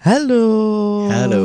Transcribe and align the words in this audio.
Halo. 0.00 0.44
Halo. 1.12 1.44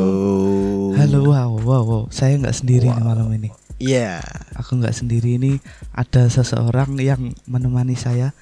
Halo. 0.96 1.18
Wow, 1.28 1.50
wow, 1.60 1.82
wow. 1.84 2.02
Saya 2.08 2.40
nggak 2.40 2.56
sendiri 2.56 2.88
nih 2.88 3.04
malam 3.04 3.28
ini. 3.36 3.52
Iya. 3.76 4.24
Aku 4.56 4.80
nggak 4.80 4.96
sendiri 4.96 5.36
ini. 5.36 5.60
Ada 5.92 6.32
seseorang 6.32 6.96
yang 6.96 7.36
menemani 7.44 8.00
saya. 8.00 8.32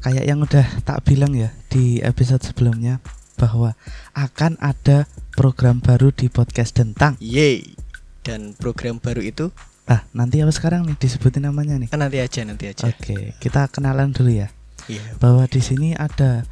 Kayak 0.00 0.24
yang 0.24 0.40
udah 0.40 0.64
tak 0.80 1.04
bilang 1.04 1.36
ya 1.36 1.52
di 1.68 2.00
episode 2.00 2.40
sebelumnya 2.40 3.04
bahwa 3.36 3.76
akan 4.16 4.56
ada 4.64 5.04
program 5.36 5.84
baru 5.84 6.08
di 6.08 6.32
podcast 6.32 6.80
Dentang. 6.80 7.20
Yeay. 7.20 7.76
Dan 8.24 8.56
program 8.56 8.96
baru 8.96 9.20
itu 9.20 9.52
Ah, 9.84 10.08
nanti 10.16 10.40
apa 10.40 10.56
sekarang 10.56 10.88
nih 10.88 10.96
disebutin 10.96 11.44
namanya 11.44 11.74
nih? 11.76 11.92
nanti 11.92 12.16
aja 12.22 12.40
nanti 12.48 12.70
aja. 12.70 12.88
Oke, 12.88 13.34
kita 13.42 13.68
kenalan 13.68 14.14
dulu 14.14 14.30
ya. 14.30 14.48
Iya. 14.88 15.20
Bahwa 15.20 15.44
di 15.50 15.58
sini 15.60 15.92
ada 15.98 16.48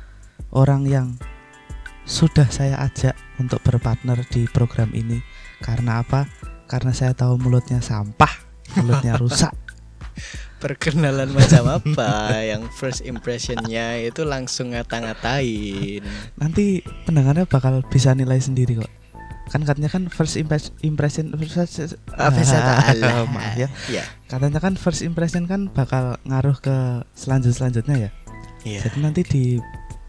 orang 0.52 0.84
yang 0.90 1.16
sudah 2.08 2.48
saya 2.48 2.80
ajak 2.80 3.12
untuk 3.36 3.60
berpartner 3.60 4.24
di 4.26 4.48
program 4.48 4.88
ini. 4.96 5.20
Karena 5.60 6.00
apa? 6.00 6.24
Karena 6.64 6.90
saya 6.90 7.12
tahu 7.12 7.36
mulutnya 7.36 7.84
sampah, 7.84 8.32
mulutnya 8.76 9.14
rusak. 9.20 9.52
Perkenalan 10.58 11.30
macam 11.30 11.70
apa 11.70 12.34
yang 12.42 12.66
first 12.74 13.06
impressionnya 13.06 14.02
itu 14.02 14.26
langsung 14.26 14.74
ngata-ngatain. 14.74 16.02
Nanti 16.34 16.82
pendengarnya 17.06 17.46
bakal 17.46 17.86
bisa 17.86 18.10
nilai 18.10 18.42
sendiri 18.42 18.82
kok. 18.82 18.90
Kan 19.48 19.62
katanya 19.64 19.88
kan 19.88 20.10
first 20.10 20.34
impres- 20.34 20.74
impression 20.82 21.30
first, 21.38 21.94
Apa 22.10 22.42
saya 22.48 22.82
tahu? 22.90 23.30
maaf 23.30 23.54
ya. 23.54 23.68
Iya. 23.86 24.02
Katanya 24.26 24.58
kan 24.58 24.74
first 24.74 25.00
impression 25.00 25.46
kan 25.46 25.70
bakal 25.70 26.18
ngaruh 26.26 26.58
ke 26.58 27.06
selanjut 27.14 27.54
selanjutnya 27.54 27.96
ya. 27.96 28.10
Iya. 28.66 28.80
Jadi 28.90 28.98
nanti 28.98 29.20
di 29.22 29.42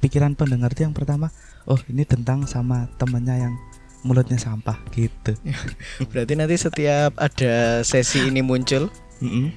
pikiran 0.02 0.34
pendengar 0.34 0.74
itu 0.74 0.82
yang 0.82 0.98
pertama, 0.98 1.30
oh 1.70 1.80
ini 1.88 2.04
tentang 2.04 2.44
sama 2.44 2.90
temennya 2.98 3.48
yang 3.48 3.54
mulutnya 4.02 4.36
sampah 4.36 4.80
gitu. 4.92 5.36
Berarti 6.12 6.34
nanti 6.34 6.56
setiap 6.56 7.14
ada 7.16 7.84
sesi 7.84 8.26
ini 8.26 8.40
muncul, 8.40 8.88
Mm-mm. 9.20 9.52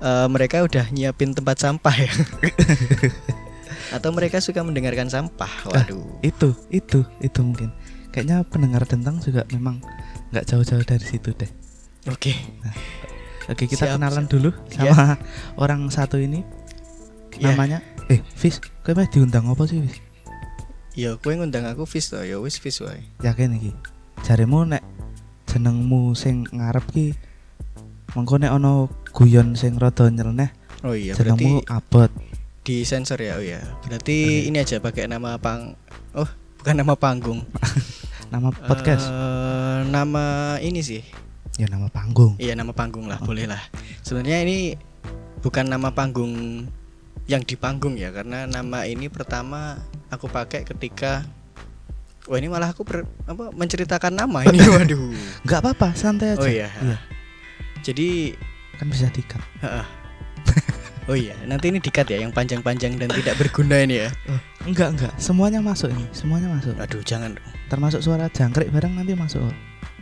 eh, 0.00 0.26
mereka 0.28 0.62
udah 0.62 0.90
nyiapin 0.90 1.32
tempat 1.32 1.56
sampah 1.58 1.94
ya. 1.94 2.12
Atau 3.94 4.10
mereka 4.10 4.42
suka 4.42 4.66
mendengarkan 4.66 5.06
sampah. 5.06 5.50
Waduh. 5.70 6.02
Itu, 6.20 6.58
itu, 6.68 7.06
itu 7.22 7.38
mungkin. 7.38 7.70
Kayaknya 8.10 8.42
pendengar 8.48 8.82
tentang 8.82 9.22
juga 9.22 9.46
memang 9.54 9.78
nggak 10.34 10.42
jauh-jauh 10.42 10.82
dari 10.82 11.06
situ 11.06 11.30
deh. 11.32 11.50
Oke. 12.10 12.34
Oke, 13.46 13.70
kita 13.70 13.86
Siap, 13.86 13.94
kenalan 14.02 14.26
siap. 14.26 14.32
dulu 14.34 14.50
Iya. 14.74 14.90
sama 14.90 15.06
orang 15.54 15.86
satu 15.86 16.18
ini. 16.18 16.42
Iya. 17.38 17.54
Namanya, 17.54 17.78
eh, 18.10 18.18
Fis, 18.34 18.58
meh 18.82 19.06
diundang 19.06 19.46
apa 19.46 19.68
sih, 19.70 19.78
Fis? 19.86 20.02
Ya 20.96 21.12
kowe 21.20 21.36
ngundang 21.36 21.68
aku 21.68 21.84
Fis 21.84 22.08
to, 22.08 22.24
ya 22.24 22.40
wis 22.40 22.56
Fis 22.56 22.80
wae. 22.80 23.04
Yakin 23.20 23.52
iki. 23.54 23.72
Jaremu 24.24 24.64
nek 24.66 24.82
jenengmu 25.44 26.16
sing 26.16 26.48
ngarep 26.50 26.84
ki 26.90 27.12
mengko 28.16 28.40
nek 28.40 28.50
ana 28.50 28.88
guyon 29.12 29.52
sing 29.54 29.76
rada 29.76 30.08
nyeleneh 30.08 30.48
Oh 30.80 30.96
iya, 30.96 31.12
jenengmu 31.12 31.60
berarti 31.60 31.70
abot. 31.70 32.10
di 32.64 32.82
sensor 32.82 33.20
ya. 33.20 33.36
Oh 33.36 33.44
iya. 33.44 33.60
Berarti 33.84 34.48
ini 34.48 34.56
aja 34.56 34.80
pakai 34.80 35.04
nama 35.06 35.36
pang 35.36 35.76
Oh, 36.10 36.26
bukan 36.58 36.74
nama 36.74 36.96
panggung. 36.96 37.44
Nama 38.26 38.50
podcast. 38.50 39.06
Eh, 39.06 39.80
nama 39.86 40.56
ini 40.58 40.82
sih. 40.82 40.98
ya 41.54 41.70
nama 41.70 41.86
panggung. 41.86 42.34
Iya, 42.36 42.58
nama 42.58 42.74
panggung 42.74 43.06
lah, 43.06 43.22
boleh 43.22 43.46
lah. 43.46 43.62
Sebenarnya 44.02 44.42
ini 44.42 44.74
bukan 45.40 45.70
nama 45.70 45.94
panggung 45.94 46.66
yang 47.26 47.42
di 47.42 47.58
panggung 47.58 47.98
ya, 47.98 48.14
karena 48.14 48.46
nama 48.46 48.86
ini 48.86 49.10
pertama 49.10 49.78
aku 50.08 50.30
pakai 50.30 50.62
ketika 50.64 51.26
Wah 52.26 52.42
ini 52.42 52.50
malah 52.50 52.74
aku 52.74 52.82
ber- 52.82 53.06
apa 53.30 53.54
menceritakan 53.54 54.10
nama 54.18 54.42
ini 54.50 54.58
waduh. 54.74 55.14
Nggak 55.46 55.60
apa-apa, 55.62 55.94
santai 55.94 56.34
aja. 56.34 56.42
Oh 56.42 56.50
iya. 56.50 56.66
Iya, 56.82 56.98
Jadi 57.86 58.34
kan 58.82 58.90
bisa 58.90 59.06
dikat. 59.14 59.38
oh 61.06 61.14
iya, 61.14 61.38
nanti 61.46 61.70
ini 61.70 61.78
dikat 61.78 62.10
ya 62.10 62.18
yang 62.18 62.34
panjang-panjang 62.34 62.98
dan 62.98 63.14
tidak 63.14 63.38
berguna 63.38 63.78
ini 63.78 64.02
ya. 64.02 64.10
Enggak, 64.66 64.98
enggak. 64.98 65.12
Semuanya 65.22 65.62
masuk 65.62 65.94
ini. 65.94 66.02
Semuanya 66.10 66.50
masuk. 66.50 66.74
Aduh, 66.82 66.98
jangan. 67.06 67.38
Termasuk 67.70 68.02
suara 68.02 68.26
jangkrik 68.26 68.74
bareng 68.74 68.98
nanti 68.98 69.14
masuk. 69.14 69.46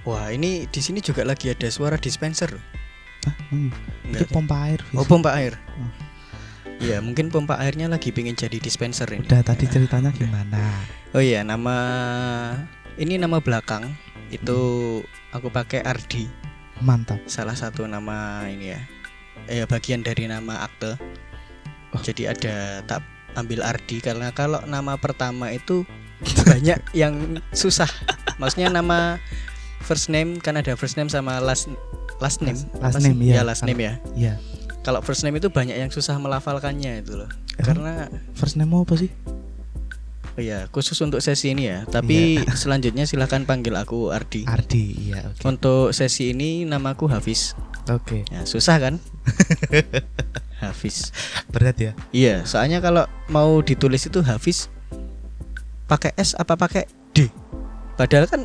Wah, 0.08 0.32
ini 0.32 0.64
di 0.64 0.80
sini 0.80 1.04
juga 1.04 1.28
lagi 1.28 1.52
ada 1.52 1.68
suara 1.68 2.00
dispenser 2.00 2.56
loh. 2.56 2.64
Ah, 3.28 3.36
hmm. 3.52 3.68
Enggak 4.08 4.20
Itu 4.24 4.32
pompa 4.32 4.56
air. 4.64 4.80
Oh 4.96 5.04
pompa 5.04 5.36
air. 5.36 5.60
Oh. 5.76 6.03
Iya 6.84 7.00
mungkin 7.00 7.32
pompa 7.32 7.56
airnya 7.56 7.88
lagi 7.88 8.12
pengen 8.12 8.36
jadi 8.36 8.60
dispenser 8.60 9.08
ini. 9.08 9.24
Udah 9.24 9.40
tadi 9.40 9.64
ceritanya 9.64 10.12
gimana? 10.12 10.60
Oh 11.16 11.22
iya 11.24 11.40
nama 11.40 11.76
ini 13.00 13.16
nama 13.16 13.40
belakang 13.40 13.88
itu 14.28 15.00
aku 15.32 15.48
pakai 15.48 15.80
Ardi 15.80 16.28
Mantap. 16.84 17.24
salah 17.24 17.56
satu 17.56 17.88
nama 17.88 18.44
ini 18.52 18.76
ya. 18.76 18.80
Eh 19.48 19.64
bagian 19.64 20.04
dari 20.04 20.28
nama 20.28 20.60
akte. 20.60 21.00
Oh. 21.96 22.04
Jadi 22.04 22.28
ada 22.28 22.84
tak 22.84 23.00
ambil 23.32 23.64
Ardi 23.64 24.04
karena 24.04 24.28
kalau 24.36 24.60
nama 24.68 25.00
pertama 25.00 25.56
itu 25.56 25.88
banyak 26.44 26.84
yang 27.00 27.40
susah. 27.56 27.88
Maksudnya 28.36 28.68
nama 28.68 29.16
first 29.80 30.12
name 30.12 30.36
kan 30.36 30.60
ada 30.60 30.76
first 30.76 31.00
name 31.00 31.08
sama 31.08 31.40
last 31.40 31.64
last 32.20 32.44
name. 32.44 32.60
Last 32.76 33.00
sih? 33.00 33.08
name, 33.08 33.24
iya. 33.24 33.40
Ya 33.40 33.42
last 33.42 33.64
name 33.64 33.80
ya. 33.80 33.94
Iya. 34.12 34.36
Kalau 34.84 35.00
first 35.00 35.24
name 35.24 35.40
itu 35.40 35.48
banyak 35.48 35.80
yang 35.80 35.88
susah 35.88 36.20
melafalkannya 36.20 37.00
itu 37.00 37.16
loh. 37.16 37.30
Emang? 37.56 37.64
Karena 37.64 37.92
First 38.36 38.60
name 38.60 38.76
apa 38.76 38.94
sih? 39.00 39.08
oh 40.34 40.42
ya 40.42 40.66
khusus 40.74 40.98
untuk 41.00 41.22
sesi 41.22 41.54
ini 41.54 41.70
ya. 41.70 41.88
Tapi 41.88 42.42
selanjutnya 42.60 43.08
silahkan 43.08 43.46
panggil 43.48 43.72
aku 43.78 44.12
Ardi. 44.12 44.44
Ardi. 44.44 45.08
Iya, 45.10 45.30
oke. 45.30 45.40
Untuk 45.46 45.96
sesi 45.96 46.34
ini 46.34 46.66
namaku 46.68 47.08
Hafiz. 47.08 47.54
Oke. 47.88 48.26
Ya, 48.28 48.44
susah 48.44 48.76
kan? 48.76 48.94
Hafiz. 50.62 51.14
Berat 51.48 51.76
ya? 51.80 51.92
Iya, 52.10 52.44
soalnya 52.44 52.84
kalau 52.84 53.06
mau 53.30 53.62
ditulis 53.64 54.04
itu 54.04 54.20
Hafiz 54.20 54.68
pakai 55.86 56.12
S 56.18 56.34
apa 56.36 56.58
pakai 56.58 56.90
D? 57.14 57.30
Padahal 57.94 58.26
kan 58.26 58.44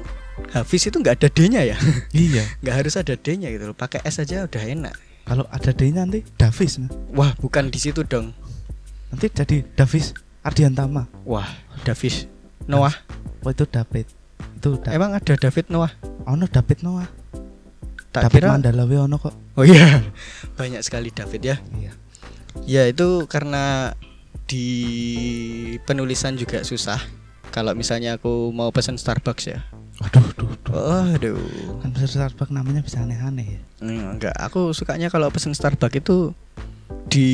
Hafiz 0.54 0.88
itu 0.88 1.02
nggak 1.02 1.20
ada 1.20 1.28
D-nya 1.28 1.62
ya. 1.68 1.78
iya. 2.16 2.48
Nggak 2.64 2.76
harus 2.86 2.94
ada 2.96 3.14
D-nya 3.18 3.52
gitu 3.52 3.74
loh. 3.74 3.76
Pakai 3.76 4.00
S 4.08 4.22
aja 4.24 4.48
udah 4.48 4.64
enak. 4.64 5.09
Kalau 5.30 5.46
ada 5.54 5.70
D-nya 5.70 6.10
nanti 6.10 6.26
Davis. 6.42 6.82
Wah, 7.14 7.38
bukan 7.38 7.70
di 7.70 7.78
situ 7.78 8.02
dong. 8.02 8.34
Nanti 9.14 9.30
jadi 9.30 9.62
Davis 9.78 10.18
Ardiantama. 10.42 11.06
Wah, 11.22 11.46
Davis 11.86 12.26
Noah. 12.66 12.98
Oh 13.46 13.54
itu 13.54 13.70
David. 13.70 14.10
Itu 14.58 14.82
da 14.82 14.90
Emang 14.90 15.14
ada 15.14 15.34
David 15.38 15.70
Noah? 15.70 15.94
ono 16.26 16.50
David 16.50 16.82
Noah. 16.82 17.06
Tak 18.10 18.26
David 18.26 18.42
kira. 18.42 18.50
Mandalawe 18.58 18.96
ono 19.06 19.22
kok. 19.22 19.36
Oh 19.54 19.62
iya. 19.62 20.02
Banyak 20.60 20.82
sekali 20.82 21.14
David 21.14 21.42
ya. 21.46 21.56
Iya. 21.78 21.94
Ya 22.66 22.84
itu 22.90 23.30
karena 23.30 23.94
di 24.50 24.66
penulisan 25.86 26.34
juga 26.42 26.66
susah. 26.66 26.98
Kalau 27.54 27.78
misalnya 27.78 28.18
aku 28.18 28.50
mau 28.50 28.74
pesan 28.74 28.98
Starbucks 28.98 29.46
ya. 29.46 29.62
Waduh, 30.00 30.28
duh, 30.34 30.52
duh. 30.64 30.72
Oh, 30.72 31.04
aduh. 31.12 31.36
Kan 31.84 31.90
besar 31.92 32.08
Starbucks 32.08 32.56
namanya 32.56 32.80
bisa 32.80 33.04
aneh-aneh 33.04 33.60
ya. 33.60 33.62
Hmm, 33.84 34.16
enggak, 34.16 34.36
aku 34.36 34.72
sukanya 34.72 35.12
kalau 35.12 35.28
pesan 35.28 35.52
Starbucks 35.52 36.00
itu 36.00 36.32
di 37.12 37.28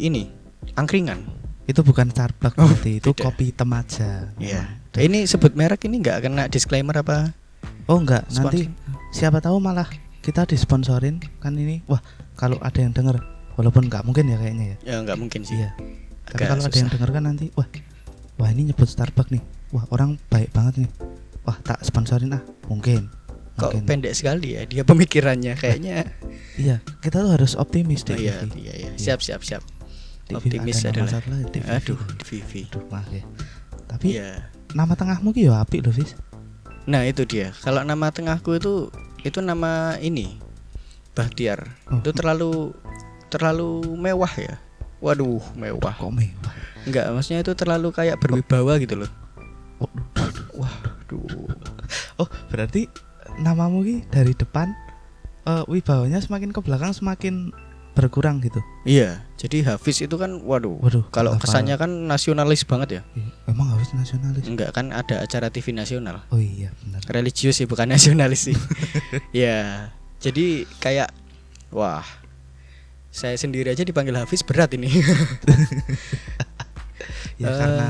ini 0.00 0.32
angkringan. 0.72 1.20
Itu 1.68 1.84
bukan 1.84 2.08
Starbucks 2.08 2.56
Oh, 2.56 2.64
berarti, 2.66 2.96
itu 2.96 3.12
beda. 3.12 3.22
kopi 3.28 3.52
hitam 3.52 3.70
aja. 3.76 4.32
Iya. 4.40 4.80
Ini 4.96 5.24
sebut 5.28 5.52
merek 5.52 5.84
ini 5.84 6.00
enggak 6.00 6.24
kena 6.24 6.48
disclaimer 6.48 6.96
apa? 6.96 7.36
Oh 7.86 8.00
enggak, 8.00 8.24
Sponsor. 8.28 8.40
nanti 8.56 8.60
siapa 9.12 9.44
tahu 9.44 9.60
malah 9.60 9.88
kita 10.24 10.48
disponsorin 10.48 11.20
kan 11.40 11.52
ini. 11.52 11.84
Wah, 11.84 12.00
kalau 12.34 12.56
ada 12.64 12.80
yang 12.80 12.96
denger 12.96 13.20
walaupun 13.54 13.92
nggak 13.92 14.04
mungkin 14.08 14.32
ya 14.32 14.40
kayaknya 14.40 14.64
ya. 14.64 14.76
Ya 14.84 14.96
enggak 15.02 15.20
mungkin 15.20 15.44
sih. 15.44 15.60
Iya. 15.60 15.76
Tapi 16.24 16.40
kalau 16.40 16.64
ada 16.64 16.72
yang 16.78 16.88
denger 16.88 17.10
kan 17.12 17.22
nanti, 17.28 17.46
wah, 17.52 17.68
wah 18.40 18.48
ini 18.48 18.72
nyebut 18.72 18.88
Starbucks 18.88 19.28
nih. 19.28 19.42
Wah 19.72 19.84
orang 19.92 20.16
baik 20.32 20.52
banget 20.56 20.86
nih. 20.86 20.90
Wah 21.42 21.58
tak 21.58 21.82
sponsorin 21.82 22.32
ah, 22.32 22.42
mungkin. 22.66 23.10
Kok 23.52 23.68
Mungkin. 23.74 23.84
pendek 23.84 24.14
sekali 24.14 24.56
ya 24.56 24.64
dia 24.64 24.82
pemikirannya 24.90 25.52
kayaknya. 25.54 26.08
Iya, 26.56 26.80
kita 27.00 27.20
tuh 27.20 27.32
harus 27.32 27.52
optimis 27.54 28.02
Oh, 28.02 28.12
deh. 28.12 28.18
iya, 28.22 28.34
Vivi. 28.42 28.60
iya, 28.64 28.74
iya. 28.78 28.90
Siap, 28.94 29.20
siap, 29.20 29.42
siap. 29.42 29.62
Di 30.24 30.32
optimis 30.32 30.80
adalah- 30.82 31.10
satu 31.12 31.28
Vivi. 31.32 31.60
Aduh, 31.66 32.00
Vivi. 32.24 32.60
Aduh, 32.66 32.82
maaf 32.88 33.08
ya. 33.08 33.24
Tapi 33.86 34.06
Iya. 34.16 34.48
nama 34.72 34.94
tengahmu 34.94 35.30
ki 35.30 35.44
ya 35.44 35.60
apik 35.60 35.84
loh, 35.84 35.92
Fis. 35.92 36.16
Nah, 36.84 37.04
itu 37.04 37.22
dia. 37.22 37.52
Kalau 37.60 37.82
nama 37.82 38.08
tengahku 38.08 38.56
itu 38.56 38.88
itu 39.20 39.38
nama 39.38 39.94
ini. 39.98 40.40
Bahtiar. 41.12 41.76
Oh. 41.86 42.00
Itu 42.00 42.10
terlalu 42.10 42.72
terlalu 43.28 43.84
mewah 43.92 44.32
ya. 44.32 44.56
Waduh, 44.98 45.42
mewah. 45.54 45.92
Kok 45.92 46.08
mewah? 46.08 46.54
Enggak, 46.82 47.12
maksudnya 47.12 47.44
itu 47.44 47.52
terlalu 47.52 47.92
kayak 47.92 48.16
berwibawa 48.16 48.80
gitu 48.80 48.96
loh. 48.96 49.10
Oh. 49.78 49.90
Wah, 50.56 50.72
aduh. 51.12 51.52
oh, 52.24 52.28
berarti 52.48 52.88
namamu 53.40 53.84
ki 53.84 53.96
dari 54.08 54.32
depan 54.32 54.72
eh 55.42 55.64
wibawanya 55.68 56.22
semakin 56.22 56.54
ke 56.54 56.60
belakang 56.64 56.94
semakin 56.96 57.52
berkurang 57.92 58.40
gitu. 58.40 58.56
Iya, 58.88 59.20
jadi 59.36 59.68
Hafiz 59.68 60.00
itu 60.00 60.16
kan 60.16 60.40
waduh. 60.48 60.80
Waduh. 60.80 61.04
Kalau 61.12 61.36
kesannya 61.36 61.76
kan 61.76 62.08
nasionalis 62.08 62.64
banget 62.64 62.88
ya. 62.88 63.02
Ih, 63.12 63.28
emang 63.44 63.68
harus 63.68 63.92
nasionalis. 63.92 64.48
Enggak 64.48 64.72
kan 64.72 64.96
ada 64.96 65.20
acara 65.20 65.52
TV 65.52 65.76
nasional. 65.76 66.24
Oh 66.32 66.40
iya 66.40 66.72
benar. 66.80 67.04
Religius 67.12 67.60
sih 67.60 67.68
bukan 67.68 67.92
nasionalis 67.92 68.48
sih. 68.48 68.56
ya. 69.44 69.92
Jadi 70.24 70.64
kayak 70.80 71.12
wah. 71.68 72.06
Saya 73.12 73.36
sendiri 73.36 73.68
aja 73.68 73.84
dipanggil 73.84 74.16
Hafiz 74.16 74.40
berat 74.40 74.72
ini. 74.72 74.88
Ya 77.40 77.50
karena 77.60 77.86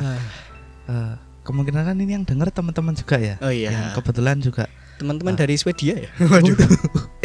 Eh, 0.82 0.92
eh, 0.92 1.12
kemungkinan 1.42 1.82
kan 1.84 1.96
ini 1.96 2.12
yang 2.12 2.24
denger 2.24 2.48
teman-teman 2.50 2.94
juga 2.94 3.16
ya. 3.18 3.34
Oh 3.42 3.50
iya. 3.50 3.70
Yang 3.70 3.86
kebetulan 3.96 4.38
juga. 4.38 4.66
teman-teman 4.92 5.34
Ah. 5.34 5.38
dari 5.42 5.58
Swedia 5.58 5.98
ya. 5.98 6.10
Waduh. 6.30 6.54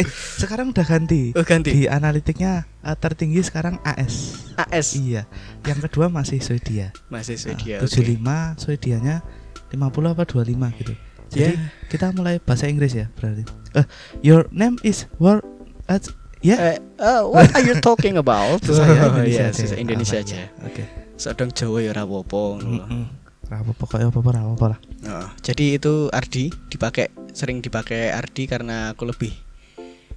eh, 0.02 0.08
sekarang 0.34 0.74
udah 0.74 0.82
ganti. 0.82 1.30
Oh 1.38 1.46
ganti. 1.46 1.70
Di 1.70 1.82
analitiknya 1.86 2.66
eh, 2.80 2.96
tertinggi 2.98 3.38
sekarang 3.40 3.78
AS. 3.80 4.42
AS 4.58 4.98
Iya. 4.98 5.30
Yang 5.62 5.86
kedua 5.86 6.10
masih 6.10 6.42
Swedia. 6.42 6.90
masih 7.06 7.38
Nah, 7.38 7.42
Swedia. 7.54 7.76
75 7.78 8.58
Swedianya 8.58 9.22
50 9.70 9.78
apa 10.10 10.22
25 10.24 10.74
gitu. 10.74 10.92
Jadi 11.28 11.54
Ya. 11.54 11.70
kita 11.86 12.10
mulai 12.10 12.40
bahasa 12.40 12.66
Inggris 12.66 12.96
ya 12.96 13.06
berarti. 13.14 13.46
Eh, 13.76 13.86
your 14.24 14.50
name 14.50 14.74
is 14.82 15.06
what? 15.16 15.44
Uh, 15.86 16.02
ya. 16.40 16.74
Eh, 16.74 16.76
eh, 16.80 17.20
what 17.22 17.46
are 17.52 17.62
you 17.62 17.78
talking 17.78 18.18
about? 18.18 18.58
Susah 18.66 18.88
ya 18.88 19.06
Oh, 19.06 19.14
Indonesia 19.14 19.44
iya, 19.44 19.52
aja. 19.52 19.60
susah 19.60 19.76
Indonesia 19.78 20.18
Apa 20.18 20.26
aja. 20.26 20.38
Oke. 20.66 20.82
Sedang 21.14 21.50
Jawa 21.52 21.78
ya 21.78 21.92
ngono 21.94 22.26
loh. 22.58 22.86
Mm-mm. 22.90 23.04
Apa 23.48 23.72
pokoknya 23.72 24.12
apa 24.12 24.18
apa 24.20 24.30
apa 24.36 24.66
lah. 24.76 24.78
Oh, 25.08 25.28
jadi 25.40 25.80
itu 25.80 26.12
Ardi 26.12 26.52
dipakai 26.68 27.08
sering 27.32 27.64
dipakai 27.64 28.12
Ardi 28.12 28.44
karena 28.44 28.92
aku 28.92 29.08
lebih 29.08 29.32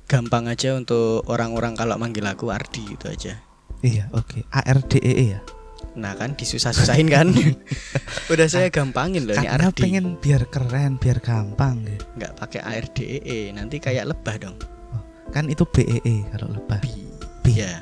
gampang 0.05 0.51
aja 0.51 0.75
untuk 0.75 1.23
orang-orang 1.31 1.79
kalau 1.79 1.95
manggil 1.95 2.27
aku 2.27 2.51
Ardi 2.51 2.83
itu 2.91 3.07
aja. 3.07 3.39
Iya, 3.81 4.11
oke. 4.11 4.43
A 4.51 4.61
R 4.67 4.79
D 4.83 4.99
E 4.99 5.13
E 5.15 5.25
ya. 5.31 5.41
Nah 5.95 6.15
kan 6.15 6.35
disusah-susahin 6.35 7.07
kan. 7.07 7.31
Udah 8.31 8.47
saya 8.51 8.67
gampangin 8.67 9.27
loh 9.27 9.35
ini 9.35 9.47
Karena 9.47 9.71
Ardi. 9.71 9.81
pengen 9.81 10.05
biar 10.19 10.43
keren, 10.51 10.99
biar 10.99 11.23
gampang 11.23 11.87
gitu. 11.87 12.03
nggak 12.19 12.33
pakai 12.35 12.59
A 12.63 12.71
R 12.79 12.87
D 12.91 12.97
E 13.07 13.19
E 13.23 13.39
nanti 13.55 13.79
kayak 13.79 14.11
lebah 14.11 14.35
dong. 14.39 14.55
Kan 15.31 15.47
itu 15.47 15.63
B 15.63 15.87
E 15.87 15.97
E 16.03 16.15
kalau 16.35 16.51
lebah. 16.51 16.79
Bi. 16.83 17.07
Bi. 17.47 17.51
Ya. 17.63 17.79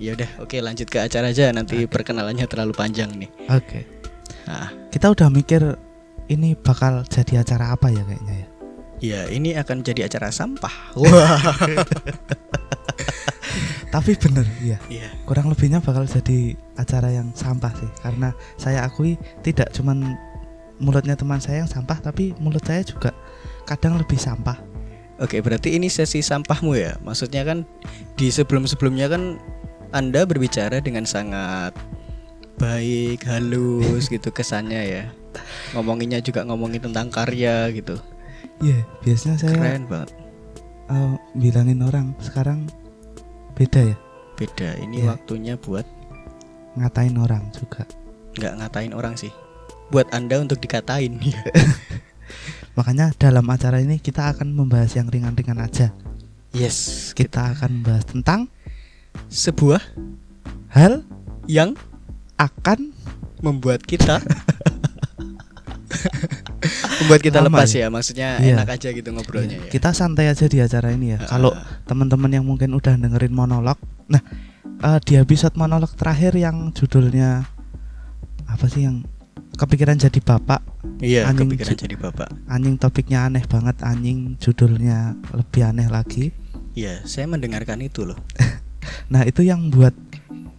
Ya 0.00 0.18
udah, 0.18 0.30
oke 0.42 0.56
lanjut 0.58 0.88
ke 0.90 0.98
acara 0.98 1.30
aja 1.30 1.52
nanti 1.54 1.86
perkenalannya 1.86 2.44
terlalu 2.50 2.74
panjang 2.74 3.12
nih. 3.16 3.30
Oke. 3.48 4.01
Nah, 4.52 4.68
Kita 4.92 5.08
udah 5.08 5.28
mikir 5.32 5.64
ini 6.28 6.52
bakal 6.52 7.02
jadi 7.08 7.40
acara 7.40 7.72
apa 7.72 7.88
ya 7.88 8.04
kayaknya 8.04 8.34
ya. 8.36 8.46
ya 9.00 9.20
ini 9.32 9.56
akan 9.56 9.80
jadi 9.80 10.06
acara 10.06 10.28
sampah. 10.28 10.74
Wah. 11.00 11.40
Tapi 13.92 14.16
bener 14.16 14.46
ya. 14.64 14.78
Iya. 14.88 15.08
kurang 15.28 15.52
lebihnya 15.52 15.80
bakal 15.84 16.04
jadi 16.08 16.56
acara 16.80 17.12
yang 17.12 17.32
sampah 17.36 17.72
sih 17.76 17.90
karena 18.00 18.32
saya 18.56 18.84
akui 18.88 19.20
tidak 19.44 19.68
cuman 19.76 20.16
mulutnya 20.80 21.12
teman 21.12 21.40
saya 21.40 21.64
yang 21.64 21.70
sampah 21.70 22.00
tapi 22.00 22.32
mulut 22.40 22.64
saya 22.64 22.80
juga 22.84 23.12
kadang 23.68 24.00
lebih 24.00 24.16
sampah 24.16 24.72
Oke, 25.22 25.38
berarti 25.38 25.78
ini 25.78 25.86
sesi 25.86 26.18
sampahmu 26.18 26.74
ya. 26.74 26.98
Maksudnya 27.06 27.46
kan 27.46 27.62
di 28.18 28.26
sebelum-sebelumnya 28.34 29.06
kan 29.06 29.38
Anda 29.94 30.26
berbicara 30.26 30.82
dengan 30.82 31.06
sangat 31.06 31.78
baik, 32.62 33.26
halus 33.26 34.06
gitu 34.06 34.30
kesannya 34.30 34.82
ya. 34.86 35.04
Ngomonginnya 35.74 36.22
juga 36.22 36.46
ngomongin 36.46 36.78
tentang 36.80 37.10
karya 37.10 37.66
gitu. 37.74 37.98
iya 38.62 38.86
biasanya 39.02 39.36
saya 39.42 39.58
Keren 39.58 39.90
banget. 39.90 40.10
eh, 40.86 41.14
bilangin 41.34 41.82
orang 41.82 42.14
sekarang 42.22 42.70
beda 43.58 43.90
ya 43.90 43.96
Beda. 44.32 44.78
Ini 44.78 45.02
Iya. 45.02 45.06
waktunya 45.12 45.54
buat 45.58 45.82
ngatain 46.74 47.18
orang 47.18 47.50
juga 47.50 47.82
nggak 48.32 48.52
ngatain 48.62 48.92
orang 48.94 49.14
sih. 49.18 49.34
Buat 49.90 50.08
Anda 50.14 50.38
untuk 50.38 50.56
dikatain. 50.56 51.18
makanya 52.78 53.12
dalam 53.18 53.44
acara 53.44 53.82
ini 53.82 54.00
kita 54.00 54.32
akan 54.32 54.56
membahas 54.56 54.96
yang 54.96 55.04
ringan-ringan 55.04 55.60
aja 55.60 55.92
yes, 56.50 57.12
kita 57.12 57.52
akan 57.52 57.82
membahas 57.82 58.08
tentang 58.08 58.48
sebuah 59.28 59.84
hal 60.72 61.04
yang 61.44 61.76
akan 62.36 62.92
membuat 63.40 63.82
kita 63.82 64.22
membuat 67.02 67.20
kita 67.20 67.38
Lama 67.38 67.58
lepas 67.58 67.70
ya? 67.70 67.86
ya, 67.86 67.88
maksudnya 67.88 68.28
Iya. 68.38 68.54
enak 68.56 68.68
aja 68.72 68.88
gitu 68.90 69.08
ngobrolnya 69.10 69.58
ya. 69.58 69.68
kita 69.68 69.90
santai 69.92 70.28
aja 70.28 70.46
di 70.46 70.58
acara 70.58 70.88
ini 70.90 71.12
ya 71.12 71.18
Ah. 71.20 71.28
kalau 71.28 71.50
teman-teman 71.84 72.30
yang 72.30 72.44
mungkin 72.44 72.72
udah 72.72 72.94
dengerin 72.94 73.30
monolog 73.30 73.76
nah 74.06 74.22
eh, 74.62 74.98
di 75.00 75.14
episode 75.16 75.54
monolog 75.54 75.90
terakhir 75.92 76.32
yang 76.34 76.70
judulnya 76.70 77.44
apa 78.44 78.64
sih 78.66 78.84
yang 78.84 79.02
kepikiran 79.52 79.96
jadi 79.96 80.18
bapak 80.18 80.60
Iya, 80.98 81.26
Anjing 81.26 81.50
kepikiran 81.50 81.76
jadi 81.76 81.96
bapak. 81.96 82.28
anjing 82.46 82.74
topiknya 82.76 83.26
aneh 83.26 83.44
banget 83.44 83.76
anjing 83.80 84.38
judulnya 84.38 85.14
lebih 85.30 85.62
aneh 85.64 85.88
lagi 85.88 86.30
Iya, 86.72 87.04
saya 87.04 87.28
mendengarkan 87.28 87.84
itu 87.84 88.00
loh. 88.02 88.16
nah 89.12 89.22
itu 89.22 89.44
yang 89.44 89.68
buat 89.68 89.92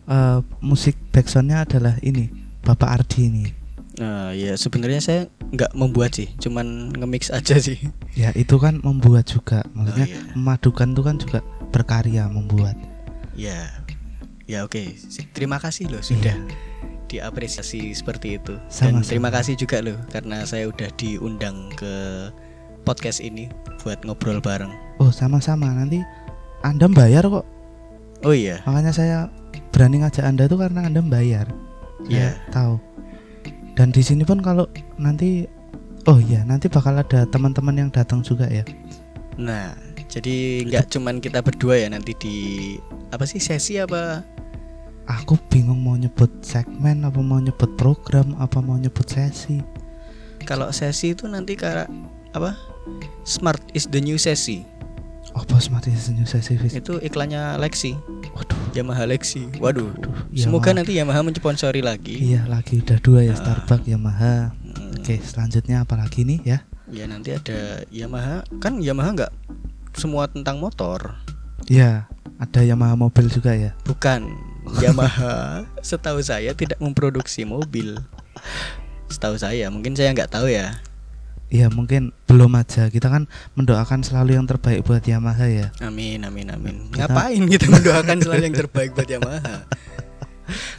eh, 0.05 0.39
musik 0.59 0.95
backsoundnya 1.09 1.63
adalah 1.63 1.95
ini 1.99 2.29
bapak 2.61 2.89
Ardi 3.01 3.21
ini 3.23 3.45
Nah, 3.93 4.33
ya 4.33 4.57
sebenarnya 4.57 4.97
saya 4.97 5.21
nggak 5.53 5.77
membuat 5.77 6.17
sih, 6.17 6.25
cuman 6.41 6.89
nge-mix 6.91 7.29
aja 7.29 7.61
sih. 7.61 7.77
ya 8.17 8.33
itu 8.33 8.57
kan 8.57 8.81
membuat 8.81 9.29
juga 9.29 9.61
maksudnya 9.69 10.05
Oh, 10.05 10.13
iya. 10.17 10.33
memadukan 10.33 10.87
itu 10.89 11.01
kan 11.03 11.15
juga 11.21 11.39
berkarya 11.69 12.25
membuat 12.25 12.73
Ya, 13.37 13.69
ya 14.45 14.65
oke. 14.65 14.97
Terima 15.29 15.61
kasih 15.61 15.93
loh 15.93 16.01
sudah 16.01 16.33
Iya. 16.33 16.57
diapresiasi 17.07 17.93
seperti 17.93 18.41
itu. 18.41 18.57
Dan 18.57 18.97
Sama-sama. 18.97 19.05
terima 19.05 19.29
kasih 19.29 19.53
juga 19.55 19.77
loh 19.79 20.01
karena 20.09 20.41
saya 20.43 20.65
udah 20.65 20.89
diundang 20.97 21.69
ke 21.71 21.93
podcast 22.81 23.21
ini 23.21 23.45
buat 23.79 24.01
ngobrol 24.01 24.41
bareng. 24.41 24.73
oh 24.97 25.09
sama-sama 25.09 25.69
nanti 25.69 26.01
anda 26.61 26.89
bayar 26.89 27.25
kok 27.25 27.45
Oh 28.23 28.33
iya, 28.33 28.63
makanya 28.63 28.89
saya 28.89 29.17
berani 29.73 30.05
ngajak 30.05 30.23
anda 30.23 30.45
tuh 30.45 30.61
karena 30.61 30.85
anda 30.85 31.01
bayar 31.01 31.49
Iya. 32.05 32.35
Saya 32.35 32.51
tahu 32.53 32.75
dan 33.73 33.89
di 33.89 34.05
sini 34.05 34.21
pun 34.21 34.37
kalau 34.39 34.69
nanti 35.01 35.49
oh 36.05 36.21
iya 36.21 36.45
nanti 36.45 36.69
bakal 36.69 36.93
ada 36.99 37.25
teman-teman 37.25 37.75
yang 37.75 37.89
datang 37.89 38.21
juga 38.21 38.45
ya 38.47 38.63
Nah, 39.33 39.73
jadi 40.13 40.61
nggak 40.69 40.93
cuman 40.93 41.17
kita 41.17 41.41
berdua 41.41 41.81
ya 41.81 41.89
nanti 41.89 42.13
di 42.21 42.37
apa 43.09 43.25
sih 43.25 43.41
sesi 43.41 43.81
apa? 43.81 44.21
aku 45.09 45.35
bingung 45.51 45.83
mau 45.83 45.97
nyebut 45.99 46.29
segmen 46.45 47.03
apa 47.03 47.19
mau 47.19 47.41
nyebut 47.41 47.73
program 47.75 48.37
apa 48.39 48.61
mau 48.63 48.77
nyebut 48.79 49.03
sesi 49.09 49.59
Kalau 50.45 50.69
sesi 50.69 51.15
itu 51.17 51.25
nanti 51.25 51.55
kayak 51.57 51.87
apa? 52.35 52.53
Smart 53.23 53.63
is 53.71 53.87
the 53.87 54.03
new 54.03 54.19
sesi. 54.19 54.67
Apa 55.33 55.57
smart 55.57 55.85
senyum 55.85 56.23
sesi 56.23 56.55
Fis? 56.55 56.73
Itu 56.73 56.97
iklannya 56.97 57.57
Lexi, 57.57 57.97
waduh 58.31 58.57
Yamaha 58.71 59.03
Lexi. 59.03 59.49
Waduh. 59.57 59.89
Waduh, 59.89 60.13
Semoga 60.33 60.69
Yamaha. 60.69 60.77
nanti 60.79 60.91
Yamaha 60.93 61.21
mensponsori 61.21 61.81
lagi. 61.81 62.15
iya 62.15 62.45
lagi 62.45 62.79
udah 62.79 62.97
dua 62.99 63.19
ya 63.21 63.33
Ah. 63.33 63.37
Starbucks 63.37 63.85
Yamaha 63.85 64.53
Hmm, 64.73 64.97
oke 64.97 65.15
selanjutnya 65.19 65.81
apa 65.81 65.93
lagi 65.93 66.21
nih 66.23 66.39
ya 66.43 66.59
Ya 66.89 67.05
nanti 67.05 67.29
ada 67.31 67.81
Yamaha. 67.89 68.45
Kan 68.57 68.77
Yamaha 68.77 69.09
nggak 69.15 69.31
semua 69.93 70.25
tentang 70.25 70.57
motor. 70.57 71.17
ya 71.65 72.05
ada 72.37 72.59
Yamaha 72.59 72.93
mobil 72.93 73.25
juga 73.27 73.53
ya 73.53 73.73
Bukan. 73.83 74.29
Yamaha 74.79 75.65
setahu 75.81 76.19
saya 76.19 76.53
tidak 76.53 76.77
memproduksi 76.77 77.43
mobil. 77.43 77.99
Setahu 79.07 79.35
saya, 79.35 79.67
mungkin 79.67 79.93
saya 79.93 80.09
nggak 80.09 80.31
tahu 80.31 80.47
ya. 80.47 80.73
Iya 81.53 81.69
mungkin 81.69 82.09
belum 82.25 82.49
aja 82.57 82.89
kita 82.89 83.07
kan 83.07 83.29
mendoakan 83.53 84.01
selalu 84.01 84.33
yang 84.33 84.49
terbaik 84.49 84.81
buat 84.81 85.05
Yamaha 85.05 85.45
ya 85.45 85.67
Amin 85.79 86.25
amin 86.25 86.49
amin. 86.49 86.89
Kita- 86.89 87.05
Ngapain 87.05 87.43
kita 87.45 87.69
mendoakan 87.69 88.17
selalu 88.19 88.41
yang 88.43 88.57
terbaik 88.57 88.89
buat 88.91 89.05
Yamaha? 89.05 89.69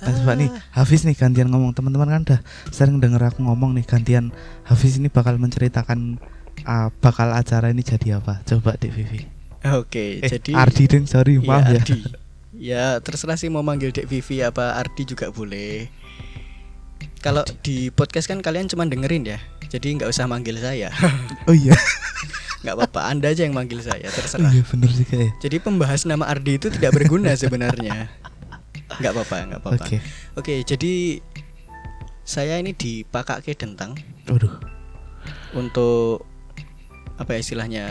Nah, 0.02 0.12
coba 0.12 0.34
nih 0.34 0.50
Hafiz 0.70 1.06
nih 1.06 1.14
gantian 1.14 1.48
ngomong 1.48 1.72
teman-teman 1.72 2.10
kan 2.10 2.20
udah 2.22 2.40
sering 2.68 2.98
denger 2.98 3.22
aku 3.24 3.40
ngomong 3.40 3.72
nih 3.72 3.82
gantian 3.82 4.34
Hafiz 4.62 4.98
ini 4.98 5.08
bakal 5.08 5.38
menceritakan 5.38 6.18
ah, 6.64 6.90
bakal 6.92 7.30
acara 7.30 7.70
ini 7.70 7.80
jadi 7.80 8.18
apa 8.18 8.42
coba 8.44 8.74
Dek 8.74 8.92
Vivi 8.92 9.24
Oke, 9.64 10.20
eh, 10.20 10.28
jadi 10.28 10.52
Ardi 10.52 10.84
deng 10.84 11.06
sorry 11.06 11.38
Iya, 11.38 11.48
maaf 11.48 11.64
ya 11.64 11.80
Ardi. 11.80 11.98
Ya 12.52 12.84
terserah 12.98 13.34
sih 13.34 13.48
mau 13.48 13.62
manggil 13.62 13.88
Dek 13.90 14.04
Vivi 14.04 14.38
apa 14.38 14.76
Ardi 14.76 15.06
juga 15.06 15.30
boleh. 15.30 15.88
Kalau 17.18 17.40
di 17.62 17.88
podcast 17.88 18.28
kan 18.28 18.38
kalian 18.38 18.68
cuma 18.68 18.84
dengerin 18.84 19.24
ya, 19.24 19.40
jadi 19.74 19.86
nggak 19.98 20.10
usah 20.14 20.30
manggil 20.30 20.54
saya, 20.62 20.94
oh 21.50 21.54
iya 21.54 21.74
nggak 22.62 22.78
apa-apa. 22.78 23.10
Anda 23.10 23.34
aja 23.34 23.42
yang 23.42 23.58
manggil 23.58 23.82
saya, 23.82 24.06
oh, 24.06 24.14
terserah. 24.14 24.54
iya 24.54 24.62
bener 24.62 24.88
juga 24.94 25.18
ya 25.18 25.30
Jadi 25.42 25.56
pembahas 25.58 26.06
nama 26.06 26.30
Ardi 26.30 26.62
itu 26.62 26.70
tidak 26.70 26.94
berguna 26.94 27.34
sebenarnya. 27.42 28.06
Nggak 29.02 29.12
apa-apa, 29.18 29.36
nggak 29.50 29.60
apa-apa. 29.66 29.84
oke 29.84 29.96
Oke, 30.38 30.54
jadi 30.62 31.18
saya 32.22 32.62
ini 32.62 32.70
dipakai 32.70 33.52
dentang 33.58 33.98
waduh 34.30 34.62
untuk 35.52 36.24
apa 37.18 37.34
ya 37.34 37.40
istilahnya 37.42 37.84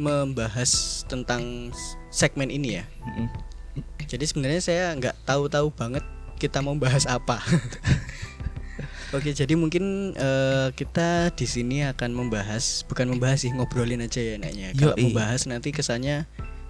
membahas 0.00 1.04
tentang 1.06 1.70
segmen 2.08 2.48
ini 2.48 2.80
ya. 2.80 2.84
Mm-mm. 3.04 3.28
Jadi 4.08 4.24
sebenarnya 4.26 4.62
saya 4.64 4.84
nggak 4.96 5.28
tahu-tahu 5.28 5.68
banget 5.70 6.02
kita 6.40 6.58
mau 6.64 6.74
bahas 6.74 7.06
apa. 7.06 7.38
Oke, 9.12 9.36
jadi 9.36 9.52
mungkin 9.58 10.16
eh, 10.16 10.68
kita 10.72 11.34
di 11.36 11.44
sini 11.44 11.84
akan 11.84 12.14
membahas, 12.14 12.86
bukan 12.88 13.12
membahas 13.12 13.44
sih, 13.44 13.52
ngobrolin 13.52 14.00
aja 14.00 14.22
ya 14.22 14.40
enaknya. 14.40 14.72
Kalau 14.78 14.94
Yoi. 14.96 15.10
membahas 15.12 15.44
nanti 15.50 15.74
kesannya 15.74 16.24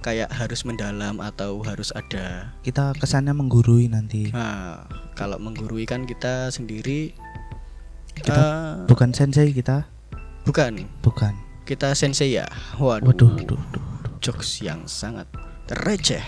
kayak 0.04 0.28
harus 0.34 0.66
mendalam 0.68 1.22
atau 1.22 1.64
harus 1.64 1.88
ada. 1.96 2.52
Kita 2.60 2.92
kesannya 2.98 3.32
menggurui 3.32 3.88
nanti. 3.88 4.28
Nah, 4.34 4.84
kalau 5.16 5.40
menggurui 5.40 5.88
kan 5.88 6.04
kita 6.04 6.50
sendiri 6.52 7.16
Kita- 8.14 8.30
eh, 8.30 8.74
Bukan 8.86 9.10
sensei 9.10 9.50
kita, 9.50 9.90
bukan, 10.46 10.86
bukan. 11.02 11.34
kita 11.66 11.98
sensei 11.98 12.38
ya. 12.38 12.46
Waduh. 12.78 13.10
Waduh, 13.10 13.32
duh, 13.42 13.58
duh. 13.74 13.84
jokes 14.22 14.64
yang 14.64 14.88
sangat 14.88 15.28
receh. 15.84 16.22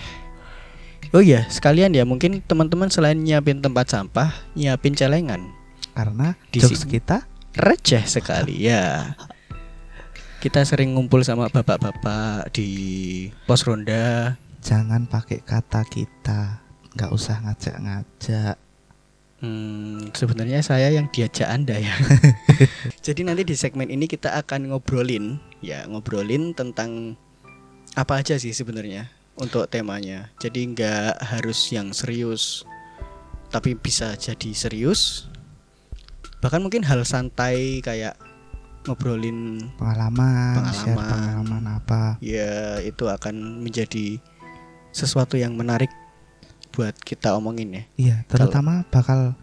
Oh 1.15 1.23
iya, 1.23 1.47
sekalian 1.49 1.95
ya 1.95 2.03
mungkin 2.03 2.43
teman-teman 2.45 2.91
selain 2.91 3.17
nyiapin 3.17 3.63
tempat 3.63 3.87
sampah, 3.89 4.29
nyiapin 4.53 4.93
celengan. 4.93 5.56
Karena 5.97 6.37
Di 6.53 6.61
jokes 6.61 6.85
sini. 6.85 7.01
kita 7.01 7.25
Receh 7.57 8.05
sekali 8.05 8.69
ya. 8.69 9.17
Kita 10.43 10.61
sering 10.61 10.93
ngumpul 10.93 11.25
sama 11.25 11.49
bapak-bapak 11.49 12.53
di 12.53 12.69
pos 13.49 13.65
ronda. 13.65 14.37
jangan 14.61 15.09
pakai 15.09 15.41
kata 15.41 15.81
kita. 15.89 16.61
nggak 16.93 17.09
usah 17.09 17.41
ngajak-ngajak. 17.41 18.57
Hmm, 19.41 20.13
sebenarnya 20.13 20.61
saya 20.61 20.93
yang 20.93 21.09
diajak 21.09 21.49
Anda 21.49 21.81
ya. 21.81 21.93
Jadi 23.05 23.25
nanti 23.25 23.45
di 23.45 23.57
segmen 23.57 23.89
ini 23.89 24.05
kita 24.05 24.37
akan 24.37 24.69
ngobrolin 24.69 25.41
ya, 25.61 25.85
ngobrolin 25.89 26.53
tentang 26.53 27.17
apa 27.97 28.21
aja 28.21 28.37
sih 28.37 28.53
sebenarnya 28.53 29.09
untuk 29.41 29.69
temanya. 29.69 30.29
Jadi 30.37 30.73
nggak 30.73 31.21
harus 31.21 31.69
yang 31.73 31.93
serius, 31.93 32.65
tapi 33.49 33.73
bisa 33.77 34.13
jadi 34.17 34.53
serius. 34.57 35.29
Bahkan 36.37 36.61
mungkin 36.61 36.85
hal 36.85 37.01
santai 37.01 37.81
kayak 37.81 38.13
ngobrolin 38.85 39.67
Pengalaman, 39.75 40.63
share 40.71 40.95
Pengalaman. 40.95 41.43
pengalaman 41.43 41.63
apa. 41.75 42.01
ya 42.23 42.79
itu 42.79 43.03
akan 43.03 43.59
menjadi 43.59 44.21
sesuatu 44.89 45.35
yang 45.35 45.53
menarik 45.53 45.91
buat 46.71 46.93
kita 46.95 47.35
omongin 47.35 47.73
ya. 47.73 47.83
Iya, 47.97 48.15
terutama 48.29 48.85
bakal 48.87 49.33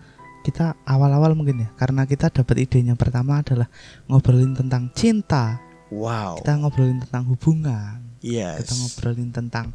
kita 0.43 0.77
awal-awal 0.85 1.35
mungkin 1.35 1.67
ya, 1.67 1.69
karena 1.75 2.05
kita 2.05 2.31
dapat 2.31 2.63
idenya 2.63 2.95
pertama 2.95 3.43
adalah 3.43 3.69
ngobrolin 4.07 4.55
tentang 4.55 4.89
cinta, 4.95 5.61
Wow. 5.93 6.41
kita 6.41 6.57
ngobrolin 6.57 7.03
tentang 7.03 7.25
hubungan, 7.29 8.01
Yes. 8.21 8.65
kita 8.65 8.73
ngobrolin 8.77 9.31
tentang 9.31 9.67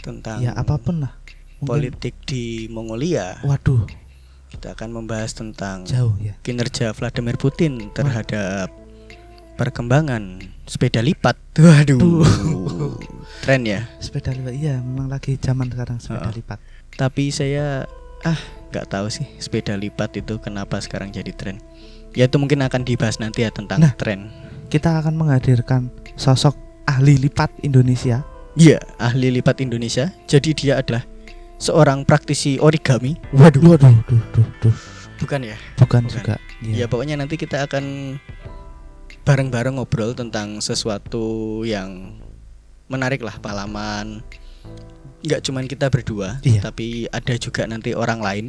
tentang 0.00 0.40
ya 0.40 0.54
apa 0.54 0.78
pun 0.78 1.04
lah. 1.04 1.12
Mungkin- 1.60 1.68
politik 1.94 2.14
di 2.26 2.66
Mongolia. 2.66 3.38
Waduh, 3.46 3.86
Kita 4.62 4.78
akan 4.78 4.94
membahas 4.94 5.34
tentang 5.34 5.82
jauh 5.82 6.14
ya. 6.22 6.38
kinerja 6.46 6.94
Vladimir 6.94 7.34
Putin 7.34 7.90
terhadap 7.90 8.70
perkembangan 9.58 10.38
sepeda 10.70 11.02
lipat. 11.02 11.34
Waduh. 11.58 12.22
Tren 13.42 13.66
ya. 13.66 13.90
Sepeda 13.98 14.30
lipat, 14.30 14.54
iya 14.54 14.78
memang 14.78 15.10
lagi 15.10 15.34
zaman 15.34 15.66
sekarang 15.66 15.98
sepeda 15.98 16.30
Heeh. 16.30 16.38
lipat. 16.38 16.58
Tapi 16.94 17.34
saya 17.34 17.90
ah 18.22 18.38
nggak 18.70 18.86
tahu 18.86 19.10
sih 19.10 19.26
sepeda 19.42 19.74
lipat 19.74 20.22
itu 20.22 20.38
kenapa 20.38 20.78
sekarang 20.78 21.10
jadi 21.10 21.34
tren. 21.34 21.58
Ya 22.14 22.30
itu 22.30 22.38
mungkin 22.38 22.62
akan 22.62 22.86
dibahas 22.86 23.18
nanti 23.18 23.42
ya 23.42 23.50
tentang 23.50 23.82
Nah. 23.82 23.98
tren. 23.98 24.30
Kita 24.70 25.02
akan 25.02 25.18
menghadirkan 25.18 25.90
sosok 26.14 26.54
ahli 26.86 27.18
lipat 27.18 27.50
Indonesia. 27.66 28.22
Iya, 28.54 28.78
ahli 29.02 29.42
lipat 29.42 29.58
Indonesia. 29.58 30.14
Jadi 30.30 30.54
dia 30.54 30.78
adalah 30.78 31.02
seorang 31.62 32.02
praktisi 32.02 32.58
origami. 32.58 33.14
Waduh. 33.30 33.62
Waduh, 33.62 33.94
duh, 34.10 34.22
duh, 34.34 34.48
duh. 34.58 34.76
Bukan 35.22 35.46
ya? 35.46 35.54
Bukan, 35.78 36.02
Bukan. 36.02 36.10
juga. 36.10 36.34
Ya 36.58 36.82
Iya. 36.82 36.86
pokoknya 36.90 37.14
nanti 37.14 37.38
kita 37.38 37.62
akan 37.62 38.18
bareng-bareng 39.22 39.78
ngobrol 39.78 40.18
tentang 40.18 40.58
sesuatu 40.58 41.62
yang 41.62 42.18
menarik 42.90 43.22
lah 43.22 43.38
pengalaman. 43.38 44.26
Nggak 45.22 45.40
cuman 45.46 45.70
kita 45.70 45.86
berdua, 45.86 46.42
Iya. 46.42 46.66
tapi 46.66 47.06
ada 47.06 47.34
juga 47.38 47.62
nanti 47.70 47.94
orang 47.94 48.18
lain. 48.18 48.46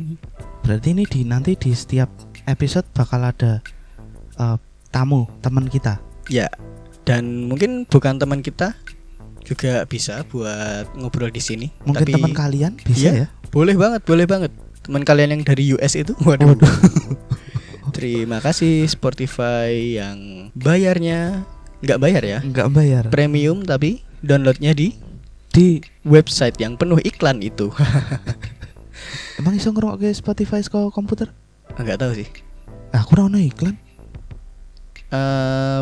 Berarti 0.65 0.97
ini 0.97 1.05
di 1.05 1.21
nanti 1.21 1.53
di 1.53 1.69
setiap 1.69 2.09
episode 2.49 2.89
bakal 2.97 3.21
ada 3.21 3.61
eh, 4.33 4.57
tamu 4.89 5.29
teman 5.45 5.69
kita. 5.69 6.01
Ya. 6.25 6.49
Dan 7.05 7.45
mungkin 7.45 7.85
bukan 7.85 8.17
teman 8.17 8.41
kita 8.41 8.73
juga 9.43 9.83
bisa 9.83 10.23
buat 10.25 10.87
ngobrol 10.95 11.29
di 11.29 11.39
sini. 11.39 11.67
Mungkin 11.83 12.01
tapi 12.01 12.13
teman 12.15 12.33
kalian 12.33 12.71
bisa 12.79 12.99
Iya. 12.99 13.11
ya. 13.13 13.27
boleh 13.47 13.75
banget, 13.75 14.01
boleh 14.01 14.25
banget. 14.25 14.51
Teman 14.81 15.03
kalian 15.03 15.29
yang 15.31 15.43
dari 15.43 15.71
US 15.71 15.93
itu, 15.93 16.11
waduh. 16.21 16.51
Waduh. 16.51 16.67
Terima 17.95 18.39
kasih 18.39 18.83
Spotify 18.85 19.69
yang 19.95 20.49
bayarnya 20.53 21.45
nggak 21.79 21.99
bayar 21.99 22.23
ya, 22.23 22.39
Enggak 22.41 22.71
bayar. 22.71 23.03
premium 23.07 23.61
tapi 23.61 24.01
downloadnya 24.19 24.71
di 24.71 24.95
Di 25.47 25.77
website 26.01 26.57
yang 26.57 26.73
penuh 26.73 26.97
iklan 26.97 27.37
itu. 27.39 27.69
emang 29.39 29.53
iso 29.53 29.69
ngerungokne 29.69 30.09
Spotify 30.11 30.59
ke 30.59 30.89
komputer? 30.89 31.29
Enggak 31.75 32.01
tahu 32.01 32.17
sih. 32.17 32.27
Aku 32.89 33.13
ono 33.19 33.37
iklan. 33.37 33.77
eh 35.09 35.81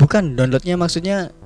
bukan 0.00 0.32
downloadnya 0.32 0.74
maksudnya 0.74 1.36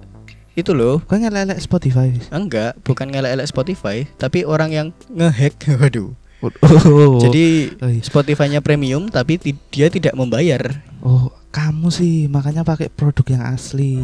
itu 0.55 0.71
loh. 0.71 1.03
Kok 1.03 1.19
ngelelek 1.19 1.59
Spotify? 1.59 2.15
Enggak, 2.31 2.79
bukan 2.81 3.11
ngelek-elek 3.11 3.47
Spotify, 3.47 4.07
tapi 4.15 4.43
orang 4.43 4.71
yang 4.71 4.87
ngehack. 5.09 5.59
Waduh. 5.81 6.15
Oh. 6.61 7.17
Jadi 7.19 7.73
Oh, 7.81 7.89
iya. 7.89 8.05
Spotify-nya 8.05 8.61
premium 8.61 9.09
tapi 9.09 9.41
dia 9.71 9.89
tidak 9.89 10.13
membayar. 10.13 10.61
Oh, 11.01 11.33
kamu 11.49 11.89
sih 11.89 12.29
makanya 12.29 12.61
pakai 12.63 12.93
produk 12.93 13.25
yang 13.31 13.43
asli. 13.49 13.97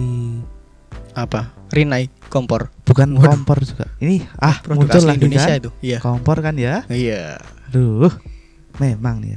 Apa? 1.12 1.52
Rinnai 1.68 2.08
kompor. 2.26 2.72
Bukan 2.82 3.12
Waduh. 3.14 3.28
kompor 3.36 3.60
juga. 3.60 3.86
Ini 4.00 4.24
ah 4.36 4.56
Produk 4.58 4.88
muncul 4.88 4.98
asli 4.98 5.08
lagi 5.10 5.18
Indonesia 5.20 5.52
kan? 5.52 5.60
itu. 5.60 5.70
Iya. 5.84 5.98
Kompor 6.00 6.36
kan 6.40 6.54
ya? 6.56 6.74
Iya. 6.88 7.44
Duh. 7.68 8.08
Memang 8.80 9.20
nih. 9.20 9.36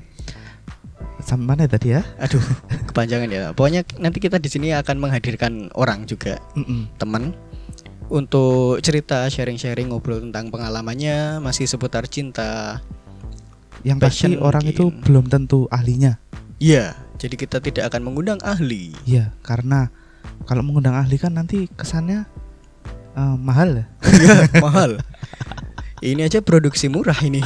Sama 1.24 1.56
mana 1.56 1.66
tadi 1.66 1.96
ya? 1.96 2.04
Aduh, 2.20 2.44
kepanjangan 2.92 3.30
ya. 3.32 3.42
Pokoknya 3.56 3.82
nanti 3.98 4.20
kita 4.20 4.38
di 4.38 4.50
sini 4.52 4.76
akan 4.76 5.00
menghadirkan 5.00 5.72
orang 5.74 6.04
juga, 6.04 6.38
teman 7.00 7.32
untuk 8.12 8.84
cerita 8.84 9.26
sharing-sharing 9.32 9.90
ngobrol 9.90 10.20
tentang 10.20 10.52
pengalamannya 10.52 11.40
masih 11.40 11.66
seputar 11.66 12.06
cinta. 12.12 12.84
Yang 13.88 13.98
pasti 14.00 14.32
orang 14.38 14.64
itu 14.64 14.92
mungkin. 14.92 15.04
belum 15.04 15.26
tentu 15.32 15.60
ahlinya. 15.72 16.20
Iya, 16.60 16.96
jadi 17.20 17.36
kita 17.36 17.58
tidak 17.60 17.92
akan 17.92 18.04
mengundang 18.08 18.40
ahli. 18.44 18.96
Iya, 19.04 19.32
karena 19.44 19.92
kalau 20.48 20.64
mengundang 20.64 20.96
ahli 20.96 21.20
kan 21.20 21.36
nanti 21.36 21.68
kesannya 21.72 22.24
eh, 23.16 23.36
mahal 23.40 23.84
ya. 23.84 23.86
Iya, 24.24 24.36
mahal. 24.64 24.92
Ini 26.04 26.28
aja 26.28 26.44
produksi 26.44 26.92
murah 26.92 27.16
ini. 27.24 27.40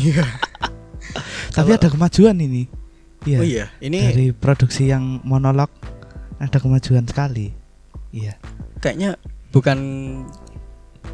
Tapi 1.53 1.73
Kalau- 1.73 1.77
ada 1.77 1.89
kemajuan 1.89 2.37
ini. 2.41 2.69
Iya. 3.25 3.37
Oh 3.39 3.45
iya, 3.45 3.65
ini 3.81 3.99
Dari 4.03 4.27
produksi 4.31 4.91
yang 4.91 5.23
monolog 5.25 5.71
ada 6.37 6.57
kemajuan 6.61 7.07
sekali. 7.07 7.53
Iya. 8.13 8.37
kayaknya 8.77 9.17
bukan 9.49 9.77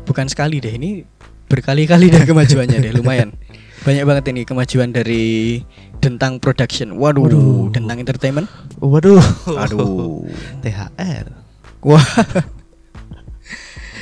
bukan 0.03 0.27
sekali 0.27 0.60
deh 0.60 0.75
ini 0.75 1.07
berkali-kali 1.48 2.12
deh 2.12 2.27
kemajuannya 2.27 2.77
deh 2.79 2.91
lumayan 3.00 3.31
banyak 3.83 4.03
banget 4.03 4.25
ini 4.36 4.41
kemajuan 4.43 4.91
dari 4.91 5.60
Dentang 6.00 6.39
Production 6.43 7.00
waduh, 7.00 7.24
Waduh. 7.24 7.72
Dentang 7.72 8.00
Entertainment 8.00 8.48
Waduh. 8.79 9.19
aduh 9.57 10.27
THR. 10.63 11.25
wah 11.81 12.03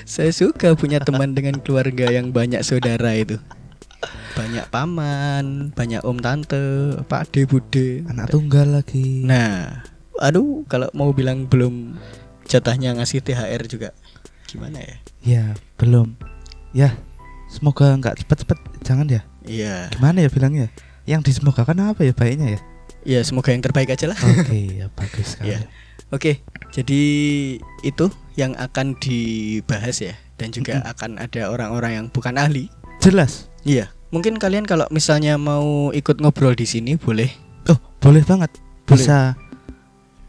saya 0.10 0.34
suka 0.34 0.74
punya 0.76 1.00
teman 1.02 1.34
dengan 1.38 1.62
keluarga 1.62 2.10
yang 2.12 2.34
banyak 2.34 2.62
saudara 2.66 3.14
itu 3.16 3.38
banyak 4.34 4.66
paman 4.68 5.70
banyak 5.72 6.02
om 6.02 6.18
tante 6.18 6.98
pak 7.06 7.30
de 7.30 7.46
bude 7.46 8.02
Anak 8.10 8.30
tunggal 8.30 8.82
lagi. 8.82 9.22
nah 9.22 9.86
aduh 10.18 10.66
kalau 10.66 10.90
mau 10.92 11.12
bilang 11.12 11.46
belum 11.46 11.98
jatahnya 12.46 12.98
ngasih 12.98 13.22
THR 13.22 13.64
juga 13.66 13.90
gimana 14.46 14.82
ya 14.82 14.98
Ya, 15.22 15.54
belum. 15.78 16.18
Ya, 16.74 16.98
semoga 17.46 17.94
nggak 17.94 18.26
cepet-cepet. 18.26 18.58
Jangan 18.82 19.06
ya. 19.06 19.22
iya 19.46 19.86
Gimana 19.94 20.26
ya 20.26 20.34
bilangnya? 20.34 20.74
Yang 21.06 21.30
disemogakan 21.30 21.94
apa 21.94 22.02
ya 22.02 22.10
baiknya 22.10 22.58
ya? 22.58 22.60
Ya 23.06 23.20
semoga 23.22 23.54
yang 23.54 23.62
terbaik 23.62 23.94
aja 23.94 24.10
lah. 24.10 24.18
Oke, 24.18 24.58
ya 24.82 24.90
bagus 24.98 25.38
sekali. 25.38 25.54
Iya. 25.54 25.60
Oke, 26.10 26.42
jadi 26.74 27.02
itu 27.86 28.06
yang 28.34 28.58
akan 28.58 28.98
dibahas 28.98 30.02
ya, 30.02 30.18
dan 30.42 30.50
juga 30.50 30.82
akan 30.90 31.22
ada 31.22 31.54
orang-orang 31.54 31.92
yang 32.02 32.06
bukan 32.10 32.34
ahli. 32.42 32.66
Jelas. 32.98 33.51
Iya. 33.64 33.94
Mungkin 34.12 34.36
kalian 34.42 34.68
kalau 34.68 34.84
misalnya 34.92 35.40
mau 35.40 35.90
ikut 35.96 36.20
ngobrol 36.20 36.52
di 36.58 36.68
sini 36.68 37.00
boleh. 37.00 37.32
Oh, 37.72 37.80
boleh 38.04 38.26
banget. 38.26 38.52
Boleh. 38.84 39.00
Bisa 39.00 39.18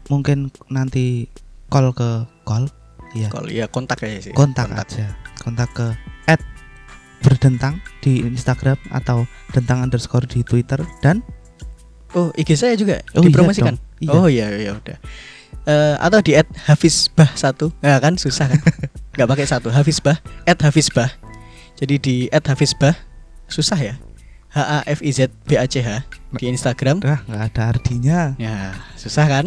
mungkin 0.07 0.53
nanti 0.71 1.27
call 1.67 1.91
ke 1.91 2.23
call. 2.47 2.69
Iya. 3.13 3.27
Kalau 3.29 3.49
ya 3.51 3.65
kontak 3.67 4.01
aja 4.05 4.29
sih. 4.29 4.33
Kontak, 4.33 4.71
aja. 4.71 5.13
Kontak 5.41 5.69
ke 5.75 5.87
at 6.25 6.39
berdentang 7.23 7.79
di 7.99 8.23
Instagram 8.23 8.79
atau 8.91 9.27
dentang 9.51 9.83
underscore 9.83 10.27
di 10.27 10.43
Twitter 10.43 10.79
dan 11.03 11.23
Oh, 12.13 12.29
IG 12.37 12.53
saya 12.53 12.77
juga 12.77 13.01
Oh, 13.17 13.25
iya 13.25 13.33
dipromosikan. 13.33 13.73
dong. 13.73 13.81
Iya. 13.97 14.09
Oh 14.13 14.27
iya 14.29 14.47
iya 14.53 14.71
udah. 14.77 14.97
Eh, 15.65 15.95
atau 15.97 16.21
di 16.21 16.37
at 16.37 16.45
Hafizbah 16.69 17.33
satu, 17.33 17.73
nah, 17.81 17.97
kan 17.97 18.21
susah 18.21 18.53
kan? 18.53 18.61
Nggak 19.17 19.29
pakai 19.33 19.45
satu, 19.49 19.73
Hafizbah, 19.73 20.21
at 20.45 20.59
Hafizbah. 20.61 21.09
Jadi 21.73 21.95
di 21.97 22.15
at 22.29 22.45
Hafizbah 22.45 22.93
susah 23.47 23.79
ya. 23.79 23.95
H 24.53 24.57
A 24.61 24.79
F 24.85 25.01
I 25.01 25.09
Z 25.09 25.33
B 25.49 25.57
A 25.57 25.65
C 25.65 25.81
H 25.81 26.05
di 26.37 26.45
Instagram. 26.45 27.01
ah 27.01 27.25
nggak 27.25 27.43
ada 27.53 27.61
artinya. 27.73 28.19
Ya 28.37 28.77
susah 28.95 29.25
kan? 29.25 29.45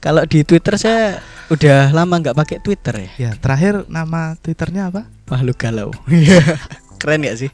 Kalau 0.00 0.24
di 0.24 0.46
Twitter 0.46 0.80
saya 0.80 1.20
udah 1.52 1.92
lama 1.92 2.22
nggak 2.22 2.38
pakai 2.38 2.56
Twitter 2.62 2.94
ya. 2.96 3.10
Ya 3.18 3.30
terakhir 3.36 3.84
nama 3.90 4.38
Twitternya 4.40 4.88
apa? 4.94 5.10
Makhluk 5.28 5.58
galau. 5.58 5.90
Iya. 6.06 6.40
Keren 7.02 7.26
ya 7.26 7.34
sih? 7.34 7.50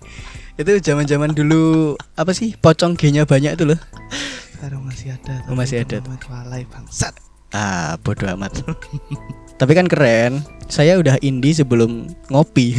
Itu 0.56 0.72
zaman-zaman 0.80 1.32
dulu 1.36 1.96
apa 2.16 2.32
sih? 2.32 2.56
Pocong 2.56 2.96
G-nya 2.96 3.28
banyak 3.28 3.56
itu 3.56 3.64
loh. 3.68 3.80
Sekarang 4.56 4.84
masih 4.88 5.12
ada. 5.12 5.44
Oh, 5.44 5.52
tapi 5.52 5.60
masih 5.60 5.76
ada. 5.84 5.98
Walai 6.32 6.64
bangsat. 6.64 7.12
Ah, 7.52 7.96
bodoh 8.00 8.26
amat. 8.36 8.64
Tapi 9.60 9.72
kan 9.72 9.88
keren. 9.88 10.44
Saya 10.68 11.00
udah 11.00 11.16
indie 11.24 11.56
sebelum 11.56 12.12
ngopi. 12.28 12.76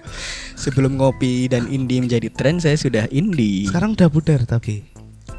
sebelum 0.64 0.96
ngopi 0.96 1.52
dan 1.52 1.68
indie 1.68 2.00
menjadi 2.00 2.32
tren, 2.32 2.56
saya 2.56 2.80
sudah 2.80 3.04
indie. 3.12 3.68
Sekarang 3.68 3.92
udah 3.92 4.08
pudar 4.08 4.40
tapi. 4.48 4.88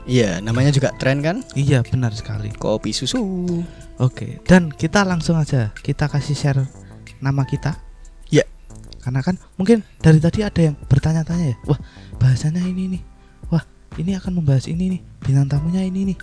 Iya, 0.05 0.37
namanya 0.37 0.69
juga 0.69 0.93
tren 1.01 1.25
kan? 1.25 1.41
Iya 1.57 1.81
benar 1.81 2.13
sekali. 2.13 2.53
Kopi 2.53 2.93
susu. 2.93 3.17
Oke, 3.97 4.37
dan 4.45 4.69
kita 4.69 5.01
langsung 5.01 5.33
aja 5.33 5.73
kita 5.81 6.05
kasih 6.05 6.37
share 6.37 6.61
nama 7.17 7.41
kita. 7.41 7.73
Ya. 8.29 8.45
Karena 9.01 9.25
kan 9.25 9.41
mungkin 9.57 9.81
dari 9.97 10.21
tadi 10.21 10.45
ada 10.45 10.61
yang 10.61 10.77
bertanya-tanya 10.85 11.53
ya. 11.53 11.57
Wah, 11.65 11.79
bahasannya 12.21 12.61
ini 12.61 12.97
nih. 12.97 13.01
Wah, 13.49 13.65
ini 13.97 14.13
akan 14.13 14.41
membahas 14.41 14.69
ini 14.69 14.97
nih. 14.97 15.01
Bintang 15.25 15.49
tamunya 15.49 15.81
ini 15.81 16.13
nih. 16.13 16.17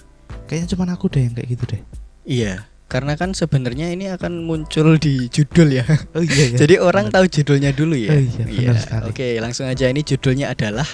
Kayaknya 0.47 0.69
cuma 0.79 0.87
aku 0.87 1.11
deh 1.11 1.27
yang 1.27 1.35
kayak 1.35 1.49
gitu 1.51 1.65
deh. 1.75 1.83
Iya, 2.23 2.63
karena 2.93 3.17
kan 3.17 3.33
sebenarnya 3.33 3.89
ini 3.89 4.13
akan 4.13 4.45
muncul 4.45 5.01
di 5.01 5.33
judul 5.33 5.81
ya. 5.81 5.89
Oh 6.13 6.21
iya, 6.21 6.53
iya. 6.53 6.59
Jadi 6.61 6.77
orang 6.77 7.09
tahu 7.09 7.25
judulnya 7.25 7.73
dulu 7.73 7.97
ya. 7.97 8.13
Oh 8.13 8.21
iya, 8.21 8.45
benar 8.45 8.77
sekali. 8.77 9.05
Oke, 9.09 9.29
langsung 9.41 9.65
aja 9.65 9.89
ini 9.89 10.05
judulnya 10.05 10.53
adalah 10.53 10.85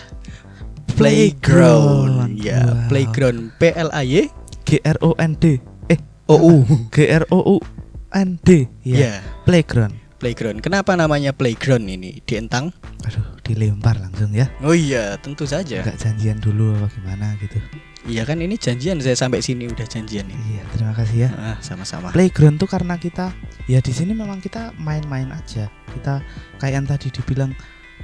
Playground. 0.95 2.31
Playground. 2.31 2.33
Ya, 2.39 2.63
Wow. 2.63 2.87
Playground 2.87 3.39
P 3.59 3.63
L 3.75 3.91
A 3.91 4.03
Y 4.07 4.31
G 4.63 4.79
R 4.87 4.99
O 5.03 5.19
N 5.19 5.35
D. 5.43 5.59
Eh, 5.91 5.99
O 6.31 6.39
U. 6.39 6.55
G 6.95 7.11
R 7.11 7.27
O 7.35 7.39
U 7.43 7.57
N 8.15 8.39
D. 8.47 8.71
Iya. 8.87 8.95
Ya, 8.95 9.13
Playground. 9.43 9.95
Playground. 10.19 10.59
Kenapa 10.63 10.95
namanya 10.99 11.31
Playground 11.31 11.87
ini? 11.87 12.19
Dientang? 12.27 12.75
Aduh, 13.07 13.23
dilempar 13.43 13.99
langsung 14.03 14.35
ya. 14.35 14.51
Oh 14.63 14.75
iya, 14.75 15.15
tentu 15.19 15.47
saja. 15.47 15.83
Enggak 15.83 15.99
janjian 15.99 16.39
dulu 16.43 16.75
apa 16.75 16.91
gimana 16.95 17.39
gitu. 17.39 17.59
Iya 18.09 18.25
kan 18.25 18.41
ini 18.41 18.57
janjian 18.57 19.05
saya 19.05 19.13
sampai 19.13 19.45
sini 19.45 19.69
udah 19.69 19.85
janjian 19.85 20.25
nih. 20.25 20.39
Iya, 20.57 20.63
terima 20.73 20.93
kasih 20.97 21.29
ya. 21.29 21.31
Ah, 21.37 21.57
sama-sama. 21.61 22.09
Playground 22.09 22.57
tuh 22.57 22.65
karena 22.65 22.97
kita 22.97 23.37
ya 23.69 23.85
di 23.85 23.93
sini 23.93 24.17
memang 24.17 24.41
kita 24.41 24.73
main-main 24.81 25.29
aja. 25.29 25.69
Kita 25.93 26.25
kayak 26.57 26.73
yang 26.73 26.87
tadi 26.89 27.13
dibilang 27.13 27.53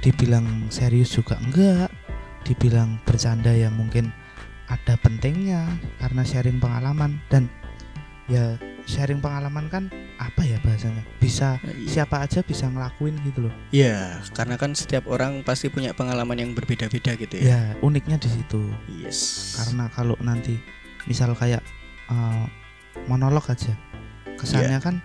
dibilang 0.05 0.69
serius 0.69 1.09
juga 1.09 1.41
enggak, 1.41 1.89
dibilang 2.45 3.01
bercanda 3.01 3.49
ya 3.49 3.73
mungkin 3.73 4.13
ada 4.69 4.93
pentingnya 5.01 5.65
karena 5.97 6.21
sharing 6.21 6.61
pengalaman 6.61 7.17
dan 7.33 7.49
ya 8.29 8.61
sharing 8.85 9.19
pengalaman 9.21 9.67
kan 9.67 9.83
apa 10.21 10.45
ya 10.45 10.57
bahasanya? 10.61 11.03
Bisa 11.19 11.57
siapa 11.89 12.21
aja 12.21 12.45
bisa 12.45 12.69
ngelakuin 12.69 13.17
gitu 13.25 13.49
loh. 13.49 13.53
Iya, 13.73 14.21
karena 14.33 14.55
kan 14.55 14.73
setiap 14.77 15.09
orang 15.09 15.41
pasti 15.41 15.67
punya 15.69 15.91
pengalaman 15.91 16.37
yang 16.37 16.51
berbeda-beda 16.53 17.17
gitu 17.17 17.35
ya. 17.41 17.45
ya 17.45 17.61
uniknya 17.81 18.21
di 18.21 18.29
situ. 18.29 18.61
Yes. 18.87 19.53
karena 19.57 19.89
kalau 19.93 20.15
nanti 20.23 20.57
misal 21.05 21.33
kayak 21.37 21.61
eh, 22.09 22.45
monolog 23.05 23.45
aja 23.49 23.73
kesannya 24.35 24.79
kan 24.81 24.95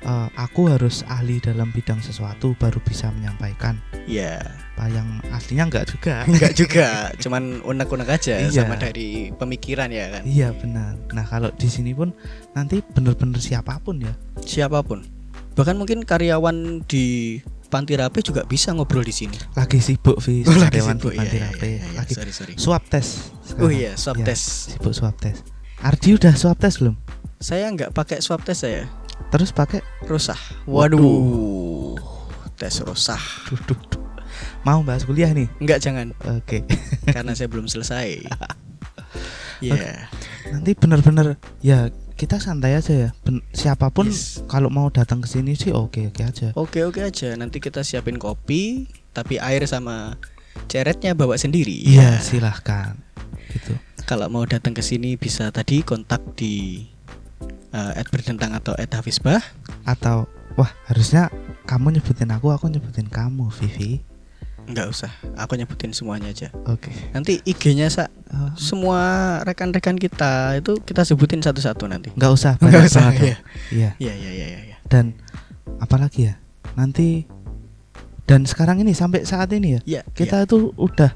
eh, 0.00 0.28
aku 0.34 0.68
harus 0.68 1.04
ahli 1.06 1.38
dalam 1.38 1.68
bidang 1.68 1.98
sesuatu 1.98 2.52
baru 2.54 2.80
bisa 2.80 3.08
menyampaikan 3.10 3.76
Iya. 4.04 4.40
apa 4.72 4.88
yang 4.88 5.06
aslinya 5.28 5.64
enggak 5.66 5.86
juga 5.86 6.24
Enggak 6.28 6.52
juga, 6.54 6.86
cuman 7.22 7.60
unek-unek 7.60 8.08
aja 8.10 8.40
Iya. 8.40 8.64
sama 8.64 8.74
dari 8.74 9.28
pemikiran 9.30 9.88
ya 9.88 10.08
kan. 10.10 10.22
iya 10.24 10.50
benar 10.50 10.96
nah 11.10 11.22
kalau 11.22 11.52
di 11.52 11.66
sini 11.66 11.92
pun 11.92 12.16
nanti 12.50 12.80
bener-bener 12.82 13.36
siapa 13.38 13.76
pun 13.78 13.98
ya 13.98 14.16
Siapa 14.40 14.80
pun. 14.80 15.04
Bahkan 15.52 15.76
mungkin 15.76 16.00
karyawan 16.00 16.80
di 16.84 17.36
Panti 17.66 17.92
Rapi 17.92 18.18
juga 18.20 18.42
bisa 18.42 18.72
ngobrol 18.72 19.02
di 19.02 19.12
sini. 19.12 19.36
lagi 19.52 19.78
sibuk 19.78 20.18
Fis 20.18 20.42
Oh, 20.42 20.56
lagi 20.56 20.80
sibuk 20.80 21.12
di 21.12 21.18
Panti 21.18 21.36
ya, 21.36 21.44
Rapi. 21.46 21.68
ya, 21.68 21.76
ya, 21.76 21.88
lagi 21.94 22.12
sorry 22.14 22.32
sorry. 22.32 22.54
swab 22.56 22.82
test 22.84 23.30
Oh 23.56 23.68
iya, 23.68 23.94
swab 23.94 24.16
Ya, 24.16 24.26
test. 24.26 24.72
sibuk 24.72 24.90
swab 24.90 25.14
test 25.14 25.44
Ardi 25.78 26.12
udah 26.12 26.32
swab 26.32 26.56
test 26.56 26.80
belum 26.80 26.96
Saya 27.36 27.68
nggak 27.68 27.90
pakai 27.90 28.18
swab 28.18 28.40
test 28.40 28.64
saya. 28.64 28.88
Terus 29.28 29.52
pakai 29.52 29.84
Rosah. 30.02 30.40
Waduh. 30.64 30.96
Waduh. 30.96 32.00
Tes 32.56 32.80
duh, 32.80 33.60
duh. 33.66 33.80
mau 34.60 34.84
bahas 34.84 35.04
kuliah 35.04 35.32
nih 35.32 35.48
Enggak 35.56 35.80
jangan 35.80 36.12
oke 36.22 36.60
karena 37.14 37.32
saya 37.32 37.48
belum 37.48 37.64
selesai. 37.64 38.24
Iya. 39.60 40.08
nanti 40.48 40.72
bener-bener 40.72 41.36
ya 41.60 41.92
kita 42.16 42.40
santai 42.40 42.76
aja 42.76 42.92
ya 42.92 43.08
Ben- 43.20 43.44
siapa 43.52 43.92
pun 43.92 44.08
Yes. 44.08 44.40
kalau 44.48 44.72
mau 44.72 44.88
datang 44.88 45.20
ke 45.20 45.28
sini 45.28 45.52
sih 45.52 45.68
oke 45.68 46.08
oke 46.08 46.20
aja 46.20 46.56
Oke 46.56 46.80
oke 46.80 47.00
aja. 47.00 47.36
Nanti 47.36 47.60
kita 47.60 47.80
siapin 47.80 48.16
kopi, 48.16 48.88
tapi 49.12 49.36
air 49.36 49.64
sama 49.64 50.16
ceretnya 50.64 51.12
bawa 51.12 51.36
sendiri. 51.36 51.76
iya 51.84 52.16
silahkan 52.20 52.96
gitu 53.52 53.76
Kalau 54.04 54.26
mau 54.28 54.44
datang 54.44 54.72
ke 54.72 54.80
sini 54.80 55.14
bisa 55.14 55.52
tadi 55.52 55.84
kontak 55.84 56.24
di 56.34 56.88
uh, 57.72 57.92
berdentang 58.08 58.52
atau 58.52 58.72
@hafizbah. 58.74 59.40
atau 59.82 60.28
wah 60.54 60.70
harusnya 60.86 61.32
kamu 61.64 61.96
nyebutin 61.96 62.30
aku 62.30 62.50
aku 62.50 62.68
nyebutin 62.68 63.06
kamu 63.06 63.48
Vivi 63.50 64.04
Enggak 64.60 64.86
usah, 64.86 65.10
aku 65.34 65.58
nyebutin 65.58 65.90
semuanya 65.90 66.30
aja. 66.30 66.46
oke 66.62 66.92
Nanti 67.10 67.42
IG-nya 67.42 67.90
sa 67.90 68.06
Oh, 68.30 68.54
semua 68.54 69.00
rekan-rekan 69.42 69.98
kita 69.98 70.54
itu 70.54 70.78
kita 70.78 71.02
sebutin 71.02 71.42
satu-satu 71.42 71.90
nanti. 71.90 72.14
nggak 72.14 72.30
usah 72.30 72.54
Nggak 72.54 72.70
banyak 72.78 72.86
usah, 72.86 73.02
dong. 73.10 73.18
iya. 73.18 73.36
iya 73.74 73.90
Iya 73.98 74.14
iya 74.14 74.30
iya 74.30 74.46
iya. 74.70 74.76
dan 74.86 75.18
apalagi 75.82 76.30
ya 76.30 76.38
nanti 76.78 77.26
dan 78.30 78.46
sekarang 78.46 78.78
ini 78.78 78.94
sampai 78.94 79.26
saat 79.26 79.50
ini 79.50 79.74
ya 79.74 79.80
Iya, 79.82 80.02
kita 80.14 80.46
tuh 80.46 80.70
udah 80.78 81.10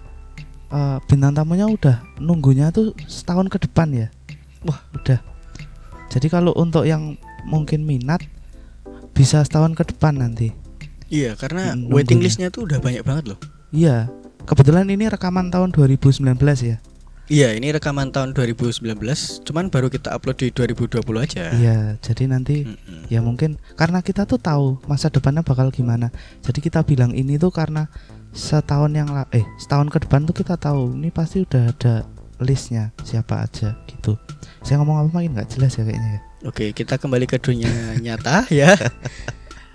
eh, 0.74 0.98
bintang 1.06 1.38
tamunya 1.38 1.70
udah 1.70 2.02
nunggunya 2.18 2.74
tuh 2.74 2.90
setahun 3.06 3.46
ke 3.46 3.62
depan 3.62 3.94
ya 3.94 4.06
wah 4.66 4.82
udah 4.90 5.22
jadi 6.08 6.26
kalau 6.28 6.52
untuk 6.54 6.84
yang 6.84 7.16
mungkin 7.44 7.82
minat 7.82 8.24
bisa 9.12 9.40
setahun 9.40 9.74
ke 9.74 9.84
depan 9.86 10.16
nanti 10.16 10.50
Iya, 11.06 11.36
karena 11.36 11.70
Hmm, 11.70 11.92
waiting 11.92 12.18
nunggunya. 12.18 12.26
listnya 12.26 12.48
tuh 12.48 12.64
udah 12.64 12.80
banyak 12.80 13.02
banget 13.02 13.24
loh. 13.28 13.38
iya 13.70 14.08
kebetulan 14.42 14.88
ini 14.88 15.06
rekaman 15.06 15.48
tahun 15.48 15.70
2019 15.70 16.24
ya 16.64 16.78
Iya, 17.24 17.56
ini 17.56 17.72
rekaman 17.72 18.12
tahun 18.12 18.36
2019, 18.36 18.84
cuman 19.40 19.72
baru 19.72 19.88
kita 19.88 20.12
upload 20.12 20.36
di 20.36 20.52
2020 20.52 21.00
aja. 21.18 21.52
iya 21.54 21.96
jadi 21.98 22.24
nanti 22.26 22.66
Mm-mm. 22.66 23.08
ya 23.08 23.20
mungkin 23.20 23.56
karena 23.74 24.00
kita 24.00 24.24
tuh 24.24 24.36
tahu 24.36 24.76
masa 24.84 25.08
depannya 25.08 25.40
bakal 25.40 25.68
gimana 25.68 26.12
jadi 26.40 26.58
kita 26.58 26.80
bilang 26.82 27.12
ini 27.12 27.36
tuh 27.36 27.48
karena 27.48 27.88
setahun 28.30 28.92
yang 28.92 29.08
eh 29.30 29.46
setahun 29.56 29.88
ke 29.88 30.02
depan 30.02 30.24
tuh 30.24 30.34
kita 30.34 30.58
tahu 30.58 30.92
ini 30.92 31.08
pasti 31.08 31.40
udah 31.40 31.64
ada 31.70 31.94
listnya 32.44 32.92
siapa 33.02 33.42
aja 33.42 33.74
gitu 33.88 34.14
saya 34.60 34.78
ngomong 34.78 35.02
apa 35.02 35.10
makin 35.12 35.34
nggak 35.34 35.50
jelas 35.50 35.74
ya 35.74 35.84
kayaknya 35.84 36.10
ya 36.16 36.22
Oke, 36.44 36.76
kita 36.76 37.00
kembali 37.00 37.24
ke 37.24 37.40
dunia 37.40 37.72
nyata 38.04 38.44
ya. 38.52 38.76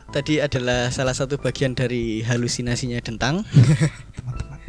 Tadi 0.10 0.38
adalah 0.38 0.90
salah 0.90 1.18
satu 1.18 1.42
bagian 1.42 1.74
dari 1.74 2.22
halusinasinya 2.22 3.02
Dentang. 3.02 3.42
teman-teman 4.14 4.62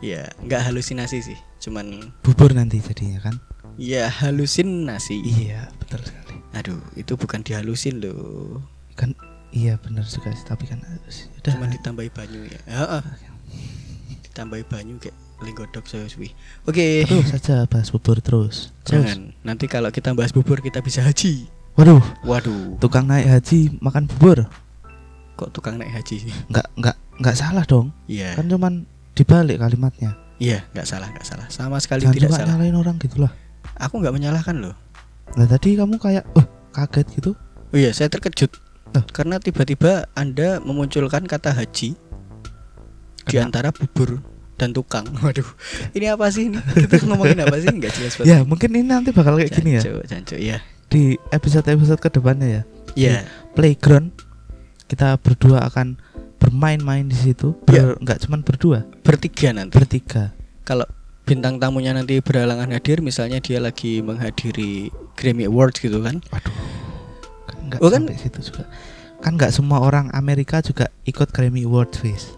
Ya, 0.00 0.32
nggak 0.40 0.72
halusinasi 0.72 1.20
sih, 1.20 1.38
cuman 1.60 2.16
bubur 2.24 2.56
nanti 2.56 2.80
jadinya 2.80 3.28
kan 3.28 3.36
ya 3.76 4.08
halusinasi. 4.08 5.20
iya 5.20 5.68
betul 5.76 6.00
sekali 6.00 6.34
Aduh, 6.56 6.80
itu 6.96 7.12
bukan 7.14 7.44
dihalusin 7.44 8.00
loh. 8.00 8.64
kan 8.96 9.12
iya 9.52 9.76
benar 9.78 10.04
juga 10.04 10.32
tapi 10.44 10.64
kan 10.64 10.80
harus 10.80 11.28
Cuman 11.44 11.70
ditambahi 11.70 12.08
banyu 12.08 12.40
ya. 12.48 12.60
Heeh. 12.72 13.02
Ditambahi 14.26 14.64
banyu 14.64 14.96
kayak 14.96 15.16
linggodok 15.42 15.84
saya 15.84 16.06
suwi. 16.06 16.30
Oke. 16.62 17.02
terus 17.02 17.28
saja 17.28 17.66
bahas 17.66 17.88
bubur 17.88 18.18
terus 18.18 18.70
terus 18.82 19.04
Jangan. 19.04 19.34
Nanti 19.42 19.66
kalau 19.66 19.88
kita 19.88 20.10
bahas 20.12 20.30
bubur 20.30 20.58
kita 20.58 20.78
bisa 20.78 21.00
haji. 21.00 21.46
waduh 21.72 22.00
Waduh. 22.22 22.76
tukang 22.78 23.04
naik 23.04 23.26
haji 23.26 23.76
makan 23.78 24.04
bubur 24.06 24.44
Kok 25.32 25.50
tukang 25.50 25.76
naik 25.76 25.90
haji 25.90 26.16
sih? 26.22 26.34
nggak 26.46 26.66
nggak 26.76 26.96
nggak 27.18 27.34
salah 27.34 27.64
dong 27.64 27.90
Iya. 28.04 28.36
kan 28.36 28.46
cuman 28.46 28.84
dibalik 29.12 29.58
kalimatnya 29.58 30.14
Iya, 30.36 30.66
nggak 30.70 30.84
salah, 30.84 31.06
nggak 31.08 31.22
salah. 31.22 31.46
Sama 31.48 31.78
sekali 31.78 32.02
jangan 32.02 32.16
tidak 32.18 32.30
salah. 32.34 32.48
nyalain 32.50 32.74
orang 32.74 32.96
gitulah 32.98 33.32
Aku 33.78 33.98
nggak 33.98 34.10
menyalahkan 34.10 34.56
loh. 34.58 34.74
nah 35.32 35.46
tadi 35.46 35.74
kamu 35.74 35.96
kayak 35.96 36.26
oh 36.34 36.42
kaget 36.70 37.06
gitu 37.14 37.30
Oh 37.70 37.78
iya, 37.78 37.90
saya 37.90 38.06
terkejut 38.06 38.52
karena 39.08 39.40
tiba-tiba 39.40 40.04
Anda 40.12 40.60
memunculkan 40.60 41.24
kata 41.24 41.56
haji 41.56 41.96
di 43.22 43.36
antara 43.38 43.72
bubur 43.72 44.20
dan 44.62 44.70
tukang. 44.70 45.02
Waduh, 45.18 45.44
ini 45.92 46.06
apa 46.06 46.30
sih 46.30 46.46
ini? 46.46 46.62
Kita 46.62 47.02
ngomongin 47.10 47.42
apa 47.42 47.58
sih? 47.58 47.66
Enggak 47.66 47.98
jelas 47.98 48.14
banget. 48.14 48.30
Ya 48.30 48.38
mungkin 48.46 48.70
ini 48.70 48.86
nanti 48.86 49.10
bakal 49.10 49.34
kayak 49.34 49.50
gini 49.50 49.76
ya 49.76 49.82
jancuk, 50.06 50.38
ya. 50.38 50.62
di 50.86 51.18
episode-episode 51.28 51.98
ke 51.98 52.08
depannya 52.08 52.48
ya. 52.48 52.62
Iya. 52.94 53.26
Playground 53.52 54.14
kita 54.86 55.18
berdua 55.18 55.66
akan 55.66 55.98
bermain-main 56.38 57.04
di 57.04 57.16
situ. 57.16 57.58
Iya. 57.66 57.96
Ber, 57.96 57.98
nggak 57.98 58.18
cuman 58.22 58.40
berdua, 58.42 58.78
Bertiga 59.02 59.50
nanti. 59.50 59.74
bertiga. 59.74 60.30
Kalau 60.62 60.86
bintang 61.22 61.56
tamunya 61.56 61.90
nanti 61.90 62.18
berhalangan 62.18 62.70
hadir, 62.70 62.98
misalnya 63.00 63.38
dia 63.38 63.58
lagi 63.58 63.98
menghadiri 63.98 64.90
Grammy 65.14 65.46
Awards 65.46 65.78
gitu 65.78 65.98
kan? 65.98 66.22
Waduh. 66.28 66.54
Kan 67.46 67.56
nggak 67.66 67.80
Oh, 67.80 67.90
kan- 67.90 68.06
sampai 68.06 68.18
situ 68.18 68.38
juga. 68.44 68.64
Kan 69.18 69.38
nggak 69.38 69.50
semua 69.50 69.78
orang 69.80 70.10
Amerika 70.12 70.58
juga 70.58 70.90
ikut 71.02 71.30
Grammy 71.30 71.62
Awards, 71.62 71.98
Wis. 72.02 72.34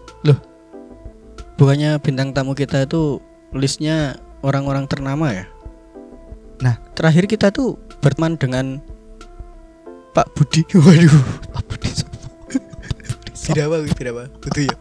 Bukannya 1.55 1.97
bintang 2.03 2.35
tamu 2.35 2.51
kita 2.51 2.83
itu 2.83 3.23
listnya 3.55 4.19
orang-orang 4.43 4.85
ternama 4.91 5.31
ya? 5.31 5.45
Nah. 6.59 6.75
terakhir 6.95 7.27
kita 7.27 7.51
tuh 7.51 7.75
berteman 7.99 8.39
dengan 8.39 8.79
Pak 10.15 10.31
Budi. 10.35 10.63
Waduh. 10.75 11.23
Pak 11.51 11.63
Budi 11.67 11.89
Tidak 13.35 13.65
apa, 13.67 13.75
tidak 13.93 14.11
apa. 14.15 14.23
Betul 14.41 14.63
ya. 14.71 14.75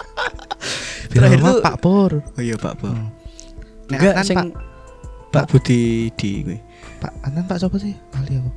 Terakhir 1.12 1.38
tuh- 1.38 1.62
Pak 1.62 1.76
Pur. 1.78 2.12
Oh 2.18 2.42
iya 2.42 2.56
Pak 2.56 2.74
Bo. 2.80 2.88
Hmm. 2.90 3.08
Enggak, 3.90 4.22
sing 4.26 4.38
Pak 4.38 4.48
Pak 5.30 5.44
Budi 5.50 6.10
di 6.14 6.30
gue. 6.42 6.58
Pak 6.98 7.12
Anan 7.26 7.44
Pak 7.46 7.62
siapa 7.62 7.76
sih? 7.78 7.94
Kali 8.10 8.38
aku. 8.40 8.50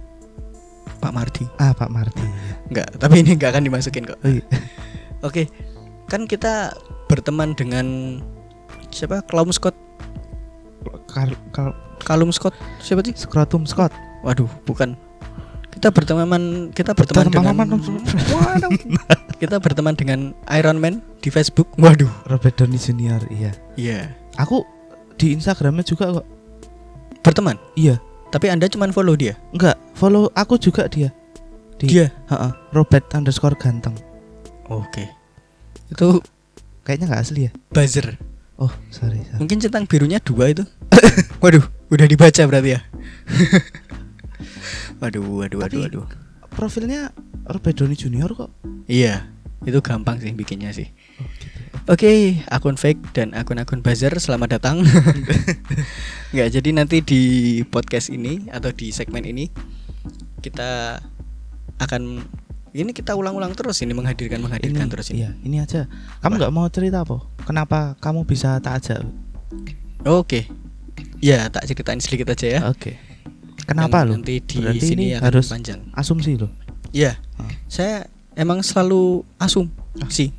Pak 0.98 1.12
Mardi. 1.12 1.44
Ah, 1.60 1.76
Pak 1.76 1.92
Marti. 1.92 2.24
ya. 2.24 2.32
Enggak, 2.72 2.88
tapi 2.96 3.16
ini 3.22 3.36
enggak 3.36 3.52
akan 3.54 3.64
dimasukin 3.68 4.08
kok. 4.08 4.18
Oh, 4.24 4.32
iya. 4.32 4.44
Oke. 5.22 5.52
Kan 6.08 6.26
kita 6.26 6.72
berteman 7.14 7.54
dengan 7.54 8.18
siapa? 8.90 9.22
Kalum 9.30 9.54
Scott. 9.54 9.78
Kal 11.06 11.38
kal 11.54 11.78
Kalum 12.02 12.34
Scott. 12.34 12.58
Siapa 12.82 13.06
sih? 13.06 13.14
Scrotum 13.14 13.70
Scott. 13.70 13.94
Waduh, 14.26 14.50
bukan. 14.66 14.98
Kita 15.70 15.94
berteman 15.94 16.74
kita 16.74 16.98
berteman 16.98 17.30
dengan 17.30 17.54
Waduh. 17.54 18.72
kita 19.42 19.62
berteman 19.62 19.94
dengan 19.94 20.20
Iron 20.58 20.82
Man 20.82 21.06
di 21.22 21.30
Facebook. 21.30 21.70
Waduh. 21.78 22.10
Robert 22.28 22.58
Downey 22.58 22.82
Junior, 22.82 23.22
iya. 23.30 23.54
Iya. 23.78 24.10
Aku 24.42 24.66
di 25.22 25.38
Instagramnya 25.38 25.86
juga 25.86 26.22
kok. 26.22 26.26
Berteman. 27.22 27.62
Iya. 27.78 28.02
Tapi 28.34 28.50
Anda 28.50 28.66
cuman 28.66 28.90
follow 28.90 29.14
dia. 29.14 29.38
Enggak, 29.54 29.78
follow 29.94 30.34
aku 30.34 30.58
juga 30.58 30.90
dia. 30.90 31.14
Di, 31.78 31.86
Dia. 31.90 32.08
Heeh, 32.34 32.52
Robert 32.74 33.06
underscore 33.14 33.54
ganteng. 33.58 33.94
Oke. 34.74 35.06
Itu 35.94 36.18
Kayaknya 36.84 37.06
nggak 37.12 37.24
asli 37.24 37.42
ya? 37.48 37.52
buzzer. 37.72 38.20
Oh, 38.60 38.70
sorry. 38.94 39.24
sorry. 39.26 39.40
Mungkin 39.40 39.58
centang 39.60 39.90
birunya 39.90 40.20
dua 40.22 40.52
itu. 40.54 40.64
waduh, 41.42 41.64
udah 41.90 42.06
dibaca 42.06 42.42
berarti 42.46 42.78
ya. 42.78 42.82
waduh, 45.02 45.24
waduh, 45.42 45.60
waduh, 45.60 45.60
Tapi- 45.64 45.84
waduh. 45.90 46.06
Profilnya 46.54 47.10
Robert 47.50 47.74
Downey 47.74 47.98
Junior 47.98 48.30
kok. 48.38 48.54
Iya, 48.86 49.26
itu 49.66 49.82
gampang 49.82 50.22
sih 50.22 50.38
bikinnya 50.38 50.70
sih. 50.70 50.86
Oh, 51.18 51.26
gitu. 51.42 51.58
Oke, 51.90 52.12
akun 52.46 52.78
fake 52.78 53.12
dan 53.12 53.34
akun-akun 53.34 53.82
buzzer 53.82 54.14
selamat 54.22 54.62
datang. 54.62 54.86
Nggak, 56.34 56.50
jadi 56.54 56.70
nanti 56.78 57.02
di 57.02 57.22
podcast 57.66 58.14
ini 58.14 58.54
atau 58.54 58.70
di 58.70 58.94
segmen 58.94 59.26
ini 59.26 59.50
kita 60.46 61.02
akan 61.82 62.22
ini 62.74 62.90
kita 62.90 63.14
ulang-ulang 63.14 63.54
terus 63.54 63.78
ini 63.80 63.94
menghadirkan 63.94 64.38
menghadirkan 64.40 64.90
terus 64.90 65.10
ini. 65.10 65.22
Iya, 65.22 65.30
ini 65.40 65.58
aja. 65.58 65.86
Kamu 66.20 66.36
nggak 66.36 66.52
mau 66.52 66.66
cerita 66.68 67.02
apa? 67.02 67.22
Kenapa 67.44 67.94
kamu 67.98 68.26
bisa 68.26 68.58
tak 68.58 68.82
ajak? 68.82 69.06
Oke. 70.04 70.50
Ya, 71.18 71.48
tak 71.48 71.64
ceritain 71.64 72.02
sedikit 72.02 72.28
aja 72.30 72.48
ya. 72.50 72.60
Oke. 72.66 72.98
Kenapa 73.64 74.02
Yang 74.02 74.10
lo? 74.10 74.14
Nanti 74.20 74.36
di 74.40 74.58
Berarti 74.60 74.84
sini 74.84 75.04
ini 75.08 75.16
harus 75.16 75.48
panjang. 75.48 75.80
asumsi 75.94 76.36
lo. 76.36 76.50
Iya. 76.92 77.16
Ah. 77.38 77.48
Saya 77.66 77.96
emang 78.34 78.60
selalu 78.60 79.22
asum 79.38 79.70
Ah. 79.98 80.10
sih. 80.10 80.34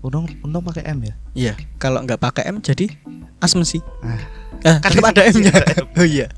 Untung 0.00 0.24
untung 0.40 0.64
pakai 0.64 0.88
M 0.88 1.04
ya. 1.04 1.14
Iya. 1.32 1.52
Kalau 1.76 2.00
nggak 2.00 2.18
pakai 2.18 2.48
M 2.48 2.58
jadi 2.58 2.88
asumsi. 3.38 3.84
Ah, 4.02 4.16
Ah, 4.60 4.76
Kan 4.76 4.92
tetap 4.92 5.08
ada 5.08 5.24
M-nya. 5.24 5.52
oh 5.96 6.04
iya. 6.04 6.28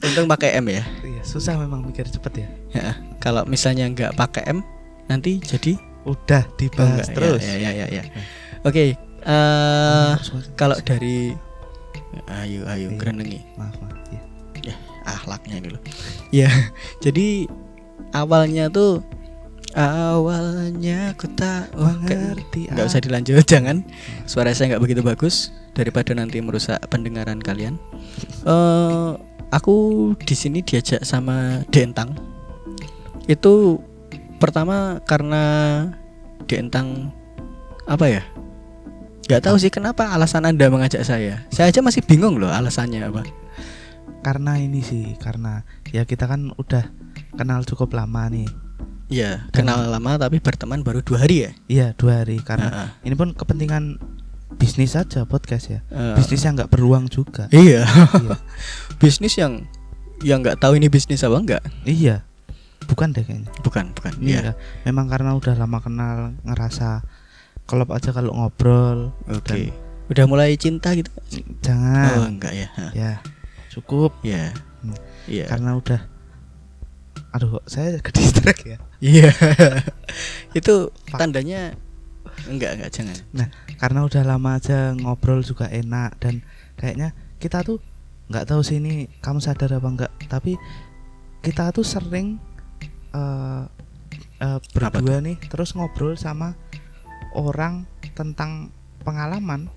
Untung 0.00 0.26
pakai 0.26 0.54
M 0.58 0.70
ya. 0.70 0.86
iya, 1.02 1.22
susah 1.22 1.58
memang 1.58 1.82
mikir 1.82 2.06
cepet 2.06 2.32
ya. 2.36 2.48
Ya, 2.70 2.90
Kalau 3.20 3.44
misalnya 3.44 3.84
nggak 3.86 4.16
pakai 4.16 4.48
M 4.48 4.64
nanti 5.06 5.38
jadi 5.38 5.76
Udah 6.00 6.48
Oh, 6.48 6.56
dibahas 6.56 7.06
nggak, 7.06 7.12
terus. 7.12 7.42
Ya, 7.44 7.56
ya, 7.60 7.70
ya, 7.76 7.86
ya. 7.86 8.02
Oke. 8.64 8.96
eh, 9.20 10.12
Suara- 10.18 10.48
kalau 10.56 10.80
dari 10.80 11.36
ayo 12.26 12.64
ayo 12.66 12.88
Iya. 12.88 12.96
kerenengi 12.96 13.40
maaf, 13.54 13.76
maaf. 13.78 14.00
Iya. 14.58 14.74
akhlaknya 15.02 15.60
ini 15.60 15.68
loh. 15.70 15.82
Ya, 16.30 16.48
jadi 17.04 17.44
awalnya 18.12 18.68
tuh 18.68 19.04
awalnya 19.74 21.12
aku 21.12 21.28
tak 21.32 21.70
Mengerti. 21.72 22.66
nggak 22.68 22.86
usah 22.86 22.98
dilanjut 22.98 23.44
jangan 23.48 23.84
suara 24.24 24.50
saya 24.50 24.72
nggak 24.72 24.82
begitu 24.82 25.00
bagus 25.00 25.48
daripada 25.72 26.10
nanti 26.10 26.40
merusak 26.40 26.80
pendengaran 26.88 27.38
kalian 27.38 27.78
eh 28.50 29.10
aku 29.50 29.74
di 30.16 30.34
sini 30.34 30.58
diajak 30.60 31.02
sama 31.02 31.62
Dentang 31.68 32.14
itu 33.30 33.78
pertama 34.36 34.98
karena 35.04 35.42
Dentang 36.44 37.14
apa 37.86 38.10
ya 38.10 38.22
nggak 39.24 39.46
tahu 39.46 39.54
sih 39.56 39.70
kenapa 39.70 40.10
alasan 40.10 40.42
anda 40.42 40.66
mengajak 40.66 41.06
saya 41.06 41.46
saya 41.46 41.70
aja 41.70 41.78
masih 41.78 42.02
bingung 42.02 42.42
loh 42.42 42.50
alasannya 42.50 43.06
apa 43.06 43.22
Karena 44.20 44.58
ini 44.58 44.82
sih, 44.82 45.16
karena 45.16 45.64
ya 45.88 46.02
kita 46.02 46.26
kan 46.26 46.52
udah 46.52 46.84
kenal 47.32 47.62
cukup 47.62 47.94
lama 47.94 48.28
nih. 48.28 48.44
ya 49.08 49.48
Dan- 49.48 49.64
kenal 49.64 49.88
lama 49.88 50.18
tapi 50.18 50.38
berteman 50.38 50.82
baru 50.82 51.00
dua 51.00 51.24
hari 51.24 51.46
ya 51.46 51.50
Iya 51.66 51.86
dua 51.94 52.20
hari 52.20 52.36
karena 52.38 52.68
Heeh. 52.68 52.88
ini 53.06 53.14
pun 53.14 53.32
kepentingan 53.32 53.96
bisnis 54.54 54.92
saja 54.92 55.24
podcast 55.24 55.70
ya. 55.70 55.80
Eh, 55.88 56.14
Bisnis 56.18 56.42
yang 56.42 56.52
nggak 56.52 56.68
beruang 56.68 57.06
juga. 57.06 57.46
iya 57.48 57.86
iya. 57.86 58.36
bisnis 59.00 59.34
yang 59.34 59.64
yang 60.20 60.42
nggak 60.42 60.58
tahu 60.58 60.76
ini 60.76 60.90
bisnis 60.90 61.22
apa 61.22 61.36
enggak 61.38 61.62
Iya. 61.82 62.26
Bukan 62.90 63.14
deh 63.14 63.22
kayaknya. 63.22 63.50
bukan 63.62 63.94
bukan 63.94 64.12
Iya. 64.18 64.50
ya, 64.50 64.52
memang 64.82 65.06
karena 65.06 65.32
udah 65.32 65.54
lama 65.54 65.78
kenal 65.78 66.34
ngerasa 66.42 67.06
klop 67.64 67.94
aja 67.94 68.10
kalau 68.10 68.34
ngobrol. 68.34 69.14
Oke. 69.30 69.70
Udah 70.10 70.26
mulai 70.26 70.58
cinta 70.58 70.90
gitu? 70.92 71.06
Dan 71.30 71.46
oh, 71.46 71.54
jangan. 71.62 72.34
enggak 72.34 72.52
ya. 72.52 72.68
Ya. 72.90 73.12
Cukup 73.70 74.10
Iya. 74.20 74.50
Hmm. 74.82 74.96
Iya. 75.24 75.44
karena 75.46 75.78
udah 75.78 76.00
Aduh, 77.30 77.62
saya 77.62 77.94
ke 78.02 78.10
distract 78.18 78.66
ya. 78.66 78.78
Iya. 78.98 79.30
Itu 80.58 80.90
Pak. 81.14 81.18
tandanya 81.22 81.78
enggak 82.50 82.74
enggak 82.74 82.90
jangan. 82.90 83.16
Karena 83.78 84.02
udah 84.02 84.22
lama 84.26 84.58
aja 84.58 84.98
ngobrol 84.98 85.46
juga 85.46 85.70
enak 85.70 86.18
dan 86.18 86.42
kayaknya 86.74 87.14
kita 87.38 87.62
tuh 87.62 87.78
nggak 88.30 88.46
tahu 88.46 88.62
sih 88.62 88.78
ini 88.78 89.06
kamu 89.22 89.38
sadar 89.38 89.78
apa 89.78 89.88
enggak, 89.88 90.12
tapi 90.26 90.54
kita 91.40 91.70
tuh 91.70 91.82
sering 91.82 92.38
eh 93.10 93.62
eh, 94.40 94.58
berdua 94.70 95.18
nih 95.20 95.36
terus 95.46 95.72
ngobrol 95.72 96.14
sama 96.14 96.54
orang 97.32 97.86
tentang 98.12 98.70
pengalaman, 99.00 99.70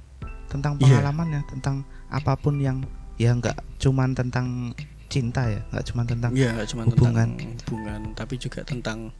tentang 0.48 0.76
Iya. 0.76 1.00
pengalamannya, 1.00 1.41
tentang 1.48 1.76
apa 2.10 2.34
pun 2.36 2.58
yang 2.58 2.82
ya 3.15 3.32
nggak 3.32 3.56
cuman 3.78 4.12
tentang 4.12 4.74
cinta 5.08 5.46
ya, 5.46 5.62
nggak 5.69 5.86
cuman 5.86 6.06
tentang 6.06 6.32
Iya, 6.34 6.50
enggak 6.52 6.67
cuma 6.67 6.82
hubungan. 6.84 7.30
tentang 7.30 7.54
hubungan, 7.63 8.02
tapi 8.17 8.34
juga 8.36 8.65
tentang 8.65 9.13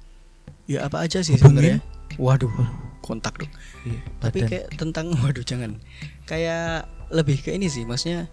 ya 0.66 0.88
apa 0.88 1.06
aja 1.06 1.22
sih 1.22 1.38
sebenarnya. 1.38 1.78
Waduh, 2.16 2.50
kontak 3.00 3.38
dong. 3.38 3.52
iya, 3.86 4.00
Tapi 4.20 4.40
kayak 4.44 4.66
tentang 4.74 5.14
waduh 5.22 5.42
jangan. 5.42 5.78
Kayak 6.24 6.90
lebih 7.10 7.40
ke 7.40 7.54
ini 7.54 7.70
sih, 7.70 7.86
maksudnya 7.86 8.26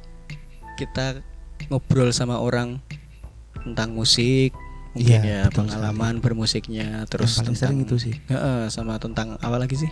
kita 0.75 1.21
ngobrol 1.69 2.09
sama 2.11 2.41
orang 2.41 2.81
tentang 3.61 3.93
musik, 3.93 4.57
mungkin 4.91 5.21
Iya, 5.21 5.21
ya 5.23 5.41
betul 5.47 5.71
pengalaman 5.71 6.15
bermusiknya, 6.19 7.07
terus 7.07 7.39
yang 7.39 7.47
paling 7.47 7.55
tentang 7.55 7.71
sering 7.71 7.81
itu 7.85 7.97
sih 7.97 8.15
Heeh, 8.27 8.61
sama 8.69 8.99
tentang 8.99 9.39
apa 9.39 9.57
lagi 9.57 9.77
sih? 9.79 9.91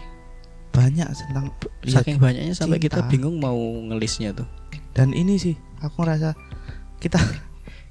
banyak 0.69 1.07
tentang 1.11 1.51
iya, 1.83 1.95
Saking 1.99 2.19
banyaknya 2.19 2.55
sampai 2.55 2.79
kita 2.79 3.03
bingung 3.07 3.39
mau 3.39 3.57
ngelisnya 3.89 4.31
tuh. 4.31 4.47
dan 4.93 5.11
ini 5.11 5.35
sih 5.35 5.55
aku 5.79 6.03
ngerasa 6.03 6.35
kita 6.99 7.19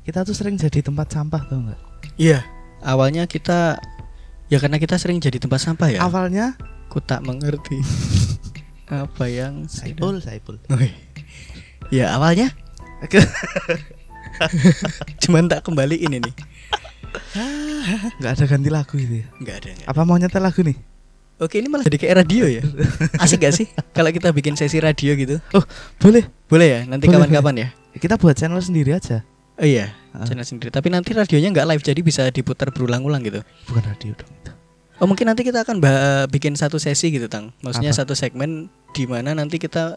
kita 0.04 0.24
tuh 0.24 0.32
sering 0.32 0.56
jadi 0.56 0.80
tempat 0.82 1.08
sampah 1.10 1.42
tau 1.44 1.60
nggak 1.60 1.80
Iya. 2.16 2.44
Awalnya 2.80 3.26
kita 3.26 3.76
ya 4.48 4.58
karena 4.58 4.78
kita 4.78 4.96
sering 4.96 5.20
jadi 5.20 5.36
tempat 5.36 5.60
sampah 5.60 5.90
ya. 5.90 6.00
awalnya 6.02 6.56
Aku 6.88 7.04
tak 7.04 7.24
mengerti 7.24 7.80
apa 8.88 9.26
yang 9.28 9.68
Saipul 9.68 10.24
Saipul 10.24 10.56
Wih. 10.72 10.94
Ya 11.90 12.16
awalnya 12.16 12.52
cuman 15.24 15.50
tak 15.50 15.66
kembaliin 15.66 16.14
ini. 16.14 16.32
nggak 18.20 18.32
ada 18.34 18.46
ganti 18.46 18.70
lagu 18.70 18.96
itu 18.96 19.24
ya 19.24 19.28
Enggak 19.38 19.56
ada 19.60 19.68
enggak. 19.72 19.88
apa 19.88 20.02
mau 20.04 20.16
nyetel 20.16 20.42
lagu 20.42 20.62
nih 20.62 20.78
Oke 21.38 21.62
ini 21.62 21.70
malah 21.70 21.86
jadi 21.86 21.98
kayak 21.98 22.16
radio 22.18 22.50
ya 22.50 22.66
Asik 23.22 23.46
gak 23.46 23.54
sih 23.54 23.70
Kalau 23.94 24.10
kita 24.10 24.34
bikin 24.34 24.58
sesi 24.58 24.82
radio 24.82 25.14
gitu 25.14 25.38
Boleh. 26.02 26.26
Boleh 26.50 26.68
ya 26.68 26.80
Nanti 26.84 27.06
kapan-kapan 27.06 27.56
ya 27.56 27.68
Kita 27.94 28.18
buat 28.18 28.34
channel 28.34 28.58
sendiri 28.58 28.98
aja. 28.98 29.22
Oh 29.54 29.62
iya 29.62 29.94
Ah. 30.10 30.26
channel 30.26 30.42
sendiri 30.42 30.74
Tapi 30.74 30.90
nanti 30.90 31.14
radionya 31.14 31.54
nggak 31.54 31.68
live 31.70 31.84
Jadi 31.86 32.02
bisa 32.02 32.26
diputar 32.28 32.74
berulang-ulang 32.74 33.22
gitu 33.22 33.46
Bukan 33.70 33.84
radio 33.86 34.18
dong 34.18 34.32
itu. 34.34 34.52
Oh 34.98 35.06
mungkin 35.06 35.30
nanti 35.30 35.46
kita 35.46 35.62
akan 35.62 35.78
bikin 36.26 36.58
satu 36.58 36.82
sesi 36.82 37.14
gitu 37.14 37.30
Tang 37.30 37.54
Maksudnya 37.62 37.94
Apa? 37.94 38.02
satu 38.02 38.18
segmen 38.18 38.66
di 38.98 39.06
mana 39.06 39.38
nanti 39.38 39.62
kita 39.62 39.94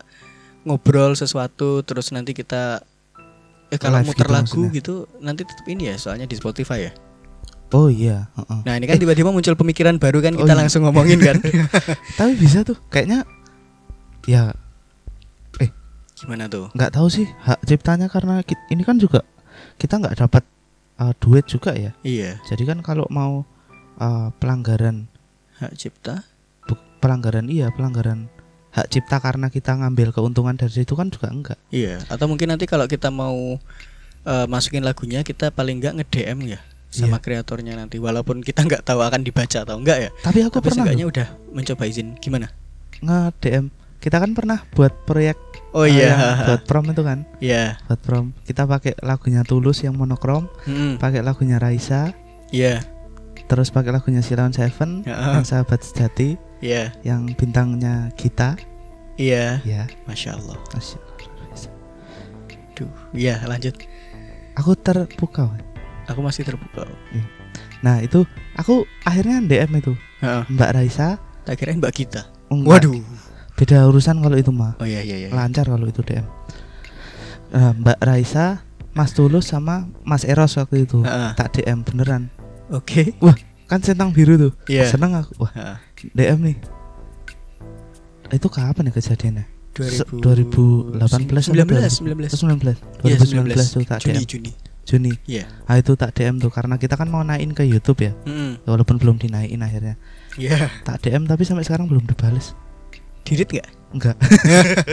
ngobrol 0.69 1.17
sesuatu 1.17 1.81
Terus 1.81 2.13
nanti 2.13 2.37
kita 2.37 2.85
Eh 3.71 3.79
kalau 3.79 4.03
muter 4.03 4.19
gitu 4.21 4.29
lagu 4.29 4.43
maksudnya. 4.61 4.71
gitu 4.75 4.95
Nanti 5.19 5.43
tetap 5.43 5.65
ini 5.65 5.83
ya 5.87 5.97
Soalnya 5.97 6.27
di 6.27 6.35
Spotify 6.35 6.87
ya 6.87 6.93
Oh 7.71 7.87
iya. 7.87 8.27
heeh. 8.35 8.61
Nah 8.61 8.75
ini 8.75 8.85
kan 8.85 8.99
tiba-tiba 8.99 9.31
muncul 9.31 9.55
pemikiran 9.55 9.95
baru 9.97 10.19
kan 10.19 10.35
Oh, 10.35 10.43
Kita 10.43 10.53
iya. 10.53 10.59
langsung 10.59 10.83
ngomongin 10.83 11.19
kan 11.19 11.39
Tapi 12.19 12.33
bisa 12.35 12.61
tuh. 12.61 12.75
Kayaknya 12.89 13.23
ya 14.25 14.51
Gimana 16.13 16.45
tuh 16.47 16.69
nggak 16.71 16.93
tahu 16.93 17.09
sih 17.09 17.25
hak 17.25 17.65
ciptanya 17.65 18.05
karena 18.05 18.45
ki- 18.45 18.69
ini 18.69 18.85
kan 18.85 18.99
juga 18.99 19.25
kita 19.79 19.97
nggak 19.97 20.21
dapat 20.21 20.45
uh, 20.99 21.17
duit 21.17 21.49
juga 21.49 21.73
ya. 21.73 21.97
Iya 22.03 22.37
Jadi 22.45 22.69
kan 22.69 22.85
kalau 22.85 23.09
mau 23.09 23.49
uh, 23.97 24.29
pelanggaran 24.37 25.09
Hak 25.57 25.73
cipta 25.75 26.25
pelanggaran 26.99 27.49
iya 27.49 27.73
pelanggaran 27.73 28.29
hak 28.71 28.87
cipta 28.87 29.19
karena 29.19 29.51
kita 29.51 29.75
ngambil 29.75 30.15
keuntungan 30.15 30.55
dari 30.55 30.71
situ 30.71 30.95
kan 30.95 31.11
juga 31.11 31.27
enggak. 31.29 31.59
Iya 31.71 31.99
Atau 32.07 32.31
mungkin 32.31 32.51
nanti 32.51 32.65
kalau 32.65 32.87
kita 32.87 33.11
mau 33.11 33.59
eh, 34.23 34.47
Masukin 34.47 34.87
lagunya 34.87 35.21
Kita 35.23 35.51
paling 35.51 35.83
nggak 35.83 35.95
nge-DM 35.99 36.39
ya 36.55 36.61
Sama 36.87 37.19
Iya. 37.19 37.23
kreatornya 37.23 37.75
nanti 37.75 37.99
Walaupun 37.99 38.43
kita 38.43 38.63
nggak 38.63 38.87
tahu 38.87 39.03
akan 39.03 39.27
dibaca 39.27 39.67
atau 39.67 39.75
enggak 39.75 39.99
ya 40.07 40.11
Tapi 40.23 40.47
aku 40.47 40.63
Tapi 40.63 40.67
pernah 40.71 40.85
udah 40.87 41.29
mencoba 41.51 41.83
izin 41.85 42.15
Gimana? 42.19 42.47
nge-DM. 43.01 43.71
Kita 44.01 44.17
kan 44.17 44.33
pernah 44.33 44.65
buat 44.73 44.93
proyek 45.05 45.37
Oh 45.77 45.85
uh, 45.85 45.87
iya 45.87 46.15
yang 46.17 46.49
buat 46.49 46.63
prom 46.65 46.87
itu 46.89 47.03
kan. 47.05 47.19
Iya 47.39 47.77
Buat 47.85 48.01
prom. 48.01 48.27
Kita 48.43 48.65
pakai 48.65 48.97
lagunya 49.03 49.45
Tulus 49.45 49.85
yang 49.85 49.93
monokrom, 49.95 50.49
Mm-mm. 50.65 50.97
pakai 50.97 51.21
lagunya 51.21 51.59
Raisa, 51.61 52.11
Iya 52.51 52.81
terus 53.51 53.75
pakai 53.75 53.91
lagunya 53.91 54.23
Silawan 54.23 54.55
Seven, 54.55 55.03
Heeh. 55.03 55.31
yang 55.35 55.43
sahabat 55.43 55.83
sejati, 55.83 56.39
Iya 56.61 56.93
yang 57.03 57.25
bintangnya 57.35 58.13
kita, 58.21 58.61
Iya 59.21 59.61
ya. 59.65 59.85
Masya 60.09 60.37
Allah 60.37 60.57
Masya 60.73 60.97
Allah. 61.01 61.17
Duh 62.77 62.89
Iya 63.13 63.45
lanjut 63.45 63.77
Aku 64.57 64.73
terpukau. 64.77 65.53
Aku 66.09 66.21
masih 66.25 66.43
terbuka 66.43 66.89
Nah 67.81 68.01
itu 68.03 68.25
aku 68.57 68.85
akhirnya 69.05 69.41
DM 69.45 69.73
itu 69.81 69.93
Heeh. 70.25 70.43
Mbak 70.53 70.71
Raisa. 70.77 71.17
Tak 71.45 71.61
kirain 71.61 71.81
mbak 71.81 71.97
kita 71.97 72.29
enggak. 72.53 72.85
Waduh 72.85 73.01
Beda 73.61 73.85
urusan 73.89 74.25
kalau 74.25 74.37
itu 74.41 74.49
mah. 74.49 74.73
Oh 74.81 74.89
iya 74.89 75.05
iya 75.05 75.17
iya 75.21 75.29
Lancar 75.29 75.69
kalau 75.69 75.85
itu 75.85 76.01
DM. 76.01 76.25
Nah, 77.51 77.75
Mbak 77.75 77.99
Raisa, 78.01 78.63
Mas 78.95 79.11
Tulus 79.13 79.51
sama 79.51 79.91
Mas 80.01 80.25
Eros 80.25 80.57
waktu 80.57 80.89
itu. 80.89 81.05
Heeh. 81.05 81.37
Tak 81.37 81.61
DM 81.61 81.85
beneran. 81.85 82.33
Oke 82.73 83.13
Kan 83.69 83.85
centang 83.85 84.11
biru 84.17 84.35
tuh. 84.35 84.53
Iya 84.67 84.89
Seneng 84.89 85.13
aku. 85.13 85.45
Wah, 85.45 85.53
Heeh. 85.53 85.77
DM 86.11 86.39
nih. 86.43 86.57
Itu 88.31 88.47
kapan 88.47 88.89
ya 88.89 88.93
kejadiannya? 88.95 89.45
Se- 89.81 90.03
2000 90.07 90.99
2018 90.99 91.55
19 91.55 92.27
19 92.27 92.27
19. 92.27 93.07
Iya 93.07 93.17
2019 93.17 93.75
tuh 93.75 93.83
tak 93.87 93.99
Juni 94.03 94.19
DM. 94.19 94.27
Juni 94.27 94.53
Juni. 94.83 95.13
Iya 95.31 95.45
Ah 95.65 95.79
itu 95.79 95.95
tak 95.95 96.11
DM 96.13 96.43
tuh 96.43 96.51
karena 96.51 96.75
kita 96.75 96.99
kan 96.99 97.07
mau 97.07 97.23
naikin 97.23 97.55
ke 97.55 97.63
YouTube 97.63 98.03
ya. 98.03 98.13
Mm-mm. 98.27 98.67
Walaupun 98.67 98.99
belum 98.99 99.17
dinaikin 99.17 99.63
akhirnya. 99.63 99.95
Iya 100.35 100.69
Tak 100.83 101.07
DM 101.07 101.27
tapi 101.27 101.47
sampai 101.47 101.63
sekarang 101.63 101.87
belum 101.87 102.03
dibales. 102.07 102.53
Dirit 103.23 103.47
nggak? 103.47 103.69
Enggak. 103.95 104.17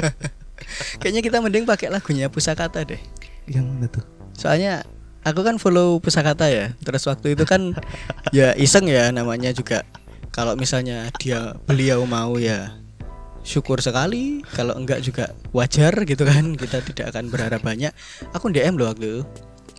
Kayaknya 1.01 1.21
kita 1.21 1.37
mending 1.41 1.65
pakai 1.69 1.87
lagunya 1.93 2.27
Pusakata 2.27 2.81
deh 2.81 2.97
Yang 3.45 3.65
mana 3.69 3.85
tuh? 3.87 4.03
Soalnya 4.33 4.81
aku 5.21 5.45
kan 5.45 5.61
follow 5.61 6.01
Pusakata 6.01 6.49
ya 6.49 6.73
Terus 6.81 7.05
waktu 7.05 7.37
itu 7.37 7.45
kan 7.45 7.77
ya 8.33 8.57
iseng 8.57 8.89
ya 8.89 9.13
namanya 9.13 9.53
juga 9.53 9.85
Kalau 10.31 10.53
misalnya 10.53 11.09
dia 11.17 11.55
beliau 11.65 12.05
mau 12.05 12.37
ya 12.37 12.73
syukur 13.47 13.79
sekali 13.79 14.43
Kalau 14.53 14.75
enggak 14.75 15.01
juga 15.01 15.31
wajar 15.55 15.93
gitu 16.03 16.27
kan 16.27 16.53
Kita 16.53 16.83
tidak 16.83 17.15
akan 17.15 17.31
berharap 17.31 17.61
banyak 17.63 17.91
Aku 18.35 18.51
DM 18.51 18.75
loh 18.75 18.91
waktu 18.91 19.05
itu 19.07 19.21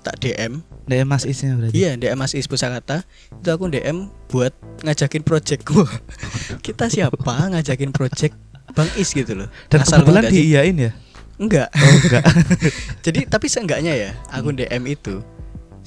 Tak 0.02 0.18
DM 0.24 0.64
DM 0.88 1.06
Mas 1.06 1.28
Isnya 1.28 1.54
berarti. 1.54 1.74
Iya 1.76 2.00
DM 2.00 2.16
Mas 2.16 2.32
Is 2.32 2.48
Pusakata 2.48 3.04
Itu 3.38 3.48
aku 3.52 3.68
DM 3.68 4.08
buat 4.32 4.56
ngajakin 4.82 5.22
project 5.22 5.68
Wah, 5.76 5.90
Kita 6.66 6.88
siapa 6.88 7.18
ngajakin 7.22 7.92
project 7.92 8.34
Bang 8.72 8.88
Is 8.96 9.12
gitu 9.12 9.36
loh 9.36 9.48
Dan 9.68 9.84
Asal 9.84 10.02
kebetulan 10.02 10.32
diiyain 10.32 10.76
ya. 10.76 10.92
Enggak 11.38 11.70
Oh 11.70 11.94
enggak. 12.02 12.24
Jadi 13.06 13.20
tapi 13.30 13.46
seenggaknya 13.46 13.94
ya 13.94 14.10
akun 14.34 14.58
DM 14.58 14.84
itu 14.90 15.22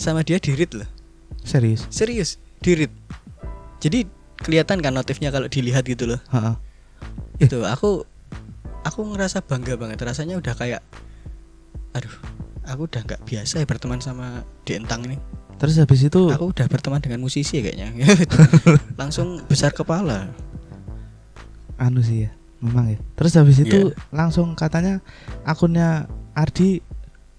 sama 0.01 0.25
dia 0.25 0.41
dirit 0.41 0.73
loh. 0.73 0.89
Serius. 1.45 1.85
Serius, 1.93 2.41
dirit. 2.65 2.89
Jadi 3.77 4.09
kelihatan 4.41 4.81
kan 4.81 4.93
notifnya 4.93 5.29
kalau 5.29 5.47
dilihat 5.47 5.85
gitu 5.85 6.09
loh. 6.09 6.19
Heeh. 6.33 6.55
Eh. 7.41 7.47
Itu 7.49 7.65
aku 7.65 8.05
aku 8.85 8.99
ngerasa 9.13 9.45
bangga 9.45 9.77
banget. 9.77 10.01
Rasanya 10.01 10.37
udah 10.37 10.53
kayak 10.57 10.81
aduh, 11.91 12.15
aku 12.65 12.87
udah 12.89 13.01
nggak 13.05 13.21
biasa 13.25 13.61
ya 13.61 13.65
berteman 13.65 14.01
sama 14.01 14.45
Dentang 14.65 15.05
ini. 15.05 15.17
Terus 15.61 15.77
habis 15.77 16.01
itu 16.01 16.33
Aku 16.33 16.49
udah 16.49 16.65
berteman 16.65 16.97
dengan 17.05 17.21
musisi 17.21 17.61
kayaknya. 17.61 17.93
Langsung 19.01 19.45
besar 19.45 19.73
kepala. 19.73 20.33
anu 21.81 22.01
sih 22.01 22.29
ya. 22.29 22.31
Memang 22.61 22.93
ya. 22.93 22.99
Terus 23.17 23.33
habis 23.41 23.57
itu 23.57 23.89
langsung 24.13 24.53
katanya 24.53 25.01
akunnya 25.41 26.05
Ardi 26.37 26.77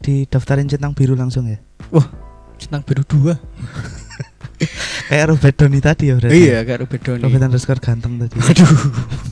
didaftarin 0.03 0.67
centang 0.67 0.99
biru 0.99 1.15
langsung 1.15 1.47
ya. 1.47 1.63
Centang 2.59 2.83
biru 2.83 3.07
dua. 3.07 3.39
Kayak 5.13 5.29
Robert 5.29 5.55
Doni 5.61 5.81
tadi 5.85 6.09
ya 6.09 6.17
berarti. 6.17 6.41
Iya, 6.41 6.59
kayak 6.65 6.79
Robert 6.89 7.03
Downey. 7.05 7.23
Robert 7.29 7.45
underscore 7.45 7.81
ganteng 7.85 8.17
tadi. 8.17 8.33
Aduh. 8.41 8.71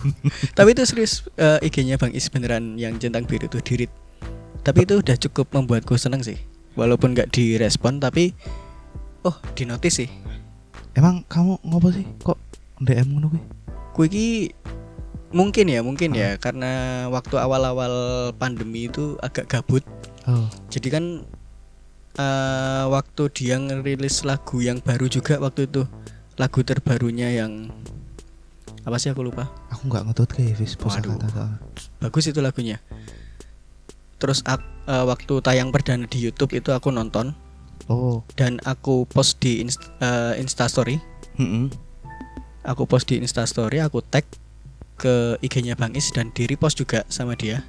Tapi 0.61 0.69
itu 0.77 0.83
serius 0.85 1.25
eh, 1.41 1.57
IG-nya 1.65 1.97
Bang 1.97 2.13
Is 2.13 2.29
beneran 2.29 2.77
yang 2.77 3.01
centang 3.01 3.25
biru 3.25 3.49
itu 3.49 3.65
dirit. 3.65 3.89
Tapi 4.61 4.85
itu 4.85 5.01
udah 5.01 5.17
cukup 5.17 5.49
membuatku 5.57 5.97
seneng 5.97 6.21
sih. 6.21 6.37
Walaupun 6.77 7.17
nggak 7.17 7.33
direspon 7.33 7.97
tapi 7.97 8.37
oh 9.25 9.33
dinotis 9.57 10.05
sih. 10.05 10.11
Emang 10.93 11.25
kamu 11.33 11.57
ngopo 11.65 11.89
sih? 11.97 12.05
Kok 12.29 12.37
DM 12.85 13.17
ngono 13.17 13.33
kuwi? 13.33 13.43
Ku 13.97 14.01
iki 14.05 14.53
mungkin 15.33 15.65
ya, 15.65 15.81
mungkin 15.81 16.13
ya 16.13 16.37
karena 16.37 17.09
waktu 17.09 17.41
awal-awal 17.41 17.95
pandemi 18.37 18.85
itu 18.85 19.17
agak 19.25 19.49
gabut. 19.49 19.81
Oh. 20.29 20.45
Jadi 20.69 20.93
kan 20.93 21.25
eh, 22.17 22.85
waktu 22.89 23.23
dia 23.31 23.61
ngerilis 23.61 24.25
lagu 24.25 24.59
yang 24.59 24.81
baru 24.83 25.07
juga 25.07 25.39
waktu 25.39 25.69
itu 25.69 25.85
lagu 26.41 26.61
terbarunya 26.65 27.31
yang 27.31 27.69
apa 28.81 28.97
sih 28.97 29.13
aku 29.13 29.21
lupa. 29.21 29.45
Aku 29.69 29.93
nggak 29.93 30.09
ngetut 30.09 30.31
kata 31.21 31.29
soalnya. 31.29 31.59
bagus 32.01 32.25
itu 32.27 32.41
lagunya 32.41 32.81
terus 34.21 34.45
eh, 34.45 35.05
waktu 35.05 35.41
tayang 35.41 35.73
perdana 35.73 36.05
di 36.05 36.21
YouTube 36.21 36.53
itu 36.57 36.73
aku 36.73 36.93
nonton 36.93 37.33
Oh. 37.91 38.23
dan 38.39 38.63
aku 38.63 39.03
post 39.09 39.43
di 39.43 39.59
inst 39.59 39.83
eh, 39.99 40.39
Instastory 40.39 41.03
Heeh. 41.41 41.67
aku 42.63 42.87
post 42.87 43.11
di 43.11 43.19
Instastory 43.19 43.83
aku 43.83 43.99
tag 44.05 44.23
ke 44.95 45.35
IG-nya 45.43 45.75
Bang 45.75 45.97
Is 45.99 46.13
dan 46.15 46.31
di 46.31 46.47
repost 46.47 46.79
juga 46.79 47.03
sama 47.11 47.35
dia 47.35 47.67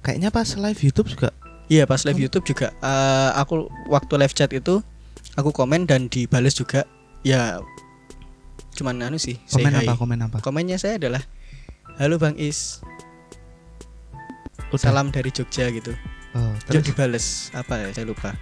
Kayaknya 0.00 0.34
pas 0.34 0.48
live 0.58 0.80
YouTube 0.82 1.12
juga. 1.14 1.30
Iya 1.72 1.88
pas 1.88 2.04
live. 2.04 2.20
YouTube 2.20 2.44
juga 2.44 2.68
eh, 2.76 3.30
aku 3.32 3.64
waktu 3.88 4.12
live 4.20 4.34
chat 4.36 4.52
itu 4.52 4.84
aku 5.34 5.48
komen 5.50 5.88
dan 5.88 6.12
dibales 6.12 6.52
juga 6.52 6.84
ya 7.24 7.56
cuman 8.72 9.00
anu 9.00 9.16
sih 9.16 9.40
Komen 9.48 9.72
hi. 9.72 9.84
apa? 9.84 9.96
Komen 9.96 10.18
apa? 10.20 10.36
komennya 10.40 10.76
saya 10.76 11.00
adalah 11.00 11.24
halo 11.96 12.16
Bang 12.16 12.36
Is 12.36 12.84
Udah. 14.68 14.80
salam 14.82 15.08
dari 15.08 15.28
Jogja 15.28 15.68
gitu 15.68 15.92
Oh, 16.32 16.52
Terus 16.64 16.88
dibales 16.88 17.26
apa 17.52 17.76
ya 17.76 17.92
saya 17.92 18.08
lupa. 18.08 18.32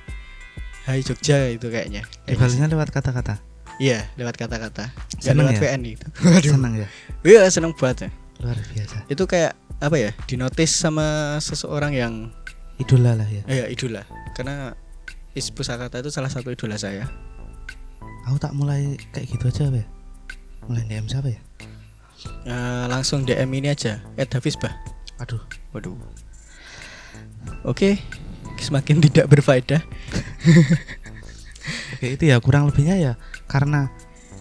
Hai 0.87 1.03
Jogja 1.03 1.51
itu 1.51 1.67
kayaknya. 1.67 2.07
Dibalasnya 2.23 2.71
lewat 2.71 2.95
kata-kata. 2.95 3.43
Iya 3.83 4.07
lewat 4.15 4.39
kata-kata. 4.39 4.95
Gak 5.19 5.27
Seneng 5.27 5.51
lewat 5.51 5.59
ya? 5.59 5.75
VN 5.75 5.83
itu. 5.91 6.07
Waduh. 6.23 6.53
Seneng 6.55 6.73
ya. 6.79 6.87
Iya 7.27 7.43
seneng 7.51 7.75
banget 7.75 8.07
ya. 8.07 8.11
Luar 8.47 8.63
biasa. 8.63 8.97
Itu 9.11 9.27
kayak 9.27 9.59
apa 9.83 9.97
ya? 9.99 10.15
Dinotis 10.31 10.71
sama 10.71 11.35
seseorang 11.43 11.91
yang 11.91 12.31
Idola 12.81 13.13
lah 13.15 13.29
ya. 13.29 13.45
eh, 13.45 13.57
ya 13.61 13.67
idola. 13.69 14.03
Karena 14.33 14.73
Is 15.31 15.47
Pusakata 15.49 16.01
itu 16.01 16.09
salah 16.09 16.27
satu 16.27 16.49
idola 16.49 16.75
saya. 16.75 17.07
Aku 18.27 18.37
tak 18.37 18.53
mulai 18.53 18.97
kayak 19.13 19.27
gitu 19.31 19.47
aja 19.47 19.69
ya? 19.71 19.85
Mulai 20.67 20.83
DM 20.87 21.07
siapa 21.07 21.29
ya? 21.29 21.41
Eh, 22.45 22.85
langsung 22.89 23.23
DM 23.23 23.49
ini 23.55 23.69
aja. 23.69 24.01
Ed 24.17 24.33
Hafiz 24.33 24.57
bah. 24.57 24.75
Aduh. 25.19 25.41
Waduh. 25.71 25.95
Oke. 27.63 28.01
Semakin 28.57 29.01
tidak 29.01 29.29
berfaedah. 29.29 29.81
Oke 31.97 32.17
itu 32.17 32.25
ya 32.27 32.41
kurang 32.41 32.65
lebihnya 32.69 32.97
ya 32.97 33.13
karena 33.45 33.93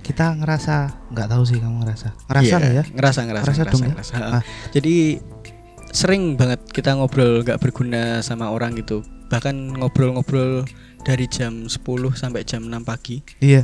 kita 0.01 0.31
ngerasa 0.39 0.95
nggak 1.11 1.27
tahu 1.27 1.43
sih 1.43 1.59
kamu 1.59 1.83
ngerasa 1.83 2.15
ngerasa 2.25 2.47
Iya, 2.47 2.55
nggak 2.57 2.73
ya 2.73 2.83
Ngerasa, 2.95 3.19
ngerasa, 3.27 3.43
Ngerasa 3.45 3.61
ngerasa, 3.61 3.73
dong 3.75 3.83
ya? 3.83 3.91
ngerasa. 3.93 4.13
Ah. 4.17 4.43
Jadi 4.71 4.95
sering 5.91 6.35
banget 6.35 6.61
kita 6.67 6.93
ngobrol 6.93 7.41
nggak 7.41 7.59
berguna 7.59 8.01
sama 8.19 8.49
orang 8.49 8.75
gitu. 8.75 9.01
Bahkan 9.27 9.77
ngobrol-ngobrol 9.77 10.65
dari 10.99 11.25
jam 11.25 11.65
10 11.65 11.79
sampai 12.11 12.41
jam 12.43 12.61
6 12.61 12.75
pagi. 12.81 13.23
iya 13.39 13.63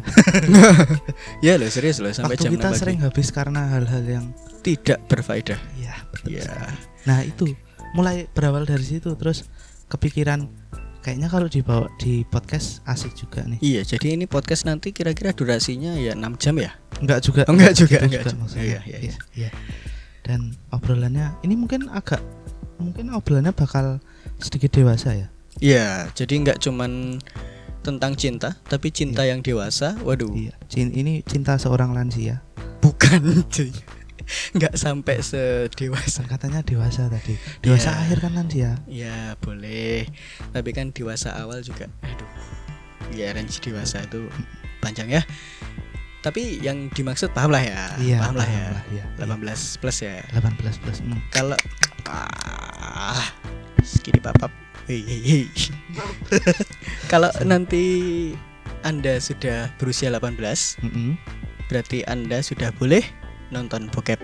Ya 1.46 1.58
loh, 1.58 1.68
serius 1.68 2.00
loh 2.00 2.10
sampai 2.10 2.34
waktu 2.34 2.44
jam 2.44 2.52
kita 2.54 2.68
6 2.68 2.72
pagi. 2.72 2.80
sering 2.80 3.00
habis 3.02 3.28
karena 3.30 3.62
hal-hal 3.70 4.04
yang 4.04 4.26
Tidak 4.62 5.06
berfaedah. 5.06 5.60
iya 5.76 5.94
betul 6.10 6.34
Iya. 6.34 6.44
sekali. 6.44 6.78
nah 7.04 7.20
itu 7.22 7.46
mulai 7.92 8.26
berawal 8.28 8.64
dari 8.64 8.82
situ 8.82 9.14
terus 9.14 9.46
kepikiran 9.86 10.50
kayaknya 11.00 11.28
kalau 11.28 11.46
dibawa 11.46 11.86
di 11.96 12.24
podcast 12.24 12.82
asik 12.84 13.14
juga 13.16 13.46
nih 13.46 13.62
Iya, 13.62 13.82
jadi 13.88 14.18
ini 14.18 14.26
podcast 14.26 14.66
nanti 14.66 14.90
kira-kira 14.90 15.30
durasinya 15.30 15.94
ya 15.96 16.14
6 16.14 16.26
jam 16.40 16.56
ya? 16.58 16.72
enggak 16.98 17.20
juga 17.22 17.42
Oh, 17.46 17.54
enggak 17.54 17.74
juga, 17.76 18.00
gitu 18.00 18.06
enggak 18.08 18.24
juga. 18.26 18.38
maksudnya. 18.40 18.64
Iya, 18.64 18.80
iya, 18.82 18.98
Iya, 19.02 19.14
iya. 19.36 19.50
Dan 20.26 20.58
obrolannya 20.74 21.38
ini 21.46 21.54
mungkin 21.54 21.86
agak 21.88 22.20
mungkin 22.76 23.14
obrolannya 23.14 23.54
bakal 23.54 24.02
sedikit 24.42 24.74
dewasa 24.74 25.14
ya 25.14 25.28
Iya, 25.56 26.12
jadi 26.12 26.44
nggak 26.44 26.60
cuman 26.60 27.16
tentang 27.80 28.12
cinta, 28.20 28.60
tapi 28.68 28.92
cinta 28.92 29.24
yang 29.24 29.40
dewasa. 29.40 29.96
Waduh, 30.04 30.36
iya 30.36 30.52
ini 30.76 31.24
cinta 31.24 31.56
seorang 31.56 31.96
lansia 31.96 32.44
bukan 32.84 33.24
cuy. 33.56 33.72
Nggak 34.52 34.76
sampai 34.76 35.24
sedewasa. 35.24 36.28
katanya 36.28 36.60
dewasa 36.60 37.08
tadi 37.08 37.40
dewasa 37.64 37.94
Iya. 37.94 38.00
akhir 38.04 38.18
kan 38.20 38.32
lansia 38.36 38.72
Ya 38.90 39.38
boleh, 39.40 40.12
tapi 40.52 40.76
kan 40.76 40.92
dewasa 40.92 41.32
awal 41.40 41.64
juga. 41.64 41.88
Aduh, 42.04 42.28
ya 43.16 43.32
range 43.32 43.64
dewasa 43.64 44.04
itu 44.04 44.28
panjang 44.84 45.08
ya. 45.08 45.22
Tapi 46.26 46.58
yang 46.58 46.90
dimaksud 46.90 47.38
paham 47.38 47.54
lah 47.54 47.62
ya, 47.62 47.94
iya 48.02 48.18
paham 48.18 48.42
lah 48.42 48.50
ya. 48.50 48.82
iya. 48.90 49.06
18 49.22 49.78
plus 49.78 49.98
ya. 50.02 50.26
18 50.34 50.82
plus 50.82 50.98
hmm. 51.06 51.22
Kalau 51.30 51.54
ah, 52.10 53.30
segini 53.86 54.18
papap. 54.18 54.50
Kalau 57.14 57.30
nanti 57.46 57.86
Anda 58.82 59.22
sudah 59.22 59.70
berusia 59.78 60.10
18, 60.10 60.38
Mm-mm. 60.82 61.14
berarti 61.70 62.02
Anda 62.10 62.42
sudah 62.42 62.74
boleh 62.74 63.06
nonton 63.54 63.90
bokep. 63.94 64.18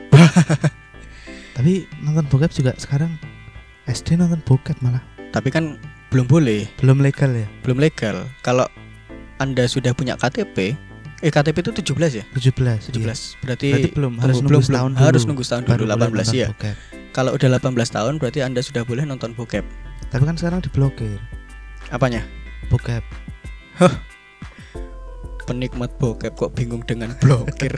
tapi 1.57 1.85
nonton 2.01 2.25
bokep 2.29 2.49
juga 2.53 2.73
sekarang 2.77 3.13
SD 3.89 4.17
nonton 4.17 4.41
bokep 4.45 4.77
malah 4.81 5.01
Tapi 5.33 5.49
kan 5.53 5.77
belum 6.09 6.25
boleh, 6.29 6.65
belum 6.81 7.01
legal 7.01 7.29
ya 7.33 7.45
belum 7.61 7.77
legal. 7.77 8.25
Kalau 8.41 8.65
Anda 9.41 9.65
sudah 9.65 9.97
punya 9.97 10.13
KTP, 10.13 10.77
eh 11.21 11.29
KTP 11.29 11.57
itu 11.61 11.71
17 11.93 12.17
ya? 12.17 12.23
17 12.33 12.89
17. 12.89 12.97
iya. 12.97 13.13
Berarti, 13.45 13.67
berarti 13.69 13.89
belum 13.93 14.13
harus 14.17 14.35
nunggu 14.41 14.49
belum, 14.49 14.61
setahun 14.65 14.91
dulu 14.97 15.05
harus 15.05 15.23
nunggu 15.29 15.43
setahun 15.45 15.63
dulu 15.69 15.83
boleh 15.85 15.93
18 15.93 16.01
nonton 16.01 16.33
ya. 16.33 16.47
bokep. 16.49 16.75
Kalau 17.13 17.31
udah 17.37 17.47
18 17.61 17.95
tahun 17.95 18.13
berarti 18.17 18.39
Anda 18.41 18.61
sudah 18.65 18.83
boleh 18.87 19.03
nonton 19.05 19.31
bokep. 19.37 19.65
tapi 20.11 20.23
kan 20.27 20.35
sekarang 20.35 20.59
diblokir 20.59 21.21
Apanya? 21.87 22.25
bokep 22.67 23.03
Penikmat 25.47 25.91
bokep 25.99 26.33
kok 26.35 26.51
bingung 26.57 26.83
dengan 26.83 27.15
blokir. 27.21 27.71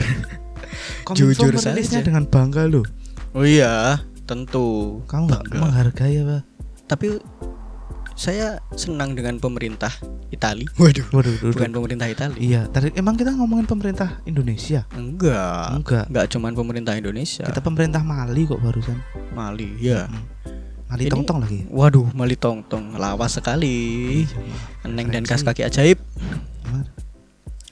Jujur 1.18 1.54
saja. 1.60 2.00
dengan 2.02 2.26
bangga 2.26 2.66
loh 2.66 2.82
oh 3.34 3.44
iya, 3.44 3.98
tentu. 4.24 5.02
kamu 5.10 5.30
nggak 5.30 5.44
menghargai 5.58 6.22
apa 6.22 6.38
Tapi 6.86 7.18
saya 8.14 8.62
senang 8.72 9.12
dengan 9.12 9.36
pemerintah 9.36 9.90
Itali. 10.30 10.66
Waduh, 10.74 11.06
waduh, 11.10 11.34
waduh. 11.34 11.50
bukan 11.50 11.70
pemerintah 11.70 12.06
Itali. 12.06 12.38
iya 12.40 12.66
tadi 12.66 12.94
emang 12.94 13.14
kita 13.14 13.30
ngomongin 13.30 13.66
pemerintah 13.66 14.22
Indonesia 14.24 14.86
Enggak. 14.92 15.82
enggak 15.82 16.04
Enggak 16.08 16.26
cuman 16.30 16.52
pemerintah 16.54 16.94
Indonesia. 16.94 17.42
kita 17.42 17.58
pemerintah 17.58 18.02
Mali 18.02 18.46
kok 18.46 18.58
barusan 18.58 18.98
Mali, 19.30 19.74
ya. 19.78 20.06
Hmm. 20.06 20.22
Mali 20.86 21.06
tong-tong 21.06 21.42
lagi 21.42 21.66
Waduh, 21.68 22.06
Mali 22.14 22.34
tong 22.34 22.62
tong 22.62 22.94
lawas 22.94 23.34
sekali. 23.34 24.22
Iya, 24.22 24.86
Neng 24.86 25.10
dan 25.10 25.26
kas 25.26 25.42
kaki 25.42 25.66
ajaib. 25.66 25.98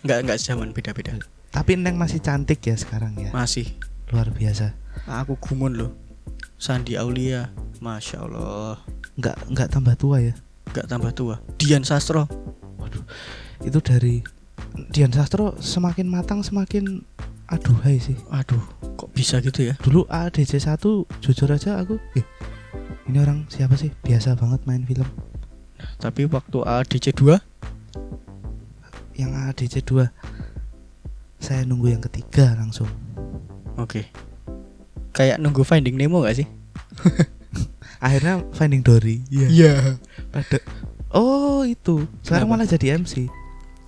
Enggak 0.03 0.19
enggak 0.27 0.39
zaman 0.39 0.75
beda-beda. 0.75 1.15
tapi 1.53 1.79
Neng 1.79 1.95
masih 1.95 2.19
cantik 2.19 2.59
ya 2.65 2.75
sekarang 2.75 3.15
ya 3.15 3.31
Masih. 3.31 3.71
luar 4.11 4.29
biasa 4.29 4.75
Aku 5.07 5.39
gumun 5.39 5.75
loh. 5.75 5.93
Sandi 6.57 6.95
Aulia, 6.95 7.51
masya 7.79 8.23
Allah, 8.23 8.79
nggak 9.19 9.37
nggak 9.53 9.69
tambah 9.69 9.95
tua 9.99 10.17
ya 10.21 10.35
enggak 10.73 10.87
tambah 10.89 11.13
tua. 11.13 11.37
Dian 11.61 11.85
Sastro, 11.85 12.25
waduh 12.81 13.05
itu 13.61 13.79
dari 13.85 14.25
Dian 14.89 15.13
Sastro 15.13 15.61
semakin 15.61 16.09
matang 16.09 16.41
semakin 16.41 17.05
aduhai 17.53 18.01
sih 18.01 18.17
aduh, 18.33 18.63
kok 18.97 19.13
bisa 19.13 19.37
gitu 19.45 19.69
ya? 19.69 19.77
dulu 19.85 20.09
ADC 20.09 20.57
1 20.57 20.81
jujur 21.21 21.49
aja 21.53 21.77
aku 21.77 22.01
eh, 22.17 22.25
ini 23.05 23.21
orang 23.21 23.45
siapa 23.53 23.77
sih 23.77 23.93
biasa 24.01 24.33
banget 24.41 24.65
main 24.65 24.81
film 24.89 25.05
Tapi 26.01 26.25
waktu 26.31 26.59
ADC 26.65 27.13
2 27.13 27.37
yang 29.21 29.37
ADC 29.37 29.85
2 29.85 30.09
saya 31.43 31.69
nunggu 31.69 31.93
yang 31.93 32.01
ketiga 32.01 32.57
langsung 32.57 32.89
Oke. 33.81 34.05
Kayak 35.17 35.41
nunggu 35.41 35.65
Finding 35.65 35.97
Nemo 35.97 36.21
gak 36.25 36.45
sih? 36.45 36.49
akhirnya 38.05 38.43
Finding 38.51 38.81
Dory 38.81 39.23
iya 39.29 39.47
Iya. 39.49 39.75
pada 40.29 40.59
oh 41.11 41.63
itu 41.63 42.05
sekarang 42.21 42.49
Kenapa? 42.49 42.59
malah 42.59 42.69
jadi 42.69 42.87
MC 42.97 43.29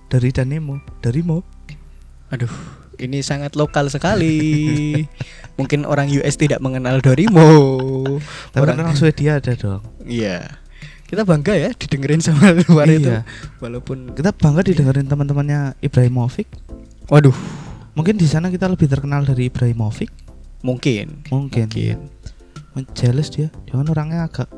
dari 0.05 0.29
dan 0.29 0.47
Nemo 0.47 0.77
dari 0.99 1.19
Mo 1.19 1.41
Aduh, 2.27 2.49
ini 2.97 3.21
sangat 3.21 3.53
lokal 3.53 3.85
sekali. 3.87 4.97
Mungkin 5.57 5.85
orang 5.85 6.09
US 6.11 6.35
tidak 6.35 6.57
mengenal 6.57 6.97
Dorimo. 6.97 7.45
tapi 8.49 8.65
Orang- 8.65 8.81
orang 8.81 8.93
Swedia 8.93 9.37
ada 9.37 9.53
dong 9.53 9.85
Iya. 10.01 10.57
Kita 11.05 11.21
bangga 11.21 11.53
ya 11.53 11.69
didengerin 11.71 12.17
sama 12.19 12.49
luar 12.65 12.89
itu. 12.89 13.07
iya 13.07 13.21
Walaupun 13.59 14.11
kita 14.11 14.33
bangga 14.33 14.61
didengerin 14.63 15.05
teman-temannya 15.05 15.77
Ibrahimovic 15.79 16.49
waduh, 17.05 17.37
mungkin 17.93 18.15
di 18.15 18.25
sana 18.25 18.49
kita 18.49 18.65
lebih 18.65 18.89
terkenal 18.89 19.21
dari 19.21 19.47
Ibrahimovic 19.47 20.09
mungkin. 20.59 21.21
mungkin, 21.29 21.69
Mungkin. 21.69 21.97
Jealous 22.91 23.29
dia 23.29 23.47
dia 23.63 23.73
kan 23.73 23.87
orangnya 23.87 24.23
agak 24.23 24.51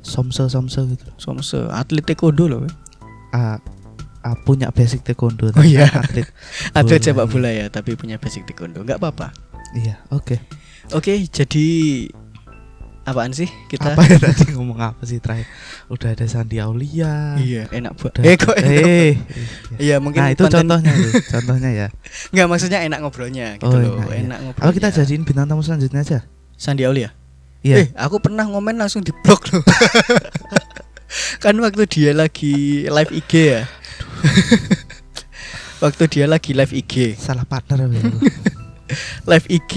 somse 0.00 0.46
somse 0.46 0.78
gitu 0.86 1.06
Somse 1.16 1.58
atlet 1.68 2.02
taekwondo 2.02 2.46
loh. 2.46 2.62
ah, 3.30 3.58
ah, 4.22 4.36
punya 4.40 4.70
basic 4.70 5.02
taekwondo 5.02 5.50
Oh 5.50 5.62
iya. 5.62 5.90
atlet 5.90 6.30
Atlet 6.78 6.98
Bola, 6.98 7.06
sepak 7.08 7.26
bola 7.28 7.50
ya, 7.50 7.66
tapi 7.66 7.94
punya 7.94 8.16
basic 8.16 8.44
taekwondo. 8.44 8.80
nggak 8.80 8.96
apa-apa. 8.96 9.34
iya 9.74 9.98
oke 10.08 10.38
Oke, 10.88 11.18
jadi 11.26 11.66
apaan 13.02 13.30
sih 13.30 13.46
kita? 13.66 13.90
apa 13.92 14.02
ya 14.02 14.18
tadi 14.20 14.50
ngomong 14.50 14.78
apa 14.80 15.02
sih 15.02 15.18
terakhir 15.18 15.46
udah 15.88 16.10
ada 16.12 16.26
Sandi 16.26 16.58
Aulia 16.58 17.34
Iya, 17.34 17.66
enak 17.72 17.94
banget. 17.94 18.22
Eh 18.22 18.34
kok 18.36 18.54
enak? 18.56 18.70
eh 18.70 18.78
iya. 18.78 19.14
Iya, 19.78 19.96
mungkin 19.98 20.18
nah 20.20 20.30
itu 20.30 20.42
konten- 20.44 20.66
contohnya 20.66 20.90
tuh 20.92 21.12
contohnya 21.28 21.70
ya 21.72 21.86
Nggak 22.32 22.46
maksudnya 22.46 22.78
enak 22.80 22.98
ngobrolnya 23.00 23.46
gitu 23.56 23.66
Oh, 23.66 23.74
loh. 23.74 23.98
enak. 24.00 24.22
Enak 24.24 24.38
ngobrolnya. 24.40 24.62
apa 24.62 24.72
kita 24.72 24.88
jadiin 24.92 25.22
bintang 25.22 25.46
tamu 25.46 25.58
selanjutnya 25.60 26.00
aja 26.00 26.18
Sandi 26.54 26.82
Aulia. 26.82 27.10
Iya 27.64 27.84
Eh, 27.84 27.88
aku 27.96 28.20
pernah 28.20 28.44
ngomen 28.48 28.76
langsung 28.76 29.00
di 29.04 29.12
blok 29.24 29.52
loh. 29.52 29.62
kan 31.44 31.56
waktu 31.60 31.84
dia 31.88 32.10
lagi 32.12 32.84
live 32.88 33.12
IG 33.12 33.32
ya. 33.32 33.62
waktu 35.84 36.04
dia 36.08 36.26
lagi 36.26 36.56
live 36.56 36.72
IG, 36.72 37.20
salah 37.20 37.44
partner 37.44 37.84
ya 37.88 38.00
live 39.30 39.46
IG, 39.50 39.74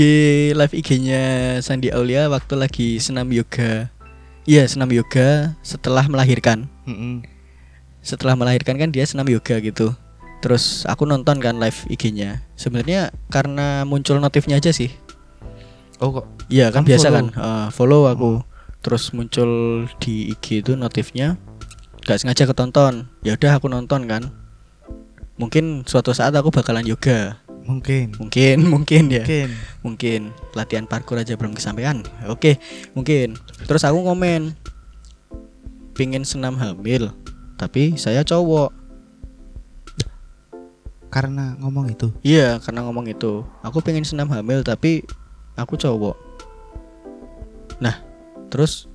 live 0.53 0.73
IG-nya 0.73 1.23
Sandi 1.65 1.89
Aulia 1.89 2.29
waktu 2.29 2.53
lagi 2.55 3.01
senam 3.01 3.29
yoga. 3.33 3.89
Iya, 4.45 4.65
senam 4.69 4.89
yoga 4.93 5.57
setelah 5.65 6.05
melahirkan. 6.05 6.69
Setelah 8.01 8.37
melahirkan 8.37 8.77
kan 8.77 8.89
dia 8.93 9.05
senam 9.05 9.27
yoga 9.29 9.57
gitu. 9.61 9.93
Terus 10.39 10.87
aku 10.87 11.03
nonton 11.03 11.41
kan 11.41 11.57
live 11.59 11.83
IG-nya. 11.91 12.45
Sebenarnya 12.55 13.11
karena 13.27 13.83
muncul 13.83 14.21
notifnya 14.21 14.57
aja 14.61 14.71
sih. 14.71 14.93
Oh 15.99 16.09
kok 16.19 16.25
Iya 16.49 16.73
kan 16.73 16.81
biasa 16.81 17.07
follow? 17.13 17.17
kan 17.17 17.25
eh, 17.38 17.67
follow 17.69 18.01
aku. 18.09 18.32
Terus 18.80 19.11
muncul 19.11 19.51
di 19.99 20.32
IG 20.34 20.63
itu 20.65 20.74
notifnya 20.74 21.36
gak 22.07 22.24
sengaja 22.26 22.49
ketonton. 22.49 23.11
Ya 23.21 23.36
udah 23.38 23.59
aku 23.59 23.67
nonton 23.69 24.07
kan. 24.09 24.34
Mungkin 25.38 25.86
suatu 25.86 26.15
saat 26.15 26.34
aku 26.34 26.49
bakalan 26.49 26.88
yoga. 26.88 27.38
Mungkin. 27.69 28.17
Mungkin 28.17 28.57
mungkin 28.74 29.03
ya. 29.13 29.21
Mungkin. 29.21 29.49
Mungkin. 29.86 30.21
Latihan 30.57 30.89
parkour 30.89 31.21
aja 31.21 31.38
belum 31.38 31.53
kesampaian. 31.53 32.01
Oke 32.26 32.57
mungkin. 32.97 33.38
Terus 33.67 33.86
aku 33.86 34.01
ngomen 34.01 34.57
pingin 35.93 36.24
senam 36.26 36.57
hamil 36.57 37.13
tapi 37.59 37.93
saya 37.99 38.26
cowok. 38.26 38.74
Karena 41.09 41.57
ngomong 41.61 41.93
itu? 41.93 42.09
Iya 42.26 42.57
karena 42.63 42.86
ngomong 42.88 43.05
itu. 43.11 43.43
Aku 43.61 43.84
pengen 43.86 44.07
senam 44.07 44.30
hamil 44.34 44.63
tapi 44.65 45.03
aku 45.62 45.76
cowok 45.76 46.16
nah 47.80 47.99
terus 48.49 48.88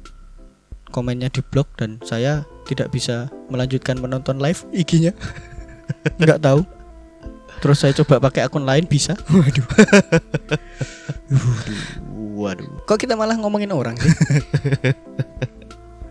komennya 0.90 1.30
di 1.30 1.42
blok 1.42 1.66
dan 1.74 1.98
saya 2.06 2.46
tidak 2.64 2.94
bisa 2.94 3.28
melanjutkan 3.50 3.98
menonton 3.98 4.38
live 4.38 4.64
IG-nya 4.70 5.12
nggak 6.20 6.40
tahu 6.40 6.62
terus 7.60 7.80
saya 7.80 7.96
coba 7.96 8.28
pakai 8.28 8.44
akun 8.44 8.64
lain 8.68 8.84
bisa 8.84 9.16
waduh 9.32 9.66
waduh 12.36 12.68
kok 12.84 13.00
kita 13.00 13.16
malah 13.16 13.36
ngomongin 13.38 13.72
orang 13.72 13.96
sih 13.98 14.12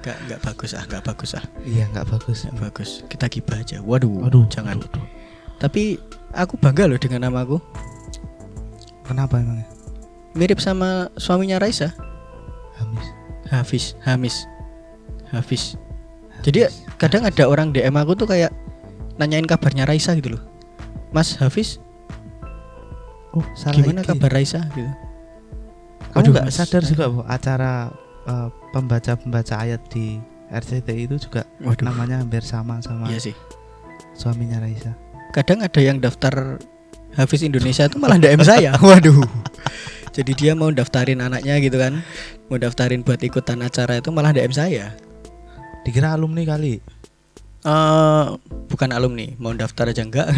Gak, 0.03 0.19
gak 0.27 0.43
bagus 0.43 0.75
ah, 0.75 0.83
gak 0.83 0.99
bagus 1.07 1.31
ah, 1.39 1.45
Iya 1.63 1.87
nggak 1.95 2.11
bagus. 2.11 2.43
gak 2.43 2.59
bagus. 2.59 2.89
Kita 3.07 3.31
gibah 3.31 3.63
aja. 3.63 3.79
Waduh, 3.79 4.27
Waduh, 4.27 4.43
jangan. 4.51 4.75
waduh, 4.75 4.99
waduh. 4.99 5.07
Tapi 5.63 5.95
aku 6.35 6.59
bangga 6.59 6.91
loh 6.91 6.99
dengan 6.99 7.31
namaku. 7.31 7.55
Kenapa 9.07 9.39
emangnya? 9.39 9.63
Mirip 10.33 10.57
sama 10.57 11.13
suaminya 11.15 11.57
Raisa, 11.57 11.93
Hamis. 12.75 13.07
Hafiz, 13.45 13.85
Hamis, 14.01 14.35
Hafiz. 15.29 15.77
Jadi 16.41 16.65
kadang 16.97 17.23
ada 17.23 17.45
orang 17.45 17.69
DM 17.69 17.93
aku 17.93 18.15
tuh 18.15 18.25
kayak 18.25 18.49
nanyain 19.15 19.45
kabarnya 19.45 19.85
Raisa 19.85 20.11
gitu 20.13 20.35
loh. 20.35 20.43
Mas 21.09 21.37
Hafiz, 21.37 21.77
Oh, 23.31 23.41
salah 23.53 23.73
gimana 23.75 24.01
iki. 24.01 24.09
kabar 24.09 24.29
Raisa 24.31 24.61
gitu. 24.73 24.89
Kamu 26.11 26.29
nggak 26.29 26.49
sadar 26.49 26.81
juga 26.81 27.09
bahwa 27.09 27.25
acara 27.25 27.71
eh, 28.23 28.49
pembaca-pembaca 28.69 29.55
ayat 29.57 29.81
di 29.89 30.21
RCTI 30.47 31.09
itu 31.09 31.17
juga 31.19 31.41
Waduh. 31.59 31.89
namanya 31.89 32.21
hampir 32.21 32.41
sama 32.41 32.77
sama 32.79 33.09
Iya 33.09 33.17
sih. 33.23 33.35
suaminya 34.13 34.61
Raisa. 34.61 34.93
Kadang 35.29 35.61
ada 35.61 35.81
yang 35.81 35.97
daftar 35.97 36.61
Hafiz 37.13 37.41
Indonesia 37.41 37.85
tuh 37.85 37.97
malah 37.97 38.17
DM 38.17 38.41
saya. 38.41 38.77
Waduh. 38.85 39.25
Jadi 40.13 40.31
dia 40.33 40.53
mau 40.53 40.69
daftarin 40.69 41.19
anaknya 41.19 41.57
gitu 41.57 41.75
kan. 41.75 42.05
Mau 42.45 42.55
daftarin 42.55 43.01
buat 43.01 43.17
ikutan 43.19 43.59
acara 43.59 43.97
itu 43.97 44.09
malah 44.09 44.29
DM 44.29 44.49
saya. 44.49 44.93
Dikira 45.81 46.13
alumni 46.13 46.43
kali. 46.43 46.77
Eh 47.59 48.25
bukan 48.67 48.89
alumni, 48.91 49.33
mau 49.35 49.51
daftar 49.51 49.89
aja 49.89 50.01
enggak? 50.01 50.29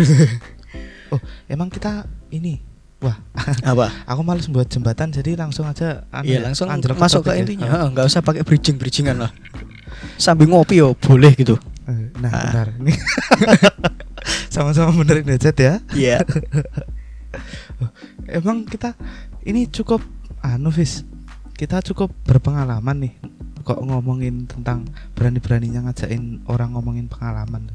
Oh, 1.05 1.21
emang 1.45 1.69
kita 1.69 2.09
ini. 2.29 2.57
Wah, 2.97 3.13
Apa? 3.63 3.93
aku 4.03 4.25
males 4.25 4.49
buat 4.49 4.65
jembatan 4.65 5.13
jadi 5.13 5.37
langsung 5.37 5.63
aja 5.63 6.01
anu 6.09 6.25
Iya 6.25 6.41
ya, 6.41 6.41
langsung 6.41 6.65
anjlok 6.65 6.97
masuk 6.97 7.21
ke 7.21 7.31
ya. 7.31 7.45
intinya. 7.45 7.69
Heeh, 7.69 7.87
nggak 7.93 8.05
usah 8.05 8.25
pakai 8.25 8.41
bridging 8.41 8.75
bridgingan 8.75 9.21
lah. 9.21 9.29
Sambil 10.17 10.49
ngopi 10.49 10.81
yo 10.81 10.97
boleh 10.97 11.37
gitu. 11.37 11.61
Eh, 11.85 12.09
Nah, 12.17 12.31
Ah. 12.31 12.41
bentar. 12.41 12.67
Ini 12.73 12.93
sama-sama 14.49 14.97
benerin 14.97 15.29
headset 15.29 15.53
ya. 15.55 15.77
Iya. 15.93 16.25
Emang 18.25 18.65
kita 18.65 18.97
ini 19.45 19.69
cukup 19.69 20.01
anu 20.41 20.69
Fis. 20.69 21.05
Kita 21.55 21.79
cukup 21.81 22.11
berpengalaman 22.25 23.07
nih. 23.07 23.13
Kok 23.61 23.81
ngomongin 23.81 24.45
tentang 24.45 24.85
berani-beraninya 25.13 25.89
ngajakin 25.89 26.45
orang 26.45 26.75
ngomongin 26.75 27.07
pengalaman. 27.07 27.69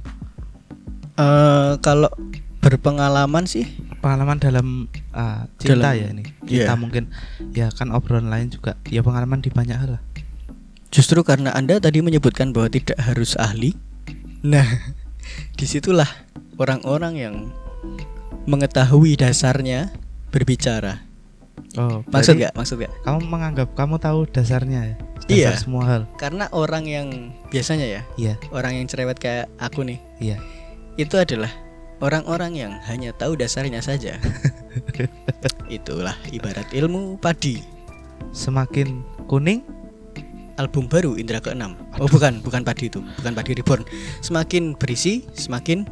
Eh 1.17 1.73
kalau 1.81 2.11
berpengalaman 2.61 3.49
sih 3.49 3.65
Pengalaman 4.01 4.41
dalam 4.41 4.89
ah, 5.13 5.45
cinta 5.61 5.93
Dalam- 5.93 5.97
ya 5.97 6.07
ini. 6.09 6.25
Kita 6.45 6.73
Iya. 6.73 6.79
mungkin 6.79 7.13
ya 7.53 7.69
kan 7.69 7.93
obrolan 7.93 8.33
lain 8.33 8.49
juga 8.49 8.73
ya 8.89 9.05
pengalaman 9.05 9.41
di 9.41 9.53
banyak 9.53 9.77
hal 9.77 9.91
lah. 9.99 10.03
justru 10.91 11.23
karena 11.23 11.55
anda 11.55 11.79
tadi 11.79 12.03
menyebutkan 12.03 12.51
bahwa 12.51 12.67
tidak 12.67 12.99
harus 12.99 13.39
ahli. 13.39 13.79
Nah, 14.43 14.65
di 15.61 15.63
situlah 15.63 16.09
orang-orang 16.59 17.15
yang 17.15 17.35
mengetahui 18.49 19.15
dasarnya 19.15 19.95
berbicara. 20.35 21.05
Oh, 21.79 22.03
Maksud 22.11 22.37
nggak? 22.37 22.53
Maksud 22.55 22.77
nggak? 22.81 22.93
Kamu 23.05 23.19
menganggap 23.27 23.69
kamu 23.75 23.97
tahu 23.99 24.27
dasarnya 24.29 24.81
ya? 24.93 24.97
Dasar 25.27 25.31
Iya. 25.31 25.51
semua 25.57 25.83
hal. 25.87 26.03
Karena 26.19 26.51
orang 26.51 26.85
yang 26.85 27.09
biasanya 27.49 27.87
ya, 27.87 28.03
Iya, 28.17 28.35
orang 28.51 28.83
yang 28.83 28.87
cerewet 28.91 29.21
kayak 29.21 29.47
aku 29.63 29.87
nih, 29.87 29.99
iya. 30.19 30.37
itu 30.99 31.15
adalah 31.15 31.53
orang-orang 32.01 32.57
yang 32.57 32.73
hanya 32.89 33.15
tahu 33.15 33.37
dasarnya 33.39 33.79
saja. 33.85 34.19
Itulah 35.71 36.17
ibarat 36.35 36.67
ilmu 36.75 37.21
padi. 37.21 37.63
Semakin 38.33 39.03
kuning 39.31 39.63
Album 40.61 40.93
baru 40.93 41.17
Indra 41.17 41.41
ke-6. 41.41 41.73
Oh 41.97 42.09
bukan, 42.11 42.45
bukan 42.45 42.61
padi 42.61 42.93
itu, 42.93 43.01
bukan 43.01 43.33
padi 43.33 43.57
reborn. 43.57 43.81
Semakin 44.21 44.77
berisi, 44.77 45.25
semakin 45.33 45.89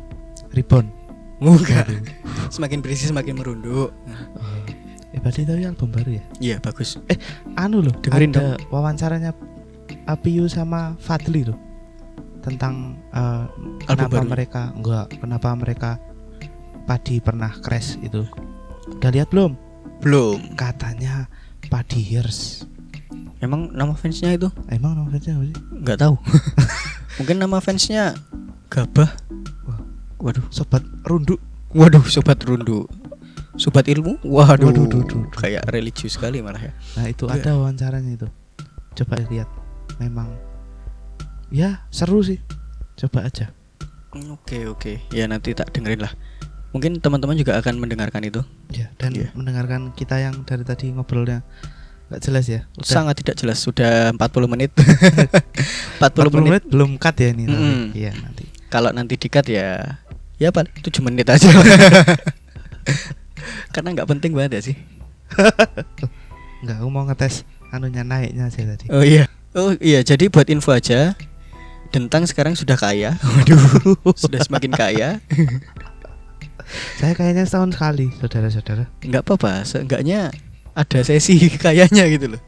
ribon. 0.52 0.92
enggak. 1.40 1.88
Semakin 2.54 2.84
berisi 2.84 3.08
semakin 3.08 3.40
merunduk. 3.40 3.94
Oh. 3.94 4.57
Eh, 5.08 5.20
berarti 5.24 5.48
tadi 5.48 5.64
album 5.64 5.88
baru 5.88 6.20
ya? 6.20 6.24
Iya, 6.38 6.56
bagus. 6.60 7.00
Anu 7.56 7.80
loh, 7.80 7.94
Dengerin 8.04 8.32
ada 8.36 8.60
wawancaranya 8.68 9.32
Apiu 10.04 10.44
sama 10.48 10.96
Fadli 11.00 11.48
loh 11.48 11.56
tentang 12.44 12.96
eh, 13.12 13.44
Album 13.48 13.84
kenapa 13.84 14.16
baru. 14.20 14.28
mereka 14.28 14.62
enggak 14.76 15.06
kenapa 15.20 15.48
mereka 15.56 15.90
Padi 16.88 17.20
pernah 17.20 17.52
crash 17.60 18.00
itu. 18.00 18.24
Udah 18.96 19.12
lihat 19.12 19.28
belum? 19.28 19.52
Belum. 20.00 20.56
Katanya 20.56 21.28
Padi 21.68 22.00
Years. 22.00 22.64
Emang 23.44 23.68
nama 23.76 23.92
fansnya 23.92 24.32
itu? 24.32 24.48
Emang 24.72 24.96
nama 24.96 25.08
fansnya 25.12 25.36
apa 25.36 25.44
sih? 25.52 25.56
Nggak 25.84 25.98
tahu. 26.00 26.14
Mungkin 27.20 27.36
nama 27.36 27.60
fansnya 27.60 28.16
Gabah. 28.72 29.12
Wah. 29.68 29.80
Waduh. 30.20 30.44
Sobat 30.48 30.80
Rundu. 31.04 31.36
Waduh, 31.76 32.00
sobat 32.08 32.40
rundu. 32.48 32.88
Sobat 33.58 33.84
ilmu? 33.84 34.22
Waduh. 34.22 34.70
Waduh, 34.70 34.86
duh, 34.86 35.02
duh, 35.02 35.02
duh. 35.04 35.22
Kayak 35.34 35.66
religius 35.68 36.14
sekali 36.14 36.38
malah 36.38 36.62
ya. 36.62 36.72
Nah, 36.94 37.06
itu 37.06 37.26
Iya. 37.26 37.42
ada 37.42 37.50
wawancaranya 37.58 38.12
itu. 38.14 38.28
Coba 38.94 39.18
lihat. 39.26 39.48
Memang 39.98 40.30
ya 41.50 41.82
seru 41.90 42.22
sih. 42.22 42.38
Coba 42.94 43.26
aja. 43.26 43.50
Hmm, 44.14 44.32
Oke, 44.32 44.64
oke. 44.64 45.02
Ya 45.10 45.26
nanti 45.26 45.52
tak 45.52 45.74
dengerin 45.74 46.00
lah. 46.00 46.12
Mungkin 46.70 47.00
teman-teman 47.00 47.34
juga 47.34 47.58
akan 47.58 47.76
mendengarkan 47.78 48.22
itu. 48.22 48.40
Ya, 48.70 48.92
dan 48.96 49.10
Iya. 49.12 49.34
mendengarkan 49.34 49.90
kita 49.92 50.20
yang 50.20 50.44
dari 50.44 50.62
tadi 50.62 50.92
ngobrolnya 50.92 51.42
nggak 52.08 52.22
jelas 52.22 52.46
ya. 52.46 52.64
Udah 52.72 52.88
Sangat 52.88 53.20
tidak 53.20 53.36
jelas. 53.36 53.58
Sudah 53.58 54.14
40 54.14 54.46
menit. 54.46 54.70
40, 55.98 56.30
40 56.30 56.30
menit. 56.38 56.46
menit 56.46 56.64
belum 56.70 56.90
cut 56.96 57.16
ya 57.16 57.28
ini 57.34 57.44
nanti. 57.44 57.58
Mm-mm. 57.58 57.84
Iya, 57.92 58.12
nanti. 58.16 58.44
Kalau 58.68 58.90
nanti 58.94 59.14
dikat 59.18 59.44
ya 59.48 59.98
ya 60.38 60.48
paling 60.54 60.70
7 60.78 61.02
menit 61.02 61.26
aja. 61.26 61.48
Karena 63.74 63.94
nggak 63.94 64.08
penting 64.08 64.32
banget 64.34 64.52
ya 64.58 64.62
sih. 64.72 64.76
Enggak, 66.64 66.76
aku 66.82 66.88
mau 66.90 67.04
ngetes 67.06 67.46
anunya 67.70 68.02
naiknya 68.02 68.48
aja 68.50 68.62
tadi. 68.64 68.86
Oh 68.90 69.04
iya. 69.04 69.28
Oh 69.56 69.72
iya, 69.78 70.02
jadi 70.02 70.28
buat 70.28 70.48
info 70.50 70.74
aja. 70.74 71.14
Dentang 71.88 72.28
sekarang 72.28 72.52
sudah 72.58 72.76
kaya. 72.76 73.16
Waduh, 73.24 73.96
sudah 74.12 74.40
semakin 74.44 74.72
kaya. 74.74 75.08
Saya 77.00 77.16
kayaknya 77.16 77.48
setahun 77.48 77.72
sekali, 77.80 78.12
saudara-saudara. 78.20 78.84
nggak 79.00 79.24
apa-apa 79.24 79.64
seenggaknya 79.64 80.28
ada 80.76 81.00
sesi 81.00 81.48
kayaknya 81.56 82.04
gitu 82.12 82.36
loh 82.36 82.42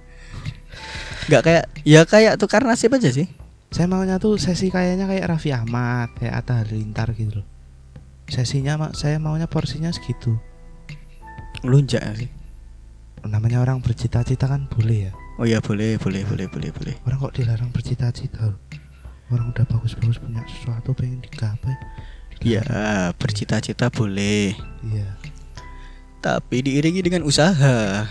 nggak 1.31 1.43
kayak 1.47 1.65
ya 1.87 2.03
kayak 2.03 2.35
tukar 2.43 2.67
nasib 2.67 2.91
aja 2.91 3.11
sih 3.11 3.31
Saya 3.71 3.87
maunya 3.87 4.19
tuh 4.19 4.35
sesi 4.35 4.67
kayaknya 4.67 5.07
kayak 5.07 5.31
Raffi 5.31 5.55
Ahmad, 5.55 6.11
kayak 6.19 6.43
Atta 6.43 6.59
Halilintar 6.59 7.15
gitu 7.15 7.39
loh. 7.39 7.47
Sesinya 8.27 8.91
saya 8.99 9.23
maunya 9.23 9.47
porsinya 9.47 9.95
segitu. 9.95 10.43
Ngelunjak 11.63 12.03
sih 12.17 12.31
Namanya 13.21 13.61
orang 13.61 13.79
bercita-cita 13.79 14.49
kan 14.49 14.65
boleh 14.67 15.09
ya. 15.09 15.13
oh 15.37 15.45
ya 15.45 15.61
boleh 15.61 15.97
boleh 15.97 16.25
boleh 16.25 16.47
boleh 16.47 16.71
boleh 16.71 16.95
Orang 17.03 17.19
kok 17.21 17.35
dilarang 17.35 17.69
bercita-cita. 17.69 18.57
Orang 19.29 19.53
udah 19.53 19.63
bagus-bagus 19.63 20.17
punya 20.17 20.41
sesuatu 20.45 20.91
pengen 20.91 21.21
digapai. 21.21 21.77
ya 22.41 22.61
dilarang. 22.61 23.13
bercita-cita 23.15 23.87
boleh 23.89 24.57
Iya. 24.83 25.09
tapi 26.19 26.61
diiringi 26.61 27.01
dengan 27.01 27.23
usaha 27.23 28.09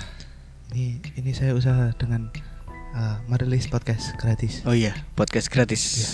Ini 0.69 0.85
ini 1.15 1.31
saya 1.31 1.53
usaha 1.53 1.89
dengan 1.93 2.29
uh, 2.93 3.17
merilis 3.25 3.65
podcast 3.65 4.13
gratis. 4.15 4.61
oh 4.63 4.73
iya 4.73 4.93
podcast 5.13 5.45
gratis 5.47 5.81
Iya. 5.81 6.09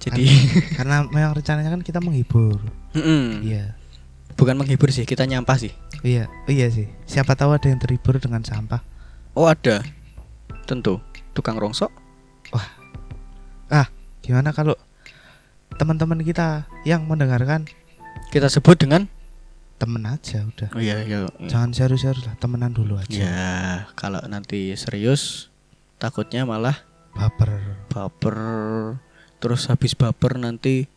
jadi 0.00 0.24
Karena 0.76 1.04
memang 1.04 1.32
rencananya 1.34 1.68
kan 1.70 1.80
kita 1.80 2.00
menghibur. 2.00 2.56
Mm-mm. 2.92 3.44
Iya. 3.44 3.76
bukan 4.34 4.56
menghibur 4.56 4.88
sih 4.88 5.04
kita 5.04 5.22
nyampah 5.22 5.56
sih 5.58 5.72
Iya, 6.04 6.28
iya 6.46 6.68
sih. 6.68 6.84
Siapa 7.08 7.32
tahu 7.32 7.56
ada 7.56 7.64
yang 7.64 7.80
terhibur 7.80 8.20
dengan 8.20 8.44
sampah. 8.44 8.84
oh 9.34 9.50
ada 9.50 9.82
tentu 10.68 11.02
tukang 11.34 11.58
rongsok 11.58 11.90
Gimana 14.24 14.56
kalau 14.56 14.72
teman-teman 15.76 16.24
kita 16.24 16.64
yang 16.88 17.04
mendengarkan 17.04 17.68
kita 18.32 18.48
sebut 18.48 18.72
dengan 18.80 19.04
temen 19.76 20.00
aja 20.08 20.48
udah. 20.48 20.72
oh 20.72 20.80
iya 20.80 21.04
iya 21.04 21.28
Jangan 21.44 21.76
serius-serius 21.76 22.24
lah, 22.24 22.32
temenan 22.40 22.72
dulu 22.72 22.96
aja. 22.96 23.12
ya 23.12 23.52
kalau 23.92 24.22
nanti 24.24 24.72
serius 24.80 25.52
takutnya 26.00 26.48
malah 26.48 26.78
Baper. 27.12 27.84
baper 27.92 28.38
terus 29.44 29.68
habis 29.68 29.92
baper 29.92 30.40
nanti 30.40 30.88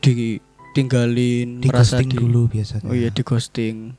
ditinggalin 0.00 1.60
Di 1.60 1.68
merasa 1.68 2.00
ghosting 2.00 2.08
di 2.08 2.16
dulu 2.16 2.48
biasanya. 2.48 2.88
oh 2.88 2.96
iya 2.96 3.12
di 3.12 3.20
ghosting 3.20 3.92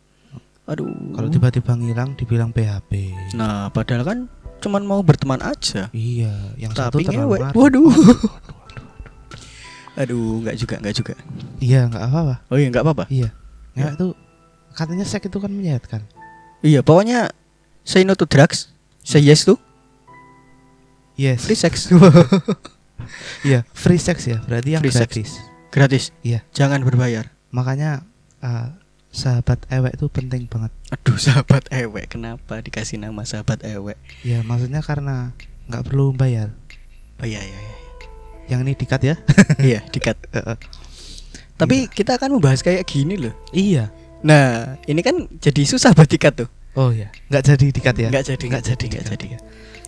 aduh 0.69 0.85
Kalau 1.11 1.27
tiba-tiba 1.27 1.73
ngilang 1.73 2.13
dibilang 2.13 2.49
PHP. 2.49 3.09
nah 3.33 3.67
padahal 3.67 4.03
kan 4.03 4.19
cuman 4.59 4.83
mau 4.83 5.01
berteman 5.01 5.41
aja 5.41 5.89
Iya, 5.89 6.53
yang 6.55 6.69
satu 6.71 6.95
tapi 6.95 7.03
terlalu 7.03 7.17
ngewek 7.25 7.41
marah. 7.41 7.53
waduh 7.55 7.91
aduh 9.95 10.39
nggak 10.39 10.55
juga 10.55 10.75
nggak 10.77 10.95
juga 10.95 11.13
Iya, 11.59 11.89
nggak 11.89 12.03
apa-apa. 12.03 12.35
oh 12.45 12.55
iya 12.55 12.67
nggak 12.69 12.83
apa-apa 12.83 13.05
Iya. 13.09 13.29
Ngewek 13.73 13.93
itu 13.95 14.07
katanya 14.71 15.03
seks 15.03 15.25
itu 15.25 15.37
kan 15.37 15.49
menyehatkan. 15.49 16.01
Iya, 16.59 16.79
pokoknya 16.79 17.31
say 17.81 18.03
no 18.03 18.13
to 18.13 18.23
drugs, 18.23 18.71
say 19.01 19.19
yes 19.19 19.43
to 19.43 19.57
Yes. 21.15 21.43
free 21.43 21.57
sex. 21.57 21.87
Iya, 23.41 23.63
free 23.71 23.97
sex 23.97 24.23
ya. 24.23 24.39
Berarti 24.41 24.75
yang 24.75 24.79
Free 24.79 24.91
sex. 24.93 25.07
gratis. 25.09 25.31
Gratis. 25.69 26.03
Iya. 26.21 26.43
Jangan 26.51 26.79
berbayar. 26.79 27.31
Makanya 27.49 28.03
eh, 28.39 28.67
sahabat 29.09 29.65
ewek 29.73 29.97
itu 29.97 30.05
penting 30.09 30.45
banget. 30.45 30.71
Aduh, 30.93 31.17
sahabat 31.25 31.65
ewek, 31.73 32.09
kenapa 32.09 32.61
dikasih 32.61 33.01
nama 33.01 33.25
sahabat 33.25 33.61
ewek? 33.65 33.97
Ya, 34.21 34.45
maksudnya 34.45 34.81
karena 34.85 35.33
nggak 35.69 35.83
perlu 35.85 36.13
bayar. 36.13 36.53
Oh 37.19 37.27
iya 37.27 37.41
iya 37.43 37.59
iya. 37.59 37.75
Yang 38.49 38.59
ini 38.65 38.73
dikat 38.77 39.01
ya. 39.05 39.15
iya, 39.69 39.79
dikat. 39.89 40.17
Tapi 41.59 41.91
kita 41.91 42.15
akan 42.15 42.39
membahas 42.39 42.63
kayak 42.63 42.87
gini 42.87 43.19
loh. 43.19 43.35
iya. 43.51 43.91
Nah, 44.19 44.75
ini 44.83 44.99
kan 44.99 45.31
jadi 45.39 45.63
susah 45.63 45.95
buat 45.95 46.07
dikat 46.07 46.43
tuh. 46.43 46.49
Oh 46.75 46.91
ya, 46.91 47.07
nggak 47.31 47.43
jadi 47.55 47.65
dikat 47.71 47.95
ya. 47.95 48.09
Nggak 48.11 48.25
jadi, 48.35 48.43
nggak 48.51 48.63
jadi, 48.67 48.85
nggak 48.91 49.05
jadi. 49.15 49.25
ya. 49.31 49.39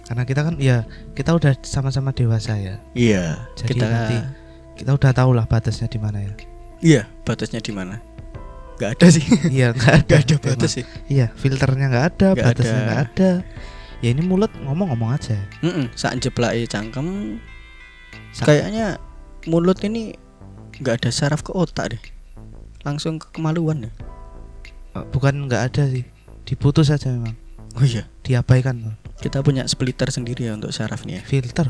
Karena 0.08 0.24
kita 0.28 0.42
kan 0.44 0.56
ya 0.60 0.78
kita 1.16 1.32
udah 1.36 1.54
sama-sama 1.64 2.12
dewasa 2.12 2.56
ya. 2.60 2.76
Iya, 2.96 3.48
Jadi 3.60 3.76
kita 3.76 3.86
nanti 3.88 4.18
kita 4.76 4.92
udah 4.96 5.12
tahu 5.16 5.32
lah 5.36 5.48
batasnya 5.48 5.88
di 5.88 6.00
mana 6.00 6.20
ya. 6.20 6.34
Iya, 6.82 7.02
batasnya 7.24 7.62
di 7.62 7.72
mana? 7.72 8.02
Gak 8.82 8.98
ada 8.98 9.08
sih. 9.14 9.22
iya, 9.56 9.68
nggak 9.72 9.94
ada. 9.94 10.16
Gak 10.18 10.22
ada 10.26 10.36
batas 10.42 10.72
sih. 10.74 10.86
Iya, 11.06 11.30
filternya 11.38 11.86
nggak 11.88 12.06
ada, 12.12 12.28
Nggak 12.34 12.46
batasnya 12.50 12.74
ada. 12.74 12.84
nggak 12.84 13.02
ada. 13.06 13.32
Ya 14.02 14.10
ini 14.10 14.22
mulut 14.26 14.50
ngomong-ngomong 14.58 15.14
aja. 15.14 15.38
Mm 15.62 15.94
saat 15.94 16.18
jeplak 16.18 16.58
cangkem 16.66 17.38
Sa- 18.34 18.50
kayaknya 18.50 18.98
mulut 19.46 19.78
ini 19.86 20.18
nggak 20.82 21.06
ada 21.06 21.10
saraf 21.14 21.46
ke 21.46 21.54
otak 21.54 21.94
deh. 21.94 22.02
Langsung 22.82 23.22
ke 23.22 23.30
kemaluan 23.30 23.86
deh. 23.86 23.94
Eh, 24.98 25.06
Bukan 25.14 25.46
nggak 25.46 25.62
ada 25.70 25.84
sih, 25.86 26.02
diputus 26.44 26.90
aja 26.90 27.14
memang, 27.14 27.38
Oh 27.78 27.86
iya, 27.86 28.10
diabaikan 28.26 28.98
kita 29.22 29.40
punya 29.40 29.64
splitter 29.64 30.10
sendiri 30.10 30.50
ya 30.50 30.58
untuk 30.58 30.74
saraf 30.74 31.06
nih 31.06 31.22
ya. 31.22 31.24
Filter, 31.24 31.70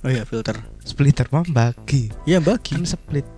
Oh 0.00 0.08
iya, 0.08 0.24
filter. 0.24 0.56
splitter 0.80 1.28
mah 1.28 1.44
bagi, 1.44 2.08
Iya, 2.24 2.40
bagi. 2.40 2.74
kan 2.74 2.88
split. 2.88 3.28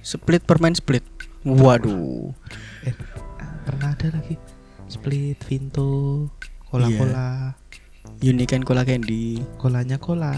Split 0.00 0.42
permain 0.42 0.72
split. 0.72 1.04
Waduh. 1.44 2.30
Pernah 3.62 3.94
ada 3.94 4.08
lagi 4.10 4.34
split, 4.86 5.38
vinto, 5.42 6.28
cola-cola, 6.64 7.54
Unicorn 8.20 8.62
Cola 8.62 8.82
Candy. 8.82 9.42
kolanya 9.56 9.96
cola. 9.96 10.34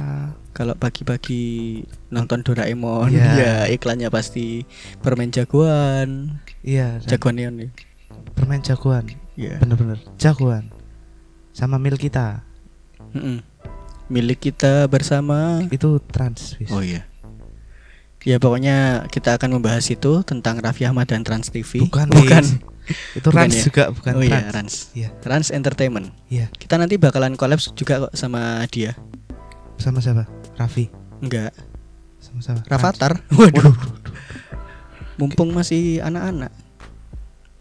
Kalau 0.53 0.73
pagi-pagi 0.73 1.83
nonton 2.09 2.41
Doraemon, 2.41 3.11
Iya. 3.11 3.33
ya 3.35 3.55
iklannya 3.67 4.09
pasti 4.09 4.63
permen 5.01 5.29
jagoan, 5.29 6.39
Iya, 6.63 7.03
dan 7.03 7.09
jagoan 7.11 7.35
neon 7.35 7.55
nih. 7.59 7.71
permen 8.33 8.63
jagoan, 8.63 9.05
Iya. 9.35 9.59
bener-bener 9.59 9.99
jagoan. 10.17 10.71
Sama 11.51 11.77
mil 11.77 11.97
kita 11.97 12.43
Mm-mm. 13.13 13.43
Milik 14.07 14.39
kita 14.43 14.85
bersama. 14.87 15.65
itu 15.69 15.97
trans. 16.07 16.55
wis. 16.59 16.71
Oh 16.71 16.81
iya. 16.81 17.09
Ya 18.25 18.41
pokoknya 18.41 19.05
kita 19.13 19.37
akan 19.37 19.61
membahas 19.61 19.85
itu 19.87 20.25
tentang 20.25 20.57
Raffi 20.59 20.89
Ahmad 20.89 21.05
dan 21.09 21.21
Trans 21.23 21.53
TV. 21.53 21.85
Bukan, 21.85 22.09
bukan. 22.09 22.45
Itu 23.17 23.33
Bukan 23.33 23.49
trans 23.49 23.57
ya? 23.57 23.63
juga 23.65 23.85
bukan 23.97 24.13
oh 24.17 24.21
iya, 24.21 24.45
trans. 24.45 24.53
Trans. 24.53 24.75
Iya. 24.93 25.09
Trans 25.21 25.49
Entertainment. 25.49 26.09
Iya. 26.29 26.53
Kita 26.53 26.77
nanti 26.77 27.01
bakalan 27.01 27.33
collab 27.33 27.57
juga 27.73 28.09
kok 28.09 28.13
sama 28.13 28.61
dia. 28.69 28.93
Sama 29.81 30.05
siapa? 30.05 30.29
Raffi. 30.57 30.93
Enggak, 31.21 31.57
Sama 32.21 32.45
siapa? 32.45 32.61
Rafathar. 32.69 33.25
Waduh, 33.33 33.73
Waduh. 33.73 33.77
mumpung 35.17 35.53
masih 35.53 36.05
anak-anak. 36.05 36.53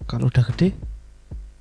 Kalau 0.04 0.28
udah 0.28 0.44
gede 0.52 0.76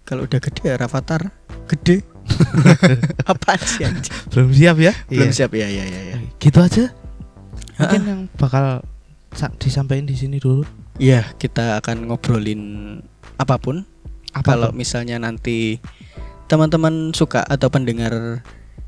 Kalau 0.02 0.26
udah 0.26 0.42
gede 0.42 0.62
ya 0.66 0.74
Rafathar 0.74 1.30
gede. 1.70 2.02
Apa 3.30 3.54
sih 3.58 3.86
belum 4.34 4.50
siap 4.50 4.76
ya? 4.78 4.90
Belum 5.06 5.30
Iya. 5.30 5.34
siap 5.34 5.54
ya 5.54 5.66
ya 5.66 5.84
ya 5.86 6.00
ya. 6.10 6.16
Gitu 6.38 6.58
aja. 6.58 6.90
Mungkin 7.78 8.02
yang 8.02 8.20
bakal 8.34 8.82
disampaikan 9.58 10.04
di 10.04 10.14
sini 10.14 10.36
dulu. 10.36 10.62
Iya, 10.96 11.24
kita 11.36 11.80
akan 11.80 12.06
ngobrolin 12.06 12.62
apa 13.36 13.56
pun. 13.56 13.84
Apa 14.32 14.56
Kalau 14.56 14.70
misalnya 14.72 15.16
nanti 15.16 15.76
teman-teman 16.46 17.12
suka 17.12 17.40
atau 17.42 17.68
pendengar 17.68 18.40